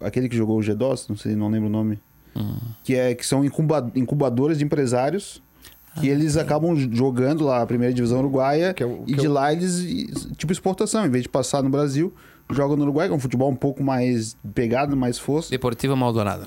aquele 0.00 0.28
que 0.28 0.36
jogou 0.36 0.58
o 0.58 0.62
G2, 0.62 1.08
não 1.08 1.16
sei, 1.16 1.34
não 1.34 1.48
lembro 1.50 1.68
o 1.68 1.72
nome. 1.72 1.98
Que, 2.84 2.94
é, 2.94 3.14
que 3.16 3.26
são 3.26 3.44
incuba- 3.44 3.90
incubadores 3.96 4.58
de 4.58 4.64
empresários 4.64 5.42
que 5.98 6.06
eles 6.08 6.36
acabam 6.36 6.76
jogando 6.92 7.44
lá 7.44 7.60
a 7.62 7.66
primeira 7.66 7.92
divisão 7.92 8.20
uruguaia 8.20 8.72
Que 8.72 8.84
é 8.84 8.86
o- 8.86 9.02
e 9.04 9.14
que 9.14 9.20
de 9.20 9.26
é 9.26 9.28
o- 9.28 9.32
lá 9.32 9.52
eles, 9.52 10.28
tipo 10.36 10.52
exportação, 10.52 11.04
em 11.04 11.10
vez 11.10 11.24
de 11.24 11.28
passar 11.28 11.60
no 11.64 11.68
Brasil, 11.68 12.14
jogam 12.50 12.76
no 12.76 12.84
Uruguai, 12.84 13.08
que 13.08 13.12
é 13.12 13.16
um 13.16 13.18
futebol 13.18 13.50
um 13.50 13.56
pouco 13.56 13.82
mais 13.82 14.36
pegado, 14.54 14.96
mais 14.96 15.18
força. 15.18 15.50
Deportiva 15.50 15.96
Maldonado. 15.96 16.46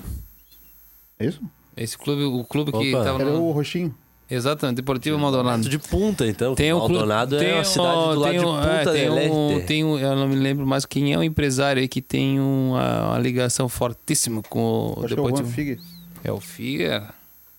É 1.18 1.26
isso? 1.26 1.42
Esse 1.76 1.96
clube, 1.96 2.22
o 2.24 2.44
clube 2.44 2.70
que 2.72 2.94
Opa. 2.94 3.04
tava 3.04 3.22
Era 3.22 3.30
no... 3.30 3.42
o 3.48 3.52
Roxinho. 3.52 3.94
Exatamente, 4.30 4.76
Deportivo 4.76 5.18
Maldonado. 5.18 5.68
De 5.68 5.78
punta, 5.78 6.26
então. 6.26 6.54
Tem 6.54 6.68
que 6.68 6.72
um 6.72 6.78
clube, 6.78 6.94
Maldonado 6.94 7.38
tem 7.38 7.50
é 7.50 7.56
um- 7.56 7.60
a 7.60 7.64
cidade 7.64 7.94
do 7.96 8.14
lado 8.20 8.30
tem 8.30 8.40
de 8.40 8.46
um- 8.46 8.54
Punta 8.54 8.68
é, 8.70 8.84
tem 8.84 8.92
del 9.14 9.32
um, 9.32 9.60
tem 9.66 9.84
um, 9.84 9.98
eu 9.98 10.16
não 10.16 10.26
me 10.28 10.36
lembro 10.36 10.66
mais 10.66 10.86
quem 10.86 11.12
é 11.12 11.18
o 11.18 11.22
empresário 11.22 11.82
aí 11.82 11.88
que 11.88 12.00
tem 12.00 12.40
uma, 12.40 13.08
uma 13.08 13.18
ligação 13.18 13.68
fortíssima 13.68 14.40
com 14.48 14.94
o 14.96 15.04
Acho 15.04 15.14
que 15.14 15.20
é 15.20 15.22
o 15.22 15.26
Deportivo. 15.26 15.50
Figue. 15.50 15.80
É 16.24 16.32
o 16.32 16.40
Figa? 16.40 17.12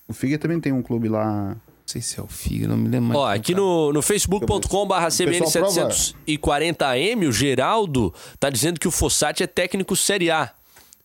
O 0.07 0.13
Figue 0.13 0.37
também 0.37 0.59
tem 0.59 0.71
um 0.71 0.81
clube 0.81 1.07
lá. 1.09 1.49
Não 1.49 1.57
sei 1.85 2.01
se 2.01 2.19
é 2.19 2.23
o 2.23 2.27
Figa, 2.27 2.67
não 2.67 2.77
me 2.77 2.87
lembro 2.89 3.09
mais. 3.09 3.19
Ó, 3.19 3.27
aqui 3.27 3.51
tá. 3.53 3.59
no, 3.59 3.93
no 3.93 4.01
facebook.com.br 4.01 4.59
pessoal 4.67 5.89
CBN740M, 6.27 7.27
o 7.27 7.31
Geraldo 7.31 8.13
tá 8.39 8.49
dizendo 8.49 8.79
que 8.79 8.87
o 8.87 8.91
Fossati 8.91 9.43
é 9.43 9.47
técnico 9.47 9.95
Série 9.95 10.31
A. 10.31 10.49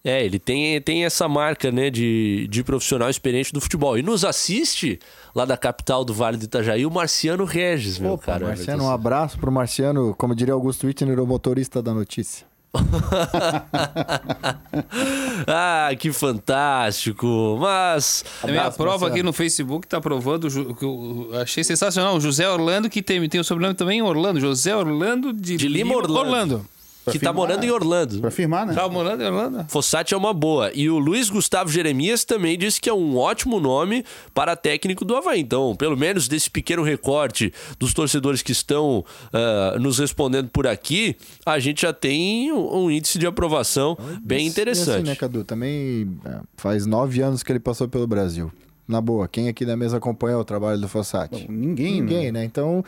É, 0.08 0.24
ele 0.24 0.38
tem, 0.38 0.80
tem 0.80 1.04
essa 1.04 1.28
marca, 1.28 1.70
né, 1.70 1.90
de, 1.90 2.48
de 2.48 2.64
profissional 2.64 3.10
experiente 3.10 3.52
do 3.52 3.60
futebol. 3.60 3.98
E 3.98 4.02
nos 4.02 4.24
assiste, 4.24 4.98
lá 5.34 5.44
da 5.44 5.54
capital 5.54 6.02
do 6.02 6.14
Vale 6.14 6.38
do 6.38 6.44
Itajaí, 6.44 6.86
o 6.86 6.90
Marciano 6.90 7.44
Regis, 7.44 7.98
meu 7.98 8.14
Opa, 8.14 8.24
cara. 8.24 8.46
Marciano, 8.46 8.84
um 8.84 8.90
abraço 8.90 9.38
pro 9.38 9.52
Marciano, 9.52 10.14
como 10.16 10.34
diria 10.34 10.54
Augusto 10.54 10.86
Wittner, 10.86 11.20
o 11.20 11.26
motorista 11.26 11.82
da 11.82 11.92
notícia. 11.92 12.46
ah, 15.46 15.90
que 15.98 16.10
fantástico. 16.10 17.58
Mas... 17.60 18.24
Também 18.40 18.56
a 18.56 18.60
Abraço, 18.60 18.78
prova 18.78 19.08
aqui 19.08 19.22
no 19.22 19.34
Facebook 19.34 19.86
tá 19.86 20.00
provando, 20.00 20.48
que 20.74 20.84
eu 20.86 21.32
achei 21.34 21.62
sensacional. 21.62 22.16
O 22.16 22.20
José 22.20 22.48
Orlando, 22.48 22.88
que 22.88 23.02
tem, 23.02 23.28
tem 23.28 23.42
o 23.42 23.44
sobrenome 23.44 23.74
também 23.74 24.00
Orlando. 24.00 24.40
José 24.40 24.74
Orlando 24.74 25.34
de, 25.34 25.58
De 25.58 25.68
Lima 25.68 25.94
Orlando. 25.94 26.64
Que 27.12 27.18
tá 27.18 27.30
firmar, 27.30 27.34
morando 27.34 27.64
em 27.64 27.70
Orlando. 27.70 28.20
Pra 28.20 28.30
firmar, 28.30 28.66
né? 28.66 28.74
Tava 28.74 28.88
morando 28.88 29.22
em 29.22 29.26
Orlando? 29.26 29.64
Fossati 29.68 30.14
é 30.14 30.16
uma 30.16 30.32
boa. 30.32 30.70
E 30.74 30.88
o 30.90 30.98
Luiz 30.98 31.28
Gustavo 31.30 31.70
Jeremias 31.70 32.24
também 32.24 32.58
disse 32.58 32.80
que 32.80 32.88
é 32.88 32.94
um 32.94 33.16
ótimo 33.16 33.60
nome 33.60 34.04
para 34.34 34.54
técnico 34.56 35.04
do 35.04 35.16
Havaí. 35.16 35.40
Então, 35.40 35.74
pelo 35.76 35.96
menos 35.96 36.28
desse 36.28 36.50
pequeno 36.50 36.82
recorte 36.82 37.52
dos 37.78 37.92
torcedores 37.94 38.42
que 38.42 38.52
estão 38.52 39.04
ah, 39.32 39.76
nos 39.78 39.98
respondendo 39.98 40.48
por 40.50 40.66
aqui, 40.66 41.16
a 41.44 41.58
gente 41.58 41.82
já 41.82 41.92
tem 41.92 42.52
um, 42.52 42.84
um 42.84 42.90
índice 42.90 43.18
de 43.18 43.26
aprovação 43.26 43.96
bem 44.22 44.46
E 44.46 44.48
interessante. 44.48 44.90
assim, 44.90 45.02
né, 45.02 45.14
Cadu? 45.16 45.44
Também 45.44 46.18
é, 46.24 46.40
faz 46.56 46.86
nove 46.86 47.20
anos 47.20 47.42
que 47.42 47.52
ele 47.52 47.60
passou 47.60 47.88
pelo 47.88 48.06
Brasil. 48.06 48.50
Na 48.86 49.00
boa, 49.02 49.28
quem 49.28 49.48
aqui 49.48 49.66
da 49.66 49.76
mesa 49.76 49.98
acompanha 49.98 50.38
o 50.38 50.44
trabalho 50.44 50.80
do 50.80 50.88
Fossati? 50.88 51.46
Ninguém, 51.50 52.00
Ninguém, 52.00 52.32
né? 52.32 52.40
né? 52.40 52.44
Então, 52.44 52.82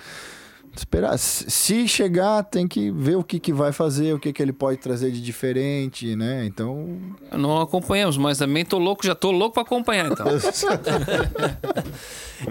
esperar. 0.75 1.19
Se 1.19 1.87
chegar, 1.89 2.43
tem 2.45 2.67
que 2.67 2.91
ver 2.91 3.17
o 3.17 3.25
que, 3.25 3.39
que 3.39 3.53
vai 3.53 3.73
fazer, 3.73 4.15
o 4.15 4.19
que, 4.19 4.33
que 4.33 4.43
ele 4.43 4.53
pode 4.53 4.79
trazer 4.79 5.11
de 5.11 5.21
diferente, 5.21 6.15
né? 6.17 6.45
Então, 6.45 6.99
Não 7.33 7.61
acompanhamos, 7.61 8.17
mas 8.17 8.39
também 8.39 8.65
tô 8.65 8.79
louco, 8.79 9.05
já 9.05 9.15
tô 9.15 9.31
louco 9.31 9.55
pra 9.55 9.63
acompanhar, 9.63 10.11
então. 10.11 10.27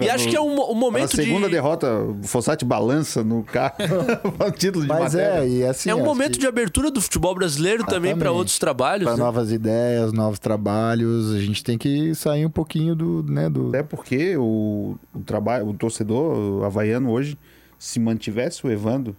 E 0.00 0.08
acho 0.08 0.28
que 0.28 0.36
é 0.36 0.40
um, 0.40 0.52
um 0.52 0.74
Na 0.74 0.80
momento 0.80 1.16
segunda 1.16 1.46
de. 1.46 1.52
derrota, 1.52 1.92
o 1.92 2.22
Fossati 2.22 2.64
balança 2.64 3.24
no 3.24 3.42
carro. 3.42 3.74
o 4.46 4.50
título 4.52 4.82
de 4.82 4.88
mas 4.88 5.14
matéria. 5.14 5.44
é, 5.44 5.48
e 5.48 5.64
assim. 5.64 5.90
É 5.90 5.94
um 5.94 6.04
momento 6.04 6.34
que 6.34 6.38
de 6.40 6.46
abertura 6.46 6.90
do 6.90 7.00
futebol 7.00 7.34
brasileiro 7.34 7.84
também 7.84 8.12
para 8.12 8.26
Exatamente. 8.26 8.38
outros 8.38 8.58
trabalhos. 8.58 9.04
Para 9.04 9.16
né? 9.16 9.22
novas 9.22 9.50
ideias, 9.50 10.12
novos 10.12 10.38
trabalhos, 10.38 11.34
a 11.34 11.40
gente 11.40 11.64
tem 11.64 11.76
que 11.76 12.14
sair 12.14 12.46
um 12.46 12.50
pouquinho 12.50 12.94
do, 12.94 13.24
né, 13.24 13.48
do... 13.48 13.68
Até 13.68 13.82
porque 13.82 14.36
o, 14.36 14.96
o 15.14 15.20
trabalho, 15.20 15.68
o 15.68 15.74
torcedor 15.74 16.64
havaiano 16.64 17.10
hoje, 17.10 17.36
se 17.80 17.98
mantivesse 17.98 18.64
o 18.66 18.70
Evando 18.70 19.16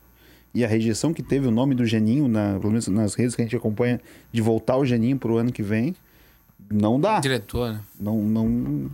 e 0.54 0.64
a 0.64 0.68
rejeição 0.68 1.14
que 1.14 1.24
teve 1.24 1.48
o 1.48 1.52
nome 1.52 1.74
do 1.74 1.86
Geninho, 1.86 2.28
na, 2.28 2.60
pelo 2.60 2.70
menos 2.70 2.88
nas 2.88 3.16
redes 3.16 3.36
que 3.36 3.42
a 3.42 3.46
gente 3.46 3.56
acompanha, 3.56 4.00
de 4.32 4.42
voltar 4.42 4.78
o 4.78 4.86
Geninho 4.86 5.18
pro 5.18 5.38
ano 5.38 5.52
que 5.52 5.64
vem, 5.64 5.96
não 6.72 7.00
dá. 7.00 7.20
Diretor, 7.20 7.74
né? 7.74 7.80
Não, 8.00 8.22
não... 8.22 8.92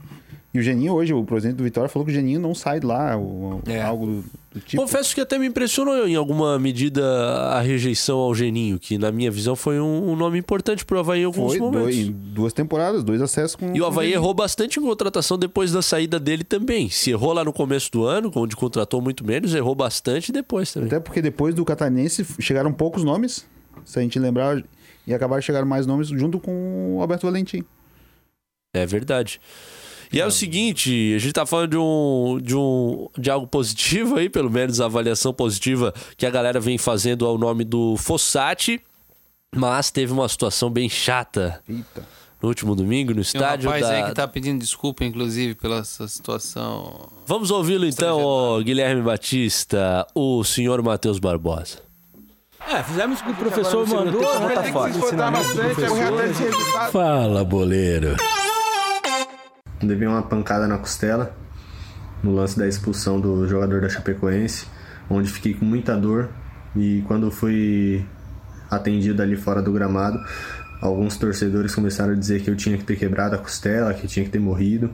E 0.54 0.60
o 0.60 0.62
Geninho 0.64 0.94
hoje, 0.94 1.14
o 1.14 1.24
presidente 1.26 1.58
do 1.58 1.64
Vitória 1.64 1.90
falou 1.90 2.06
que 2.06 2.12
o 2.12 2.16
Geninho 2.16 2.40
não 2.40 2.56
sai 2.56 2.80
de 2.80 2.86
lá, 2.86 3.12
É. 3.68 3.82
algo 3.82 4.06
do 4.08 4.24
tipo. 4.60 4.82
Confesso 4.82 5.14
que 5.16 5.22
até 5.22 5.38
me 5.38 5.48
impressionou 5.48 6.08
em 6.08 6.16
alguma 6.16 6.58
medida 6.60 7.04
a 7.52 7.62
rejeição 7.62 8.18
ao 8.20 8.34
Geninho, 8.34 8.80
que 8.80 8.98
na 8.98 9.12
minha 9.12 9.30
visão 9.32 9.56
foi 9.56 9.80
um, 9.80 10.12
um 10.12 10.16
nome 10.16 10.38
importante 10.38 10.86
pro 10.86 11.00
Havaí 11.00 11.22
em 11.22 11.26
alguns 11.26 11.54
Foi 11.54 11.60
momentos. 11.60 11.96
dois, 11.96 12.08
em 12.08 12.12
duas 12.12 12.54
temporadas, 12.54 13.04
dois 13.04 13.22
acessos 13.22 13.56
com 13.56 13.76
E 13.76 13.82
o 13.82 13.86
Havaí 13.86 14.14
errou 14.14 14.34
bastante 14.34 14.80
em 14.80 14.82
contratação 14.84 15.38
depois 15.38 15.72
da 15.72 15.82
saída 15.82 16.20
dele 16.20 16.44
também. 16.44 16.90
Se 16.90 17.12
errou 17.12 17.34
lá 17.34 17.44
no 17.44 17.54
começo 17.54 17.92
do 17.92 18.06
ano, 18.06 18.32
onde 18.36 18.56
contratou 18.56 19.02
muito 19.02 19.26
menos, 19.26 19.54
errou 19.54 19.76
bastante 19.76 20.32
depois 20.32 20.72
também. 20.74 20.88
Até 20.88 21.00
porque 21.00 21.22
depois 21.22 21.54
do 21.56 21.64
Catarinense 21.66 22.26
chegaram 22.40 22.72
poucos 22.72 23.04
nomes, 23.04 23.46
se 23.86 24.00
a 24.00 24.02
gente 24.02 24.18
lembrar, 24.20 24.64
e 25.06 25.14
acabaram 25.14 25.40
de 25.40 25.46
chegar 25.46 25.64
mais 25.66 25.86
nomes 25.86 26.10
junto 26.10 26.40
com 26.40 26.98
o 26.98 27.02
Alberto 27.02 27.26
Valentim. 27.26 27.64
É 28.74 28.86
verdade. 28.86 29.40
E 30.12 30.22
é 30.22 30.26
o 30.26 30.32
seguinte, 30.32 31.14
a 31.16 31.20
gente 31.20 31.34
tá 31.34 31.46
falando 31.46 31.72
de 31.72 31.78
um, 31.78 32.40
de 32.42 32.56
um 32.56 33.10
de 33.18 33.30
algo 33.30 33.46
positivo 33.46 34.16
aí, 34.18 34.30
pelo 34.30 34.50
menos 34.50 34.80
a 34.80 34.86
avaliação 34.86 35.34
positiva 35.34 35.94
que 36.16 36.26
a 36.26 36.30
galera 36.30 36.60
vem 36.60 36.78
fazendo 36.78 37.26
ao 37.26 37.38
nome 37.38 37.64
do 37.64 37.98
Fossati, 37.98 38.82
mas 39.56 39.92
teve 39.92 40.14
uma 40.14 40.28
situação 40.30 40.70
bem 40.70 40.88
chata 40.88 41.62
Eita. 41.68 42.08
no 42.42 42.48
último 42.48 42.76
domingo 42.76 43.10
no 43.10 43.16
Tem 43.16 43.20
um 43.20 43.22
estádio 43.22 43.70
rapaz 43.70 43.88
da... 43.88 43.94
aí 43.94 44.04
que 44.06 44.14
tá 44.14 44.28
pedindo 44.28 44.60
desculpa, 44.60 45.04
inclusive, 45.04 45.56
pela 45.56 45.80
essa 45.80 46.08
situação. 46.08 47.10
Vamos 47.26 47.52
ouvi-lo 47.52 47.86
então, 47.86 48.24
ô, 48.24 48.62
Guilherme 48.62 49.02
Batista, 49.02 50.08
o 50.16 50.44
senhor 50.44 50.82
Matheus 50.82 51.20
Barbosa. 51.20 51.86
É, 52.70 52.84
fizemos 52.84 53.22
o 53.22 53.24
que 53.24 53.32
o 53.32 53.36
professor 53.36 53.88
mandou? 53.88 54.22
Tá 54.22 54.64
forte. 54.64 55.00
Fala, 56.92 57.44
boleiro. 57.46 58.18
Levei 59.82 60.08
uma 60.08 60.24
pancada 60.24 60.68
na 60.68 60.78
costela 60.78 61.36
no 62.24 62.34
lance 62.34 62.58
da 62.58 62.68
expulsão 62.68 63.20
do 63.20 63.48
jogador 63.48 63.82
da 63.82 63.90
Chapecoense, 63.90 64.66
onde 65.10 65.30
fiquei 65.30 65.54
com 65.54 65.66
muita 65.66 65.96
dor 65.96 66.30
e 66.76 67.04
quando 67.08 67.30
fui 67.32 68.06
atendido 68.70 69.22
ali 69.22 69.36
fora 69.36 69.62
do 69.62 69.72
gramado, 69.72 70.20
alguns 70.82 71.18
torcedores 71.18 71.74
começaram 71.74 72.14
a 72.14 72.16
dizer 72.16 72.42
que 72.42 72.50
eu 72.50 72.56
tinha 72.56 72.78
que 72.78 72.84
ter 72.84 72.96
quebrado 72.96 73.36
a 73.36 73.38
costela, 73.38 73.94
que 73.94 74.04
eu 74.04 74.10
tinha 74.10 74.26
que 74.26 74.32
ter 74.32 74.40
morrido 74.40 74.92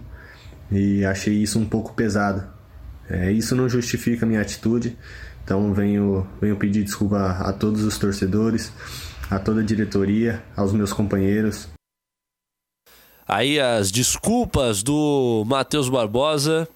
e 0.72 1.04
achei 1.06 1.34
isso 1.34 1.60
um 1.60 1.66
pouco 1.66 1.94
pesado. 1.94 2.44
É, 3.10 3.32
isso 3.32 3.56
não 3.56 3.68
justifica 3.68 4.26
a 4.26 4.28
minha 4.28 4.42
atitude, 4.42 4.98
então 5.44 5.74
venho, 5.74 6.26
venho 6.40 6.56
pedir 6.56 6.84
desculpa 6.84 7.18
a, 7.18 7.50
a 7.50 7.54
todos 7.54 7.84
os 7.84 7.98
torcedores, 7.98 8.72
a 9.30 9.40
toda 9.40 9.62
a 9.62 9.64
diretoria, 9.64 10.42
aos 10.56 10.72
meus 10.72 10.94
companheiros, 10.94 11.70
Aí 13.28 13.60
as 13.60 13.92
desculpas 13.92 14.84
do 14.84 15.44
Matheus 15.46 15.90
Barbosa, 15.90 16.68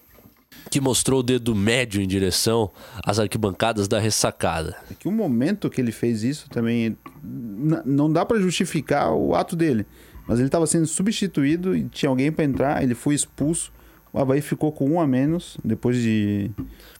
que 0.70 0.80
mostrou 0.80 1.20
o 1.20 1.22
dedo 1.22 1.54
médio 1.54 2.00
em 2.00 2.06
direção 2.06 2.70
às 3.04 3.18
arquibancadas 3.18 3.88
da 3.88 3.98
ressacada. 3.98 4.76
É 4.90 4.94
que 4.94 5.08
o 5.08 5.12
momento 5.12 5.70
que 5.70 5.80
ele 5.80 5.92
fez 5.92 6.22
isso 6.22 6.48
também 6.50 6.96
não 7.22 8.10
dá 8.10 8.24
pra 8.24 8.38
justificar 8.38 9.12
o 9.12 9.34
ato 9.34 9.56
dele. 9.56 9.86
Mas 10.26 10.38
ele 10.38 10.48
estava 10.48 10.66
sendo 10.66 10.86
substituído 10.86 11.74
e 11.74 11.84
tinha 11.84 12.10
alguém 12.10 12.30
pra 12.30 12.44
entrar, 12.44 12.82
ele 12.82 12.94
foi 12.94 13.14
expulso. 13.14 13.72
O 14.12 14.18
Havaí 14.18 14.40
ficou 14.40 14.72
com 14.72 14.88
um 14.90 15.00
a 15.00 15.06
menos 15.06 15.56
depois 15.64 15.96
de. 15.96 16.50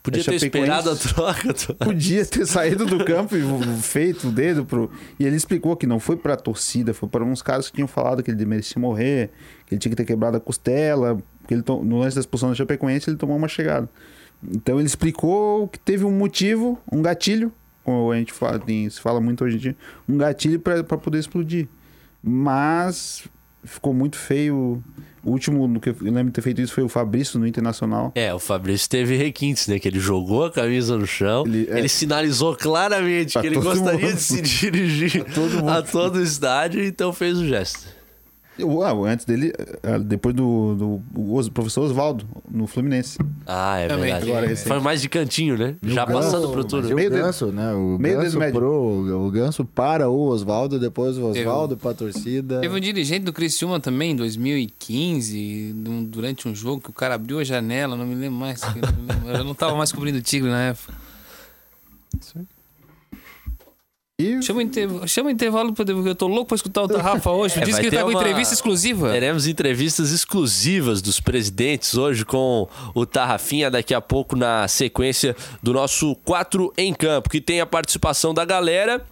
Podia 0.02 0.22
ter 0.24 0.38
esperado 0.46 0.90
a 0.90 0.96
troca. 0.96 1.74
Podia 1.84 2.24
ter 2.26 2.46
saído 2.46 2.84
do 2.86 3.04
campo 3.04 3.34
e 3.36 3.42
feito 3.82 4.28
o 4.28 4.30
dedo 4.32 4.64
pro. 4.64 4.90
E 5.18 5.24
ele 5.24 5.36
explicou 5.36 5.76
que 5.76 5.86
não 5.86 5.98
foi 5.98 6.16
pra 6.16 6.36
torcida, 6.36 6.92
foi 6.94 7.08
para 7.08 7.24
uns 7.24 7.40
caras 7.42 7.68
que 7.68 7.74
tinham 7.76 7.88
falado 7.88 8.22
que 8.22 8.30
ele 8.30 8.44
merecia 8.44 8.80
morrer, 8.80 9.30
que 9.66 9.74
ele 9.74 9.78
tinha 9.80 9.90
que 9.90 9.96
ter 9.96 10.04
quebrado 10.04 10.36
a 10.36 10.40
costela, 10.40 11.18
que 11.46 11.54
ele 11.54 11.62
to- 11.62 11.82
no 11.82 11.98
lance 11.98 12.14
da 12.14 12.20
expulsão 12.20 12.50
da 12.50 12.54
Chapecoense 12.54 13.08
ele 13.10 13.16
tomou 13.16 13.36
uma 13.36 13.48
chegada. 13.48 13.88
Então 14.54 14.78
ele 14.78 14.86
explicou 14.86 15.66
que 15.68 15.78
teve 15.78 16.04
um 16.04 16.12
motivo, 16.12 16.78
um 16.92 17.02
gatilho, 17.02 17.52
como 17.82 18.12
a 18.12 18.16
gente 18.16 18.32
fala, 18.32 18.58
tem- 18.58 18.88
se 18.88 19.00
fala 19.00 19.20
muito 19.20 19.42
hoje 19.44 19.56
em 19.56 19.60
dia, 19.60 19.76
um 20.08 20.16
gatilho 20.18 20.60
pra 20.60 20.82
poder 20.84 21.18
explodir. 21.18 21.66
Mas 22.22 23.24
ficou 23.64 23.92
muito 23.94 24.16
feio. 24.16 24.82
O 25.24 25.30
último 25.32 25.80
que 25.80 25.90
eu 25.90 25.96
lembro 26.00 26.26
de 26.26 26.30
ter 26.32 26.40
feito 26.42 26.60
isso 26.62 26.72
foi 26.72 26.84
o 26.84 26.88
Fabrício 26.88 27.38
no 27.38 27.46
Internacional. 27.46 28.12
É, 28.14 28.32
o 28.32 28.38
Fabrício 28.38 28.88
teve 28.88 29.16
requintes, 29.16 29.66
né? 29.66 29.78
Que 29.78 29.88
ele 29.88 29.98
jogou 30.00 30.44
a 30.46 30.50
camisa 30.50 30.96
no 30.96 31.06
chão, 31.06 31.44
ele, 31.46 31.68
Ele- 31.70 31.80
é. 31.84 31.88
sinalizou 31.88 32.56
claramente 32.56 33.32
Pra 33.32 33.42
que 33.42 33.48
ele 33.48 33.56
todo 33.56 33.64
gostaria 33.64 34.06
mundo. 34.06 34.14
de 34.14 34.22
se 34.22 34.40
dirigir 34.40 35.24
todo 35.34 35.50
mundo. 35.58 35.70
a 35.70 35.82
todo 35.82 36.16
o 36.16 36.22
estádio, 36.22 36.82
então 36.84 37.12
fez 37.12 37.36
o 37.36 37.46
gesto. 37.46 37.97
Uau, 38.64 39.04
antes 39.04 39.24
dele, 39.24 39.52
eh, 39.82 39.98
depois 40.00 40.34
do, 40.34 40.74
do 40.74 41.02
o 41.20 41.36
Os- 41.36 41.48
professor 41.48 41.82
Oswaldo, 41.84 42.24
no 42.50 42.66
Fluminense. 42.66 43.18
Ah, 43.46 43.78
é 43.78 43.88
Também. 43.88 44.12
verdade. 44.12 44.30
Agora. 44.30 44.56
Foi 44.56 44.80
mais 44.80 45.00
de 45.00 45.08
cantinho, 45.08 45.56
né? 45.56 45.76
Já 45.82 46.04
Ganso, 46.04 46.20
passando 46.20 46.50
pro 46.50 46.64
turno. 46.64 46.94
Meio 46.94 47.10
Ganso, 47.10 47.46
né? 47.52 47.72
O 47.72 47.98
meio 47.98 48.18
Ganso, 48.20 48.38
pro, 48.52 49.26
o 49.26 49.30
Ganso 49.30 49.64
para 49.64 50.08
o 50.10 50.28
Oswaldo, 50.28 50.78
depois 50.78 51.16
o 51.18 51.26
Oswaldo 51.26 51.76
pra 51.76 51.94
torcida. 51.94 52.60
Teve 52.60 52.74
um 52.76 52.80
dirigente 52.80 53.24
do 53.24 53.32
Criciúma 53.32 53.78
também, 53.80 54.10
em 54.12 54.16
2015, 54.16 55.72
num- 55.76 56.04
durante 56.04 56.48
um 56.48 56.54
jogo, 56.54 56.80
que 56.80 56.90
o 56.90 56.92
cara 56.92 57.14
abriu 57.14 57.38
a 57.38 57.44
janela, 57.44 57.96
não 57.96 58.06
me 58.06 58.14
lembro 58.14 58.38
mais. 58.38 58.60
Eu 59.26 59.44
não 59.44 59.54
tava 59.54 59.76
mais 59.76 59.92
cobrindo 59.92 60.18
o 60.18 60.22
Tigre 60.22 60.48
na 60.50 60.62
época. 60.62 60.92
E 64.20 64.42
Chama 64.42 64.58
o 64.58 64.62
intervalo, 64.62 65.06
chama 65.06 65.28
o 65.28 65.32
intervalo 65.32 65.72
porque 65.72 65.92
eu 65.92 66.12
tô 66.14 66.26
louco 66.26 66.46
pra 66.46 66.56
escutar 66.56 66.82
o 66.82 66.86
Rafa 66.96 67.30
hoje. 67.30 67.60
É, 67.60 67.64
Diz 67.64 67.78
que 67.78 67.86
ele 67.86 67.96
tá 67.96 68.02
com 68.02 68.10
uma- 68.10 68.18
entrevista 68.20 68.52
exclusiva. 68.52 69.12
Teremos 69.12 69.46
entrevistas 69.46 70.10
exclusivas 70.10 71.00
dos 71.00 71.20
presidentes 71.20 71.96
hoje 71.96 72.24
com 72.24 72.66
o 72.96 73.06
Tarrafinha 73.06 73.70
daqui 73.70 73.94
a 73.94 74.00
pouco 74.00 74.34
na 74.34 74.66
sequência 74.66 75.36
do 75.62 75.72
nosso 75.72 76.16
4 76.24 76.72
em 76.76 76.92
campo, 76.92 77.30
que 77.30 77.40
tem 77.40 77.60
a 77.60 77.66
participação 77.66 78.34
da 78.34 78.44
galera 78.44 79.06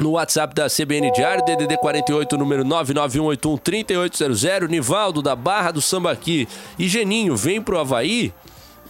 no 0.00 0.12
WhatsApp 0.12 0.54
da 0.54 0.68
CBN 0.68 1.10
Diário, 1.10 1.44
DDD 1.44 1.76
48, 1.78 2.38
número 2.38 2.64
991813800, 2.64 4.68
Nivaldo 4.68 5.22
da 5.22 5.34
Barra 5.34 5.72
do 5.72 5.82
Sambaqui 5.82 6.46
e 6.78 6.86
Geninho, 6.86 7.34
vem 7.36 7.60
pro 7.60 7.80
Havaí? 7.80 8.32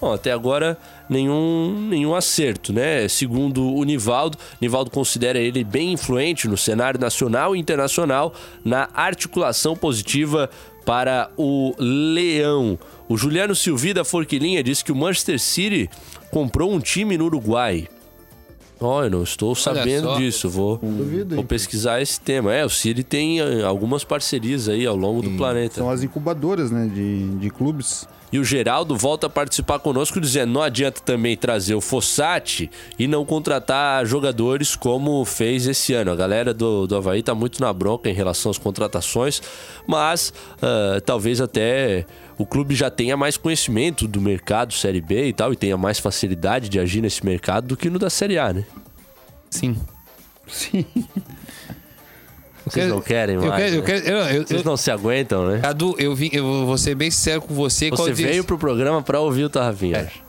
Bom, 0.00 0.12
até 0.12 0.30
agora 0.30 0.76
nenhum, 1.08 1.86
nenhum 1.88 2.14
acerto, 2.14 2.72
né? 2.72 3.08
Segundo 3.08 3.74
o 3.74 3.82
Nivaldo, 3.82 4.36
Nivaldo 4.60 4.90
considera 4.90 5.38
ele 5.38 5.64
bem 5.64 5.92
influente 5.92 6.46
no 6.46 6.56
cenário 6.56 7.00
nacional 7.00 7.56
e 7.56 7.58
internacional 7.58 8.34
na 8.64 8.88
articulação 8.94 9.74
positiva 9.74 10.50
para 10.84 11.30
o 11.36 11.74
Leão. 11.78 12.78
O 13.08 13.16
Juliano 13.16 13.54
Silvi 13.54 13.94
da 13.94 14.04
Forquilinha 14.04 14.62
disse 14.62 14.84
que 14.84 14.92
o 14.92 14.96
Manchester 14.96 15.40
City 15.40 15.88
comprou 16.30 16.72
um 16.72 16.78
time 16.78 17.16
no 17.16 17.24
Uruguai. 17.24 17.88
Ó, 18.80 19.04
eu 19.04 19.10
não 19.10 19.22
estou 19.22 19.54
sabendo 19.54 20.08
só. 20.08 20.16
disso. 20.16 20.50
Vou, 20.50 20.78
Duvido, 20.78 21.34
vou 21.34 21.44
pesquisar 21.44 22.00
esse 22.00 22.20
tema. 22.20 22.52
É, 22.54 22.64
o 22.64 22.68
City 22.68 23.02
tem 23.02 23.40
eh, 23.40 23.62
algumas 23.62 24.04
parcerias 24.04 24.68
aí 24.68 24.84
ao 24.86 24.96
longo 24.96 25.22
do 25.22 25.30
planeta. 25.30 25.76
São 25.76 25.90
as 25.90 26.02
incubadoras, 26.02 26.70
né, 26.70 26.90
de, 26.92 27.28
de 27.38 27.50
clubes. 27.50 28.06
E 28.32 28.38
o 28.38 28.44
Geraldo 28.44 28.96
volta 28.96 29.28
a 29.28 29.30
participar 29.30 29.78
conosco 29.78 30.20
dizendo: 30.20 30.52
não 30.52 30.60
adianta 30.60 31.00
também 31.00 31.36
trazer 31.36 31.74
o 31.74 31.80
Fossati 31.80 32.70
e 32.98 33.06
não 33.06 33.24
contratar 33.24 34.04
jogadores 34.04 34.74
como 34.74 35.24
fez 35.24 35.66
esse 35.66 35.94
ano. 35.94 36.10
A 36.10 36.16
galera 36.16 36.52
do, 36.52 36.86
do 36.86 36.96
Havaí 36.96 37.22
tá 37.22 37.34
muito 37.34 37.60
na 37.60 37.72
bronca 37.72 38.10
em 38.10 38.14
relação 38.14 38.50
às 38.50 38.58
contratações, 38.58 39.40
mas 39.86 40.34
ah, 40.60 41.00
talvez 41.04 41.40
até 41.40 42.04
o 42.38 42.44
clube 42.44 42.74
já 42.74 42.90
tenha 42.90 43.16
mais 43.16 43.36
conhecimento 43.36 44.06
do 44.06 44.20
mercado 44.20 44.72
Série 44.74 45.00
B 45.00 45.28
e 45.28 45.32
tal, 45.32 45.52
e 45.52 45.56
tenha 45.56 45.76
mais 45.76 45.98
facilidade 45.98 46.68
de 46.68 46.78
agir 46.78 47.00
nesse 47.00 47.24
mercado 47.24 47.68
do 47.68 47.76
que 47.76 47.88
no 47.88 47.98
da 47.98 48.10
Série 48.10 48.38
A, 48.38 48.52
né? 48.52 48.64
Sim. 49.50 49.76
Vocês 52.66 52.88
não 52.88 53.00
querem 53.00 53.36
Eu 53.36 53.42
mais. 53.46 53.54
quero, 53.62 53.74
eu 53.76 53.80
né? 53.80 53.86
quero, 53.86 54.06
eu, 54.06 54.16
eu, 54.16 54.46
Vocês 54.46 54.60
eu, 54.60 54.64
não 54.64 54.76
se 54.76 54.90
aguentam, 54.90 55.46
né? 55.46 55.60
Cadu, 55.60 55.94
eu, 55.98 56.14
vim, 56.14 56.30
eu 56.32 56.66
vou 56.66 56.76
ser 56.76 56.94
bem 56.94 57.10
sincero 57.10 57.40
com 57.40 57.54
você. 57.54 57.90
Você 57.90 58.12
veio 58.12 58.44
pro 58.44 58.58
programa 58.58 59.02
pra 59.02 59.20
ouvir 59.20 59.44
o 59.44 59.50
Tarrafinha. 59.50 60.00
acho. 60.00 60.26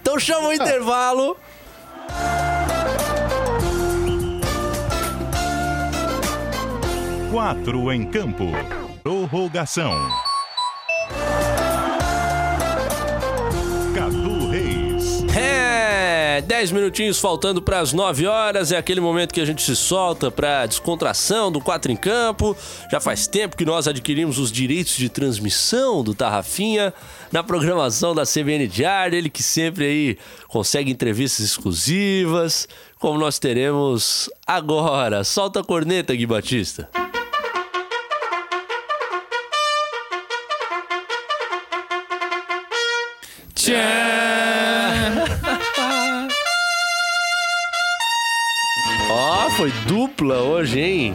Então 0.00 0.18
chama 0.18 0.48
o 0.48 0.52
intervalo. 0.52 1.36
Quatro 7.30 7.92
em 7.92 8.04
campo. 8.04 8.44
Prorrogação. 9.02 9.92
Cadu 13.94 14.48
Reis. 14.48 15.24
É, 15.36 16.42
10 16.46 16.72
minutinhos 16.72 17.18
faltando 17.18 17.60
para 17.60 17.80
as 17.80 17.92
9 17.92 18.26
horas. 18.26 18.72
É 18.72 18.76
aquele 18.76 19.00
momento 19.00 19.32
que 19.32 19.40
a 19.40 19.44
gente 19.44 19.62
se 19.62 19.76
solta 19.76 20.30
para 20.30 20.66
descontração 20.66 21.52
do 21.52 21.60
4 21.60 21.92
em 21.92 21.96
campo. 21.96 22.56
Já 22.90 23.00
faz 23.00 23.26
tempo 23.26 23.56
que 23.56 23.64
nós 23.64 23.86
adquirimos 23.86 24.38
os 24.38 24.50
direitos 24.50 24.96
de 24.96 25.08
transmissão 25.08 26.02
do 26.02 26.14
Tarrafinha 26.14 26.92
na 27.30 27.42
programação 27.42 28.14
da 28.14 28.24
CBN 28.24 28.66
Diário. 28.66 29.16
Ele 29.16 29.30
que 29.30 29.42
sempre 29.42 29.84
aí 29.84 30.18
consegue 30.48 30.90
entrevistas 30.90 31.44
exclusivas, 31.44 32.68
como 32.98 33.18
nós 33.18 33.38
teremos 33.38 34.30
agora. 34.46 35.24
Solta 35.24 35.60
a 35.60 35.64
corneta, 35.64 36.14
Gui 36.14 36.26
Batista. 36.26 36.88
Foi 49.56 49.70
dupla 49.86 50.36
hoje, 50.36 50.80
hein? 50.80 51.14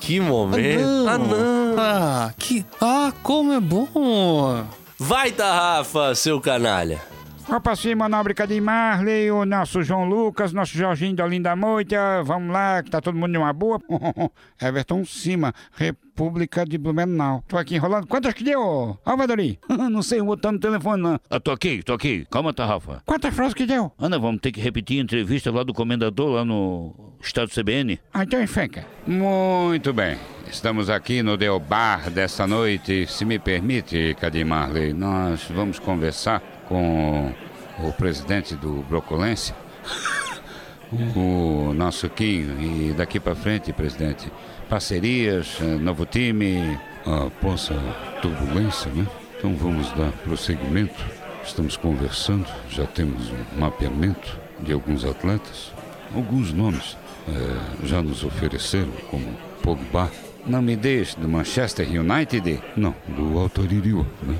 Que 0.00 0.20
momento. 0.20 1.08
Ah, 1.08 1.18
não. 1.18 1.74
Ah, 1.78 2.34
que. 2.38 2.64
Ah, 2.80 3.12
como 3.22 3.52
é 3.52 3.60
bom! 3.60 4.64
Vai, 4.98 5.32
Tarrafa, 5.32 6.14
seu 6.14 6.40
canalha. 6.40 7.00
Vamos 7.46 7.62
pra 7.62 7.76
cima, 7.76 8.08
de 8.48 8.60
Marley, 8.60 9.30
o 9.30 9.44
nosso 9.44 9.82
João 9.82 10.04
Lucas, 10.04 10.52
nosso 10.52 10.76
Jorginho 10.76 11.14
da 11.14 11.26
Linda 11.26 11.54
Moita. 11.54 12.22
Vamos 12.24 12.50
lá, 12.50 12.82
que 12.82 12.90
tá 12.90 13.02
todo 13.02 13.16
mundo 13.16 13.32
numa 13.32 13.52
boa. 13.52 13.78
Everton 14.60 15.04
Cima, 15.04 15.52
República 15.72 16.64
de 16.64 16.78
Blumenau. 16.78 17.44
Tô 17.46 17.58
aqui 17.58 17.76
enrolando. 17.76 18.06
Quantas 18.06 18.32
que 18.32 18.42
deu? 18.42 18.98
Ó, 19.04 19.16
Vadori. 19.16 19.58
não 19.68 20.02
sei, 20.02 20.20
o 20.20 20.26
outro 20.26 20.42
tá 20.44 20.52
no 20.52 20.58
telefone, 20.58 21.02
não. 21.02 21.20
Eu 21.28 21.40
tô 21.40 21.50
aqui, 21.50 21.82
tô 21.82 21.92
aqui. 21.92 22.26
Calma, 22.30 22.52
Tarrafa. 22.54 23.02
Quantas 23.04 23.34
frases 23.34 23.54
que 23.54 23.66
deu? 23.66 23.92
Ana, 23.98 24.18
vamos 24.18 24.40
ter 24.40 24.50
que 24.50 24.60
repetir 24.60 24.98
a 24.98 25.02
entrevista 25.02 25.52
lá 25.52 25.62
do 25.62 25.74
comendador 25.74 26.30
lá 26.30 26.44
no 26.44 27.14
estado 27.20 27.50
CBN. 27.50 28.00
Ah, 28.12 28.24
então 28.24 28.42
enfeca. 28.42 28.86
Muito 29.06 29.92
bem. 29.92 30.16
Estamos 30.50 30.88
aqui 30.88 31.22
no 31.22 31.36
Del 31.36 31.60
Bar 31.60 32.10
desta 32.10 32.46
noite. 32.46 33.06
Se 33.06 33.24
me 33.24 33.38
permite, 33.38 34.16
Cadim 34.18 34.44
Marley, 34.44 34.92
nós 34.92 35.44
vamos 35.50 35.78
conversar 35.78 36.53
com 36.68 37.32
o 37.78 37.92
presidente 37.92 38.54
do 38.54 38.84
Brocolense, 38.88 39.54
o 41.16 41.72
nosso 41.74 42.08
Kim. 42.10 42.90
E 42.90 42.94
daqui 42.96 43.18
para 43.18 43.34
frente, 43.34 43.72
presidente, 43.72 44.30
parcerias, 44.68 45.58
eh, 45.60 45.64
novo 45.64 46.06
time, 46.06 46.78
a 47.06 47.30
poça 47.40 47.74
turbulência, 48.22 48.90
né? 48.92 49.06
Então 49.36 49.54
vamos 49.56 49.90
dar 49.92 50.10
prosseguimento. 50.22 51.04
Estamos 51.44 51.76
conversando, 51.76 52.46
já 52.70 52.86
temos 52.86 53.30
um 53.30 53.60
mapeamento 53.60 54.38
de 54.60 54.72
alguns 54.72 55.04
atletas. 55.04 55.72
Alguns 56.14 56.52
nomes 56.52 56.96
eh, 57.28 57.86
já 57.86 58.00
nos 58.00 58.24
ofereceram, 58.24 58.92
como 59.10 59.26
Pogba. 59.62 60.10
Não 60.46 60.62
me 60.62 60.76
deixe 60.76 61.18
do 61.18 61.28
Manchester 61.28 61.86
United? 61.88 62.62
Não, 62.76 62.94
do 63.08 63.38
Autoririu, 63.38 64.06
né? 64.22 64.36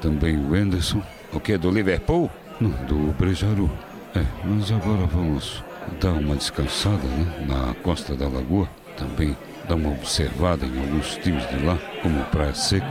Também 0.00 0.36
o 0.36 0.54
Anderson. 0.54 1.02
O 1.34 1.40
que, 1.40 1.58
do 1.58 1.70
Liverpool? 1.70 2.30
Não, 2.60 2.70
do 2.86 3.12
Brejaru. 3.18 3.68
É, 4.14 4.24
mas 4.44 4.70
agora 4.70 5.04
vamos 5.06 5.64
dar 6.00 6.12
uma 6.12 6.36
descansada, 6.36 7.02
né? 7.02 7.46
Na 7.48 7.74
Costa 7.82 8.14
da 8.14 8.28
Lagoa. 8.28 8.68
Também 8.96 9.36
dar 9.68 9.74
uma 9.74 9.90
observada 9.90 10.64
em 10.64 10.78
alguns 10.78 11.16
times 11.16 11.44
de 11.48 11.64
lá, 11.64 11.76
como 12.02 12.22
Praia 12.26 12.54
Seca, 12.54 12.86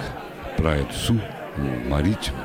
Praia 0.58 0.84
do 0.84 0.94
Sul, 0.94 1.20
o 1.58 1.90
Marítimo. 1.90 2.38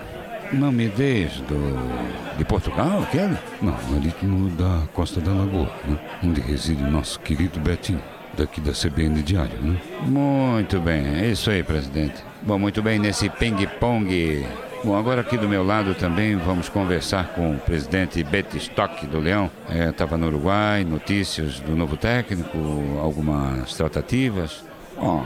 Não 0.52 0.70
me 0.70 0.88
deixe 0.88 1.42
do... 1.42 2.36
de 2.38 2.44
Portugal, 2.44 3.04
Kelly? 3.10 3.36
Não, 3.60 3.76
Marítimo 3.90 4.48
da 4.50 4.82
Costa 4.94 5.20
da 5.20 5.32
Lagoa, 5.32 5.70
né? 5.84 5.98
Onde 6.22 6.40
reside 6.40 6.82
o 6.82 6.90
nosso 6.90 7.18
querido 7.20 7.58
Betinho, 7.58 8.00
daqui 8.36 8.60
da 8.60 8.72
CBN 8.72 9.20
Diário, 9.22 9.60
né? 9.60 9.76
Muito 10.06 10.78
bem, 10.78 11.04
é 11.06 11.26
isso 11.26 11.50
aí, 11.50 11.64
presidente. 11.64 12.22
Bom, 12.42 12.56
muito 12.56 12.80
bem, 12.80 13.00
nesse 13.00 13.28
ping-pong. 13.28 14.46
Bom, 14.84 14.96
agora 14.96 15.22
aqui 15.22 15.36
do 15.36 15.48
meu 15.48 15.64
lado 15.64 15.92
também 15.96 16.36
vamos 16.36 16.68
conversar 16.68 17.32
com 17.34 17.56
o 17.56 17.58
presidente 17.58 18.22
Betistock 18.22 19.08
do 19.08 19.18
Leão. 19.18 19.50
Estava 19.68 20.16
no 20.16 20.28
Uruguai, 20.28 20.84
notícias 20.84 21.58
do 21.58 21.74
novo 21.74 21.96
técnico, 21.96 22.56
algumas 23.02 23.74
tratativas. 23.74 24.64
Oh, 24.96 25.20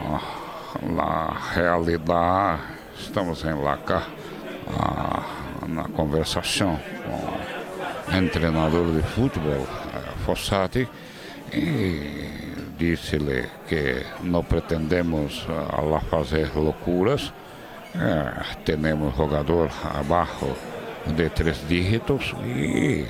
na 0.81 1.37
realidade, 1.53 2.63
estamos 2.99 3.45
em 3.45 3.53
Laca, 3.53 4.03
ah, 4.75 5.23
na 5.69 5.85
conversação 5.85 6.81
com 8.11 8.19
o 8.19 8.29
treinador 8.31 8.91
de 8.91 9.03
futebol, 9.03 9.67
eh, 9.95 10.13
Fossati, 10.25 10.89
e 11.53 12.65
disse-lhe 12.79 13.47
que 13.69 14.03
não 14.23 14.43
pretendemos 14.43 15.47
ah, 15.49 15.83
lá 15.83 16.01
fazer 16.01 16.51
loucuras. 16.55 17.35
Eh, 17.95 18.43
temos 18.65 19.15
jogador 19.17 19.71
abaixo 19.95 20.57
de 21.15 21.29
três 21.31 21.59
dígitos 21.69 22.33
e 22.45 23.05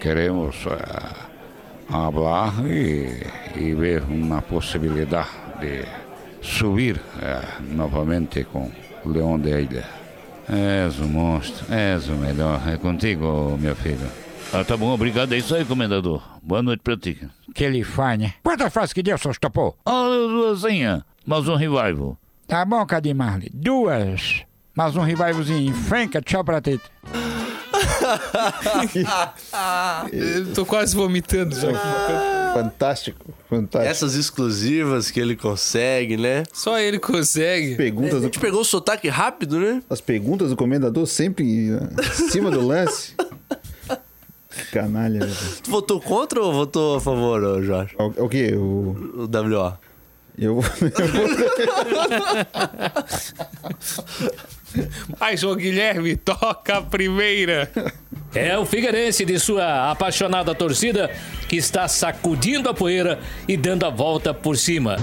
queremos 0.00 0.56
eh, 0.66 1.30
falar 1.88 2.54
e, 2.66 3.26
e 3.56 3.74
ver 3.74 4.02
uma 4.04 4.40
possibilidade 4.40 5.28
de 5.60 5.84
subir 6.40 6.98
eh, 7.20 7.42
novamente 7.60 8.44
com 8.44 8.70
o 9.04 9.08
Leão 9.08 9.38
de 9.38 9.50
Ilha. 9.50 9.84
És 10.48 10.98
um 10.98 11.06
monstro, 11.08 11.72
és 11.72 12.08
o 12.08 12.12
melhor. 12.12 12.60
É 12.68 12.76
contigo, 12.76 13.56
meu 13.60 13.76
filho. 13.76 14.10
Ah, 14.52 14.64
tá 14.64 14.76
bom, 14.76 14.88
obrigado. 14.92 15.32
É 15.32 15.38
isso 15.38 15.54
aí, 15.54 15.64
comendador. 15.64 16.22
Boa 16.42 16.60
noite 16.62 16.80
pra 16.82 16.96
ti. 16.96 17.18
Que 17.54 17.64
ele 17.64 17.84
faz, 17.84 18.18
né? 18.18 18.34
Quantas 18.42 18.72
frases 18.72 18.92
que 18.92 19.02
deu, 19.02 19.16
seus 19.16 19.38
topou? 19.38 19.76
Ah, 19.86 20.08
duasinha. 20.08 21.04
Mais 21.24 21.46
um 21.46 21.54
revival. 21.54 22.16
Tá 22.50 22.64
bom, 22.64 22.84
Cadim 22.84 23.14
Marley. 23.14 23.48
Duas. 23.54 24.42
Mais 24.74 24.96
um 24.96 25.02
revivalzinho. 25.02 25.72
Frenca, 25.72 26.20
tchau 26.20 26.42
pra 26.44 26.60
ti. 26.60 26.80
Eu 30.12 30.52
tô 30.52 30.66
quase 30.66 30.96
vomitando 30.96 31.54
já. 31.54 31.68
Fantástico, 32.52 33.32
fantástico. 33.48 33.88
Essas 33.88 34.16
exclusivas 34.16 35.12
que 35.12 35.20
ele 35.20 35.36
consegue, 35.36 36.16
né? 36.16 36.42
Só 36.52 36.76
ele 36.76 36.98
consegue. 36.98 37.76
Perguntas 37.76 38.14
A 38.14 38.16
do, 38.18 38.22
gente 38.24 38.40
pegou 38.40 38.62
o 38.62 38.64
sotaque 38.64 39.08
rápido, 39.08 39.60
né? 39.60 39.80
as 39.88 40.00
perguntas 40.00 40.50
do 40.50 40.56
comendador 40.56 41.06
sempre 41.06 41.44
em 41.44 41.78
cima 42.30 42.50
do 42.50 42.66
lance. 42.66 43.14
Canalha. 44.72 45.20
Tu 45.62 45.70
votou 45.70 46.00
contra 46.00 46.42
ou 46.42 46.52
votou 46.52 46.96
a 46.96 47.00
favor, 47.00 47.62
Jorge? 47.62 47.94
O, 47.96 48.24
o 48.24 48.28
quê? 48.28 48.54
O, 48.56 49.14
O 49.16 49.28
WO. 49.28 49.78
Eu, 50.40 50.60
eu 50.80 50.90
Mas, 55.18 55.40
João 55.40 55.56
Guilherme, 55.56 56.16
toca 56.16 56.78
a 56.78 56.82
primeira. 56.82 57.70
É 58.34 58.56
o 58.56 58.64
Figueirense 58.64 59.24
de 59.24 59.38
sua 59.38 59.90
apaixonada 59.90 60.54
torcida 60.54 61.10
que 61.48 61.56
está 61.56 61.86
sacudindo 61.88 62.68
a 62.68 62.74
poeira 62.74 63.18
e 63.46 63.56
dando 63.56 63.84
a 63.84 63.90
volta 63.90 64.32
por 64.32 64.56
cima. 64.56 64.96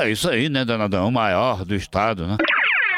É 0.00 0.10
isso 0.10 0.28
aí, 0.28 0.48
né, 0.48 0.64
danadão? 0.64 1.08
O 1.08 1.12
maior 1.12 1.64
do 1.64 1.74
estado, 1.74 2.26
né? 2.26 2.36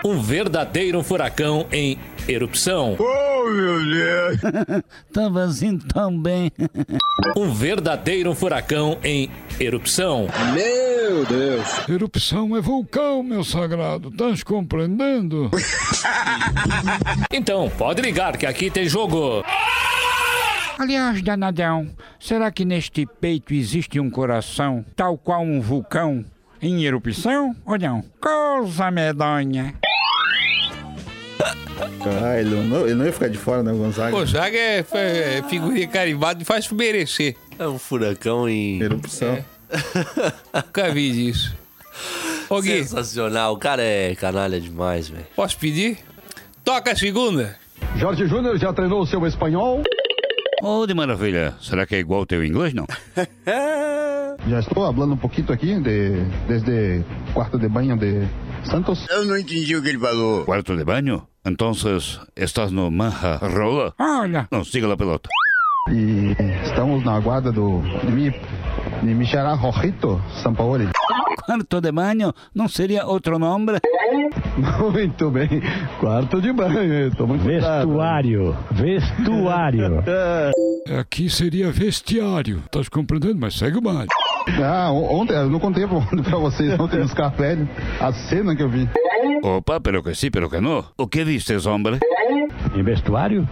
Um 0.04 0.20
verdadeiro 0.20 1.02
furacão 1.02 1.66
em 1.70 1.98
erupção. 2.26 2.96
Oh, 2.98 3.21
meu 3.52 3.84
Deus! 3.84 4.40
Tava 5.12 5.42
assim 5.44 5.78
tão 5.78 6.20
bem. 6.20 6.50
Um 7.36 7.52
verdadeiro 7.52 8.34
furacão 8.34 8.98
em 9.04 9.30
erupção. 9.60 10.28
Meu 10.54 11.24
Deus! 11.26 11.88
Erupção 11.88 12.56
é 12.56 12.60
vulcão, 12.60 13.22
meu 13.22 13.44
sagrado. 13.44 14.08
Estás 14.08 14.42
compreendendo? 14.42 15.50
Então, 17.32 17.70
pode 17.78 18.02
ligar 18.02 18.36
que 18.36 18.46
aqui 18.46 18.70
tem 18.70 18.86
jogo. 18.86 19.42
Aliás, 20.78 21.22
danadão, 21.22 21.88
será 22.20 22.50
que 22.50 22.64
neste 22.64 23.06
peito 23.06 23.54
existe 23.54 23.98
um 23.98 24.10
coração, 24.10 24.84
tal 24.96 25.16
qual 25.16 25.42
um 25.42 25.60
vulcão, 25.60 26.24
em 26.60 26.84
erupção 26.84 27.54
ou 27.64 27.78
não? 27.78 28.04
Coisa 28.20 28.90
medonha. 28.90 29.74
Ah, 32.08 32.38
ele 32.38 32.50
não, 32.50 32.84
ele 32.84 32.94
não 32.94 33.06
ia 33.06 33.12
ficar 33.12 33.28
de 33.28 33.38
fora, 33.38 33.62
né, 33.62 33.72
o 33.72 33.76
Gonzaga? 33.76 34.10
Gonzaga 34.10 34.56
é, 34.58 34.84
é 34.94 35.42
figurinha 35.48 35.86
carimbada 35.86 36.42
e 36.42 36.44
faz 36.44 36.70
merecer. 36.70 37.36
É 37.58 37.66
um 37.66 37.78
furacão 37.78 38.48
em. 38.48 38.80
Erupção. 38.80 39.44
Nunca 40.54 40.90
vi 40.92 41.12
disso. 41.12 41.56
Ô, 42.48 42.60
Gui, 42.60 42.84
Sensacional. 42.84 43.54
O 43.54 43.58
cara 43.58 43.82
é 43.82 44.14
canalha 44.14 44.60
demais, 44.60 45.08
velho. 45.08 45.26
posso 45.34 45.56
pedir? 45.58 45.98
Toca 46.64 46.92
a 46.92 46.96
segunda. 46.96 47.56
Jorge 47.96 48.26
Júnior 48.26 48.58
já 48.58 48.72
treinou 48.72 49.00
o 49.00 49.06
seu 49.06 49.24
espanhol? 49.26 49.82
Oh, 50.62 50.86
de 50.86 50.94
maravilha. 50.94 51.54
Será 51.60 51.86
que 51.86 51.94
é 51.94 51.98
igual 51.98 52.20
ao 52.20 52.26
teu 52.26 52.44
inglês, 52.44 52.72
não? 52.72 52.86
Já 54.48 54.58
estou 54.58 54.92
falando 54.92 55.12
um 55.12 55.16
pouquinho 55.16 55.52
aqui 55.52 55.78
de, 55.78 56.24
desde 56.48 57.04
quarto 57.32 57.56
de 57.58 57.68
banho 57.68 57.96
de 57.96 58.26
Santos. 58.68 59.06
Eu 59.08 59.24
não 59.24 59.38
entendi 59.38 59.76
o 59.76 59.82
que 59.82 59.88
ele 59.90 59.98
falou. 59.98 60.44
Quarto 60.44 60.76
de 60.76 60.84
banho? 60.84 61.26
Então, 61.44 61.72
estás 62.36 62.70
no 62.70 62.90
Manha 62.90 63.36
Rola? 63.40 63.92
Olha, 63.98 64.46
Não, 64.50 64.64
siga 64.64 64.86
lá, 64.86 64.96
pelota. 64.96 65.28
E 65.90 66.36
estamos 66.64 67.04
na 67.04 67.18
guarda 67.18 67.50
do, 67.50 67.80
de, 68.04 68.12
mi, 68.12 68.30
de 68.30 69.14
Michará 69.14 69.52
Rojito 69.54 70.22
Sampaoli. 70.42 70.88
Quarto 71.44 71.80
de 71.80 71.90
banho 71.90 72.32
não 72.54 72.68
seria 72.68 73.04
outro 73.04 73.36
nome? 73.40 73.72
Muito 74.92 75.28
bem. 75.30 75.48
Quarto 75.98 76.40
de 76.40 76.52
banho. 76.52 77.08
Estou 77.08 77.26
muito 77.26 77.42
Vestuário. 77.44 78.56
Vestuário. 78.70 80.04
aqui 81.00 81.28
seria 81.28 81.72
vestiário. 81.72 82.58
Estás 82.64 82.88
compreendendo? 82.88 83.40
Mas 83.40 83.54
segue 83.58 83.78
o 83.78 83.80
baile. 83.80 84.06
Ah, 84.64 84.92
on- 84.92 85.22
ontem, 85.22 85.34
eu 85.34 85.50
não 85.50 85.58
contei 85.58 85.84
pra, 85.88 86.00
pra 86.22 86.38
vocês 86.38 86.78
ontem 86.78 87.00
nos 87.00 87.12
cafés, 87.14 87.58
a 88.00 88.12
cena 88.12 88.54
que 88.54 88.62
eu 88.62 88.68
vi. 88.68 88.88
Opa, 89.42 89.80
pero 89.80 90.02
que 90.02 90.14
sim, 90.14 90.30
pero 90.30 90.48
que 90.50 90.60
não. 90.60 90.84
O 90.96 91.06
que 91.06 91.24
vistes, 91.24 91.66
homem? 91.66 91.98
Em 92.74 92.82
vestuário? 92.82 93.48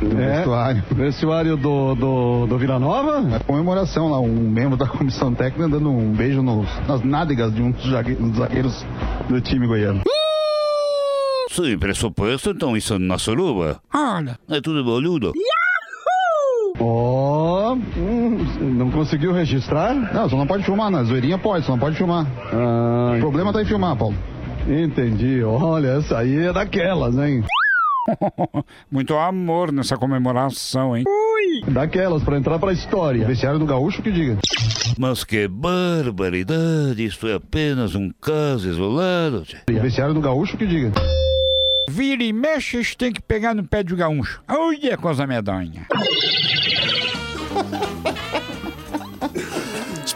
Vestuário. 0.00 0.82
Vestuário 0.94 1.56
do, 1.56 1.94
do, 1.94 2.46
do 2.46 2.58
Vila 2.58 2.78
Nova? 2.78 3.36
A 3.36 3.40
comemoração 3.40 4.10
lá, 4.10 4.20
um 4.20 4.50
membro 4.50 4.76
da 4.76 4.86
comissão 4.86 5.32
técnica 5.34 5.68
dando 5.68 5.90
um 5.90 6.12
beijo 6.12 6.42
nos, 6.42 6.68
nas 6.86 7.02
nádegas 7.02 7.54
de 7.54 7.62
um 7.62 7.70
dos 7.70 7.90
zague- 7.90 8.14
dos 8.14 8.36
zagueiros 8.36 8.84
do 9.28 9.40
time 9.40 9.66
goiano. 9.66 10.02
Sim, 11.50 11.78
pressuposto, 11.78 12.50
então 12.50 12.76
isso 12.76 12.98
na 12.98 13.16
suruba. 13.18 13.80
Olha, 13.94 14.38
É 14.50 14.60
tudo 14.60 14.84
boludo. 14.84 15.32
Ó, 16.78 17.72
hum, 17.74 18.38
não 18.60 18.90
conseguiu 18.90 19.32
registrar? 19.32 19.94
Não, 19.94 20.28
só 20.28 20.36
não 20.36 20.46
pode 20.46 20.62
filmar, 20.64 20.90
na 20.90 21.02
zoeirinha 21.04 21.38
pode, 21.38 21.64
só 21.64 21.72
não 21.72 21.78
pode 21.78 21.96
filmar. 21.96 22.26
Ah, 22.52 23.14
O 23.16 23.20
problema 23.20 23.50
tá 23.52 23.62
em 23.62 23.64
filmar, 23.64 23.96
Paulo. 23.96 24.14
Entendi. 24.68 25.42
Olha, 25.42 25.98
essa 25.98 26.18
aí 26.18 26.46
é 26.46 26.52
daquelas, 26.52 27.16
hein? 27.16 27.42
muito 28.90 29.16
amor 29.16 29.72
nessa 29.72 29.96
comemoração, 29.96 30.96
hein? 30.96 31.04
Daquelas 31.68 32.22
pra 32.22 32.36
entrar 32.36 32.58
pra 32.58 32.72
história. 32.72 33.26
Vestiário 33.26 33.58
do 33.58 33.66
gaúcho 33.66 34.02
que 34.02 34.12
diga. 34.12 34.38
Mas 34.98 35.24
que 35.24 35.48
barbaridade, 35.48 37.04
isto 37.04 37.26
é 37.26 37.34
apenas 37.34 37.94
um 37.94 38.10
caso 38.20 38.68
isolado. 38.68 39.42
tchê. 39.42 39.56
Vestiário 39.80 40.14
do 40.14 40.20
gaúcho 40.20 40.56
que 40.56 40.66
diga. 40.66 40.92
Vira 41.88 42.22
e 42.22 42.32
mexe, 42.32 42.76
eles 42.76 42.94
têm 42.94 43.12
que 43.12 43.22
pegar 43.22 43.54
no 43.54 43.64
pé 43.64 43.82
do 43.82 43.96
gaúcho. 43.96 44.42
Olha, 44.48 44.96
coisa 44.96 45.26
medonha. 45.26 45.86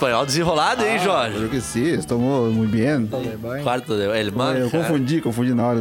Espanhol 0.00 0.24
desenrolado, 0.24 0.82
hein, 0.82 0.98
Jorge? 0.98 1.36
Creo 1.36 1.48
que 1.50 1.60
sí, 1.60 1.98
tomou 2.08 2.50
muito 2.50 2.72
bem. 2.72 3.62
Quarto 3.62 3.94
de. 3.94 4.04
Ele 4.18 4.30
Eu 4.30 4.34
manda. 4.34 4.68
confundi, 4.70 5.20
confundi 5.20 5.52
na 5.52 5.66
hora. 5.66 5.80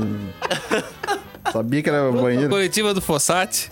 Sabia 1.54 1.82
que 1.82 1.90
era 1.90 2.12
banheiro. 2.12 2.50
Coletiva 2.50 2.94
do 2.94 3.00
Fossati. 3.02 3.70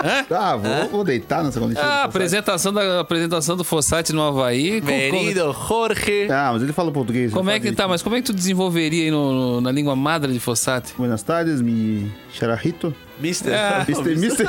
Hã? 0.00 0.24
Ah, 0.30 0.54
vou, 0.56 0.88
vou 0.90 1.04
deitar 1.04 1.42
nessa 1.42 1.58
coletiva. 1.58 1.84
Ah, 1.84 2.04
apresentação, 2.04 2.72
da, 2.72 3.00
apresentação 3.00 3.56
do 3.56 3.64
Fossati 3.64 4.12
no 4.12 4.22
Havaí. 4.22 4.80
Querido 4.80 5.52
Jorge. 5.68 6.28
Ah, 6.30 6.50
mas 6.52 6.62
ele 6.62 6.72
fala 6.72 6.92
português. 6.92 7.32
Como 7.32 7.50
é 7.50 7.58
que 7.58 7.72
tá? 7.72 7.88
Mas 7.88 8.00
como 8.00 8.14
é 8.14 8.20
que 8.20 8.26
tu 8.26 8.32
desenvolveria 8.32 9.02
aí 9.06 9.10
no, 9.10 9.32
no- 9.32 9.60
na 9.60 9.72
língua 9.72 9.96
madre 9.96 10.32
de 10.32 10.38
Fossati? 10.38 10.94
Buenas 10.96 11.24
tardes, 11.24 11.60
mi 11.60 12.12
charajito. 12.32 12.94
Mister. 13.18 13.52
Ah, 13.52 13.84
Mr. 13.88 14.12
Mr. 14.12 14.48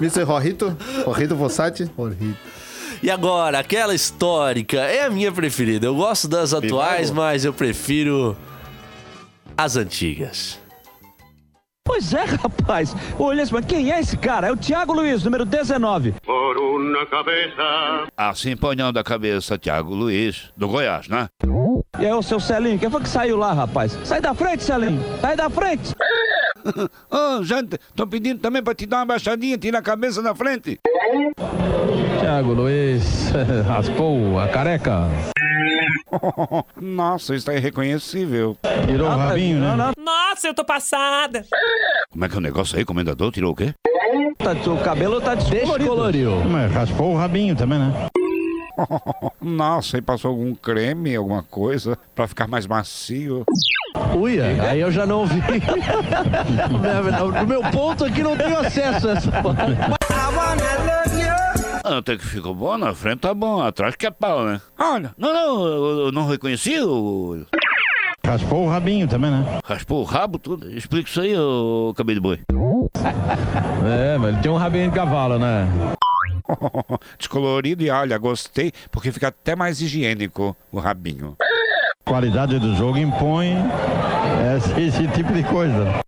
Mr. 0.00 0.22
Rojito. 0.22 0.74
Rojito 1.04 1.36
Fossati. 1.36 1.90
Rojito. 1.94 2.38
E 3.02 3.10
agora, 3.10 3.58
aquela 3.58 3.94
histórica 3.94 4.78
é 4.78 5.04
a 5.04 5.10
minha 5.10 5.30
preferida. 5.30 5.86
Eu 5.86 5.94
gosto 5.94 6.28
das 6.28 6.52
atuais, 6.54 7.10
mas 7.10 7.44
eu 7.44 7.52
prefiro 7.52 8.36
as 9.56 9.76
antigas. 9.76 10.58
Pois 11.86 12.12
é, 12.12 12.24
rapaz. 12.24 12.94
Olha, 13.16 13.44
mas 13.52 13.64
quem 13.64 13.92
é 13.92 14.00
esse 14.00 14.16
cara? 14.16 14.48
É 14.48 14.52
o 14.52 14.56
Thiago 14.56 14.92
Luiz, 14.92 15.22
número 15.22 15.44
19. 15.44 16.14
Assim 18.16 18.56
ponhando 18.56 18.98
a 18.98 19.04
cabeça, 19.04 19.56
Thiago 19.56 19.94
Luiz, 19.94 20.50
do 20.56 20.66
Goiás, 20.66 21.06
né? 21.08 21.28
E 22.00 22.04
aí, 22.04 22.12
o 22.12 22.22
seu 22.22 22.40
Celinho, 22.40 22.78
quem 22.78 22.90
foi 22.90 23.00
que 23.00 23.08
saiu 23.08 23.36
lá, 23.36 23.52
rapaz? 23.52 23.96
Sai 24.04 24.20
da 24.20 24.34
frente, 24.34 24.64
Celinho. 24.64 25.00
Sai 25.20 25.36
da 25.36 25.48
frente. 25.48 25.94
Ô, 27.10 27.42
gente, 27.44 27.78
tô 27.94 28.06
pedindo 28.06 28.40
também 28.40 28.62
pra 28.62 28.74
te 28.74 28.86
dar 28.86 28.98
uma 28.98 29.06
baixadinha, 29.06 29.56
tira 29.58 29.78
a 29.78 29.82
cabeça 29.82 30.22
da 30.22 30.34
frente. 30.34 30.78
Thiago 32.20 32.52
Luiz 32.52 33.30
raspou 33.66 34.38
a 34.38 34.48
careca. 34.48 35.08
Nossa, 36.80 37.34
isso 37.34 37.50
é 37.50 37.56
irreconhecível. 37.56 38.56
Tirou 38.86 39.08
o 39.08 39.16
rabinho, 39.16 39.60
né? 39.60 39.92
Nossa, 39.98 40.48
eu 40.48 40.54
tô 40.54 40.64
passada. 40.64 41.44
Como 42.10 42.24
é 42.24 42.28
que 42.28 42.34
é 42.34 42.38
o 42.38 42.40
negócio 42.40 42.78
aí, 42.78 42.84
comendador? 42.84 43.30
Tirou 43.32 43.52
o 43.52 43.56
quê? 43.56 43.74
Tá- 44.38 44.52
o 44.70 44.78
cabelo 44.82 45.20
tá 45.20 45.34
descolorido. 45.34 45.78
Descoloriu. 45.78 46.44
Mas 46.44 46.72
raspou 46.72 47.12
o 47.12 47.16
rabinho 47.16 47.56
também, 47.56 47.78
né? 47.78 47.92
Nossa, 49.40 49.96
e 49.98 50.02
passou 50.02 50.30
algum 50.30 50.54
creme, 50.54 51.16
alguma 51.16 51.42
coisa, 51.42 51.98
pra 52.14 52.28
ficar 52.28 52.46
mais 52.46 52.66
macio. 52.66 53.44
Uia, 54.16 54.44
aí 54.70 54.80
eu 54.80 54.90
já 54.90 55.06
não 55.06 55.26
vi. 55.26 55.42
No 57.40 57.46
meu 57.46 57.62
ponto 57.70 58.04
aqui 58.04 58.22
não 58.22 58.36
tenho 58.36 58.58
acesso 58.58 59.08
a 59.08 59.12
essa 59.12 59.30
Até 61.84 62.16
que 62.16 62.26
ficou 62.26 62.54
bom, 62.54 62.76
na 62.78 62.94
frente 62.94 63.20
tá 63.20 63.34
bom, 63.34 63.62
atrás 63.62 63.94
que 63.96 64.06
é 64.06 64.10
pau, 64.10 64.44
né? 64.44 64.60
Olha, 64.78 65.12
Não, 65.16 65.32
não, 65.32 65.66
eu, 65.66 65.98
eu 66.06 66.12
não 66.12 66.26
reconheci 66.26 66.80
o... 66.80 67.44
Raspou 68.26 68.64
o 68.64 68.68
rabinho 68.68 69.06
também, 69.06 69.30
né? 69.30 69.60
Raspou 69.64 70.00
o 70.00 70.04
rabo, 70.04 70.36
tudo. 70.36 70.68
Explica 70.76 71.08
isso 71.08 71.20
aí, 71.20 71.38
ô 71.38 71.94
cabelo 71.96 72.16
de 72.16 72.20
boi. 72.20 72.40
É, 73.86 74.18
mas 74.18 74.32
ele 74.32 74.42
tem 74.42 74.50
um 74.50 74.56
rabinho 74.56 74.90
de 74.90 74.96
cavalo, 74.96 75.38
né? 75.38 75.68
descolorido 77.16 77.84
e 77.84 77.90
olha, 77.90 78.18
gostei, 78.18 78.72
porque 78.90 79.12
fica 79.12 79.28
até 79.28 79.54
mais 79.54 79.80
higiênico 79.80 80.56
o 80.72 80.80
rabinho. 80.80 81.36
Qualidade 82.08 82.60
do 82.60 82.72
jogo 82.76 82.98
impõe 82.98 83.56
esse, 84.56 84.80
esse 84.80 85.08
tipo 85.08 85.32
de 85.32 85.42
coisa. 85.42 86.00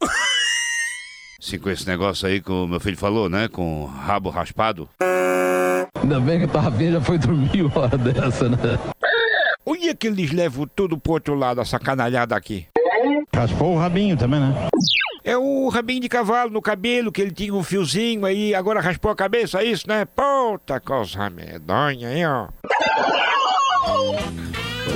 Sim, 1.40 1.58
com 1.58 1.68
esse 1.70 1.88
negócio 1.88 2.28
aí 2.28 2.40
que 2.40 2.52
o 2.52 2.68
meu 2.68 2.78
filho 2.78 2.96
falou, 2.96 3.28
né? 3.28 3.48
Com 3.48 3.82
o 3.82 3.86
rabo 3.86 4.30
raspado. 4.30 4.88
Ainda 6.00 6.20
bem 6.20 6.38
que 6.46 6.56
o 6.56 6.60
rabinho 6.60 6.92
já 6.92 7.00
foi 7.00 7.18
dormir 7.18 7.62
uma 7.62 7.80
hora 7.80 7.98
dessa, 7.98 8.48
né? 8.48 8.56
Olha 9.66 9.92
que 9.92 10.06
eles 10.06 10.30
levam 10.30 10.68
tudo 10.72 10.96
pro 10.96 11.14
outro 11.14 11.34
lado, 11.34 11.60
essa 11.60 11.80
canalhada 11.80 12.36
aqui. 12.36 12.68
Raspou 13.34 13.74
o 13.74 13.78
rabinho 13.78 14.16
também, 14.16 14.38
né? 14.38 14.68
É 15.24 15.36
o 15.36 15.68
rabinho 15.68 16.00
de 16.00 16.08
cavalo 16.08 16.52
no 16.52 16.62
cabelo, 16.62 17.10
que 17.10 17.20
ele 17.20 17.32
tinha 17.32 17.52
um 17.52 17.64
fiozinho 17.64 18.24
aí, 18.24 18.54
agora 18.54 18.80
raspou 18.80 19.10
a 19.10 19.16
cabeça, 19.16 19.60
é 19.60 19.64
isso, 19.64 19.88
né? 19.88 20.04
Puta 20.04 20.78
coisa 20.78 21.28
medonha, 21.28 22.14
hein, 22.14 22.24
ó. 22.24 22.48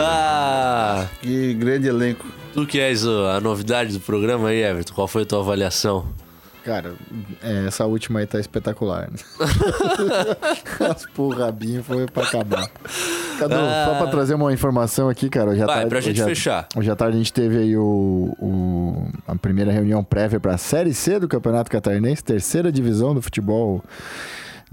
Ah, 0.01 1.07
Que 1.20 1.55
grande 1.55 1.88
elenco. 1.88 2.26
tu 2.55 2.66
que 2.66 2.78
és 2.80 3.07
a 3.07 3.40
novidade 3.40 3.93
do 3.93 4.01
programa 4.01 4.49
aí, 4.49 4.62
Everton, 4.62 4.95
qual 4.95 5.09
foi 5.09 5.22
a 5.22 5.26
tua 5.26 5.40
avaliação? 5.40 6.07
Cara, 6.64 6.95
é, 7.43 7.66
essa 7.66 7.84
última 7.86 8.20
aí 8.20 8.26
tá 8.26 8.38
espetacular. 8.38 9.11
Né? 9.11 9.18
Raspou 10.78 11.32
o 11.32 11.34
rabinho 11.36 11.82
foi 11.82 12.07
pra 12.07 12.22
acabar. 12.22 12.68
Cadu, 13.36 13.55
só 13.57 13.95
pra 13.99 14.07
trazer 14.07 14.34
uma 14.34 14.53
informação 14.53 15.09
aqui, 15.09 15.28
cara. 15.28 15.51
Hoje 15.51 15.61
à 15.62 15.66
Vai, 15.66 15.74
tarde, 15.76 15.88
pra 15.90 16.01
gente 16.01 16.20
hoje 16.22 16.28
fechar. 16.30 16.68
Hoje 16.76 16.88
à 16.88 16.95
tarde 16.95 17.16
a 17.16 17.18
gente 17.18 17.32
teve 17.32 17.59
aí 17.59 17.76
o, 17.76 18.32
o- 18.38 19.09
a 19.26 19.34
primeira 19.34 19.72
reunião 19.72 20.05
prévia 20.05 20.38
pra 20.38 20.57
Série 20.57 20.95
C 20.95 21.18
do 21.18 21.26
Campeonato 21.26 21.68
Catarinense, 21.68 22.22
terceira 22.22 22.70
divisão 22.70 23.12
do 23.12 23.20
futebol 23.20 23.82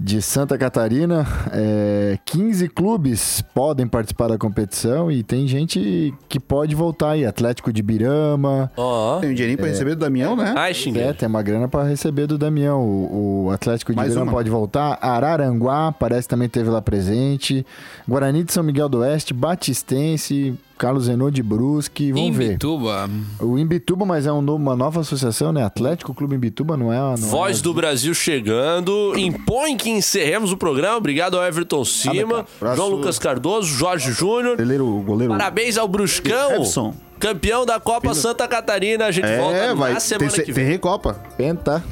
de 0.02 0.22
Santa 0.22 0.56
Catarina. 0.56 1.26
É, 1.52 2.18
15 2.24 2.68
clubes 2.68 3.42
podem 3.54 3.86
participar 3.86 4.28
da 4.28 4.38
competição 4.38 5.12
e 5.12 5.22
tem 5.22 5.46
gente 5.46 6.14
que 6.26 6.40
pode 6.40 6.74
voltar 6.74 7.10
aí. 7.10 7.26
Atlético 7.26 7.70
de 7.70 7.82
Birama. 7.82 8.72
Ó. 8.78 9.18
Tem 9.20 9.30
um 9.30 9.34
dinheirinho 9.34 9.58
pra 9.58 9.68
receber 9.68 9.94
do 9.94 10.00
Damião, 10.00 10.34
né? 10.34 10.54
Ai, 10.56 10.72
É, 10.96 11.12
tem 11.12 11.28
uma 11.28 11.42
grana 11.42 11.68
pra 11.68 11.82
receber 11.84 12.26
do 12.26 12.38
Damião. 12.38 12.80
O, 12.80 13.44
o 13.46 13.50
Atlético 13.50 13.92
de 13.92 13.96
Mais 13.96 14.08
Birama 14.08 14.26
uma. 14.30 14.32
pode 14.32 14.48
voltar. 14.48 14.98
Araranguá 15.02 15.92
parece 15.92 16.22
que 16.22 16.28
também 16.30 16.48
teve 16.48 16.70
lá 16.70 16.80
presente. 16.80 17.66
Guarani 18.08 18.42
de 18.42 18.52
São 18.54 18.62
Miguel 18.62 18.88
do 18.88 19.00
Oeste, 19.00 19.34
Batistense, 19.34 20.54
Carlos 20.80 21.08
Renault 21.08 21.30
de 21.34 21.42
Brusque. 21.42 22.10
Vamos 22.10 22.34
ver. 22.34 22.44
Imbituba. 22.46 23.08
O 23.38 23.58
Imbituba, 23.58 24.06
mas 24.06 24.26
é 24.26 24.32
um 24.32 24.40
novo- 24.40 24.56
uma 24.62 24.74
nova 24.74 25.00
associação, 25.00 25.52
né? 25.52 25.62
Atlético 25.62 26.14
Clube 26.14 26.34
Imbituba, 26.36 26.74
não 26.74 26.90
é? 26.90 26.96
Não 26.98 27.16
Voz 27.16 27.58
é... 27.58 27.62
do 27.62 27.74
Brasil 27.74 28.14
chegando. 28.14 29.12
Impõe 29.16 29.76
que 29.76 29.90
encerremos 29.90 30.50
o 30.52 30.56
programa. 30.56 30.96
Obrigado 30.96 31.36
ao 31.36 31.44
Everton 31.44 31.84
Cima. 31.84 32.46
João 32.74 32.88
Lucas 32.88 33.18
Cardoso, 33.18 33.68
Jorge 33.68 34.10
Júnior. 34.10 34.56
Goleiro, 34.56 34.86
goleiro. 35.04 35.32
Parabéns 35.34 35.76
ao 35.76 35.86
Bruscão. 35.86 36.50
Everson. 36.52 36.94
Campeão 37.18 37.66
da 37.66 37.78
Copa 37.78 38.14
Santa 38.14 38.48
Catarina. 38.48 39.04
A 39.04 39.10
gente 39.10 39.28
volta 39.36 39.56
É, 39.56 39.74
vai. 39.74 39.92
na 39.92 40.00
semana 40.00 40.30
Tem, 40.30 40.40
que 40.40 40.52
tem 40.52 40.64
vem. 40.64 40.72
Recopa. 40.72 41.12
Penta. 41.36 41.84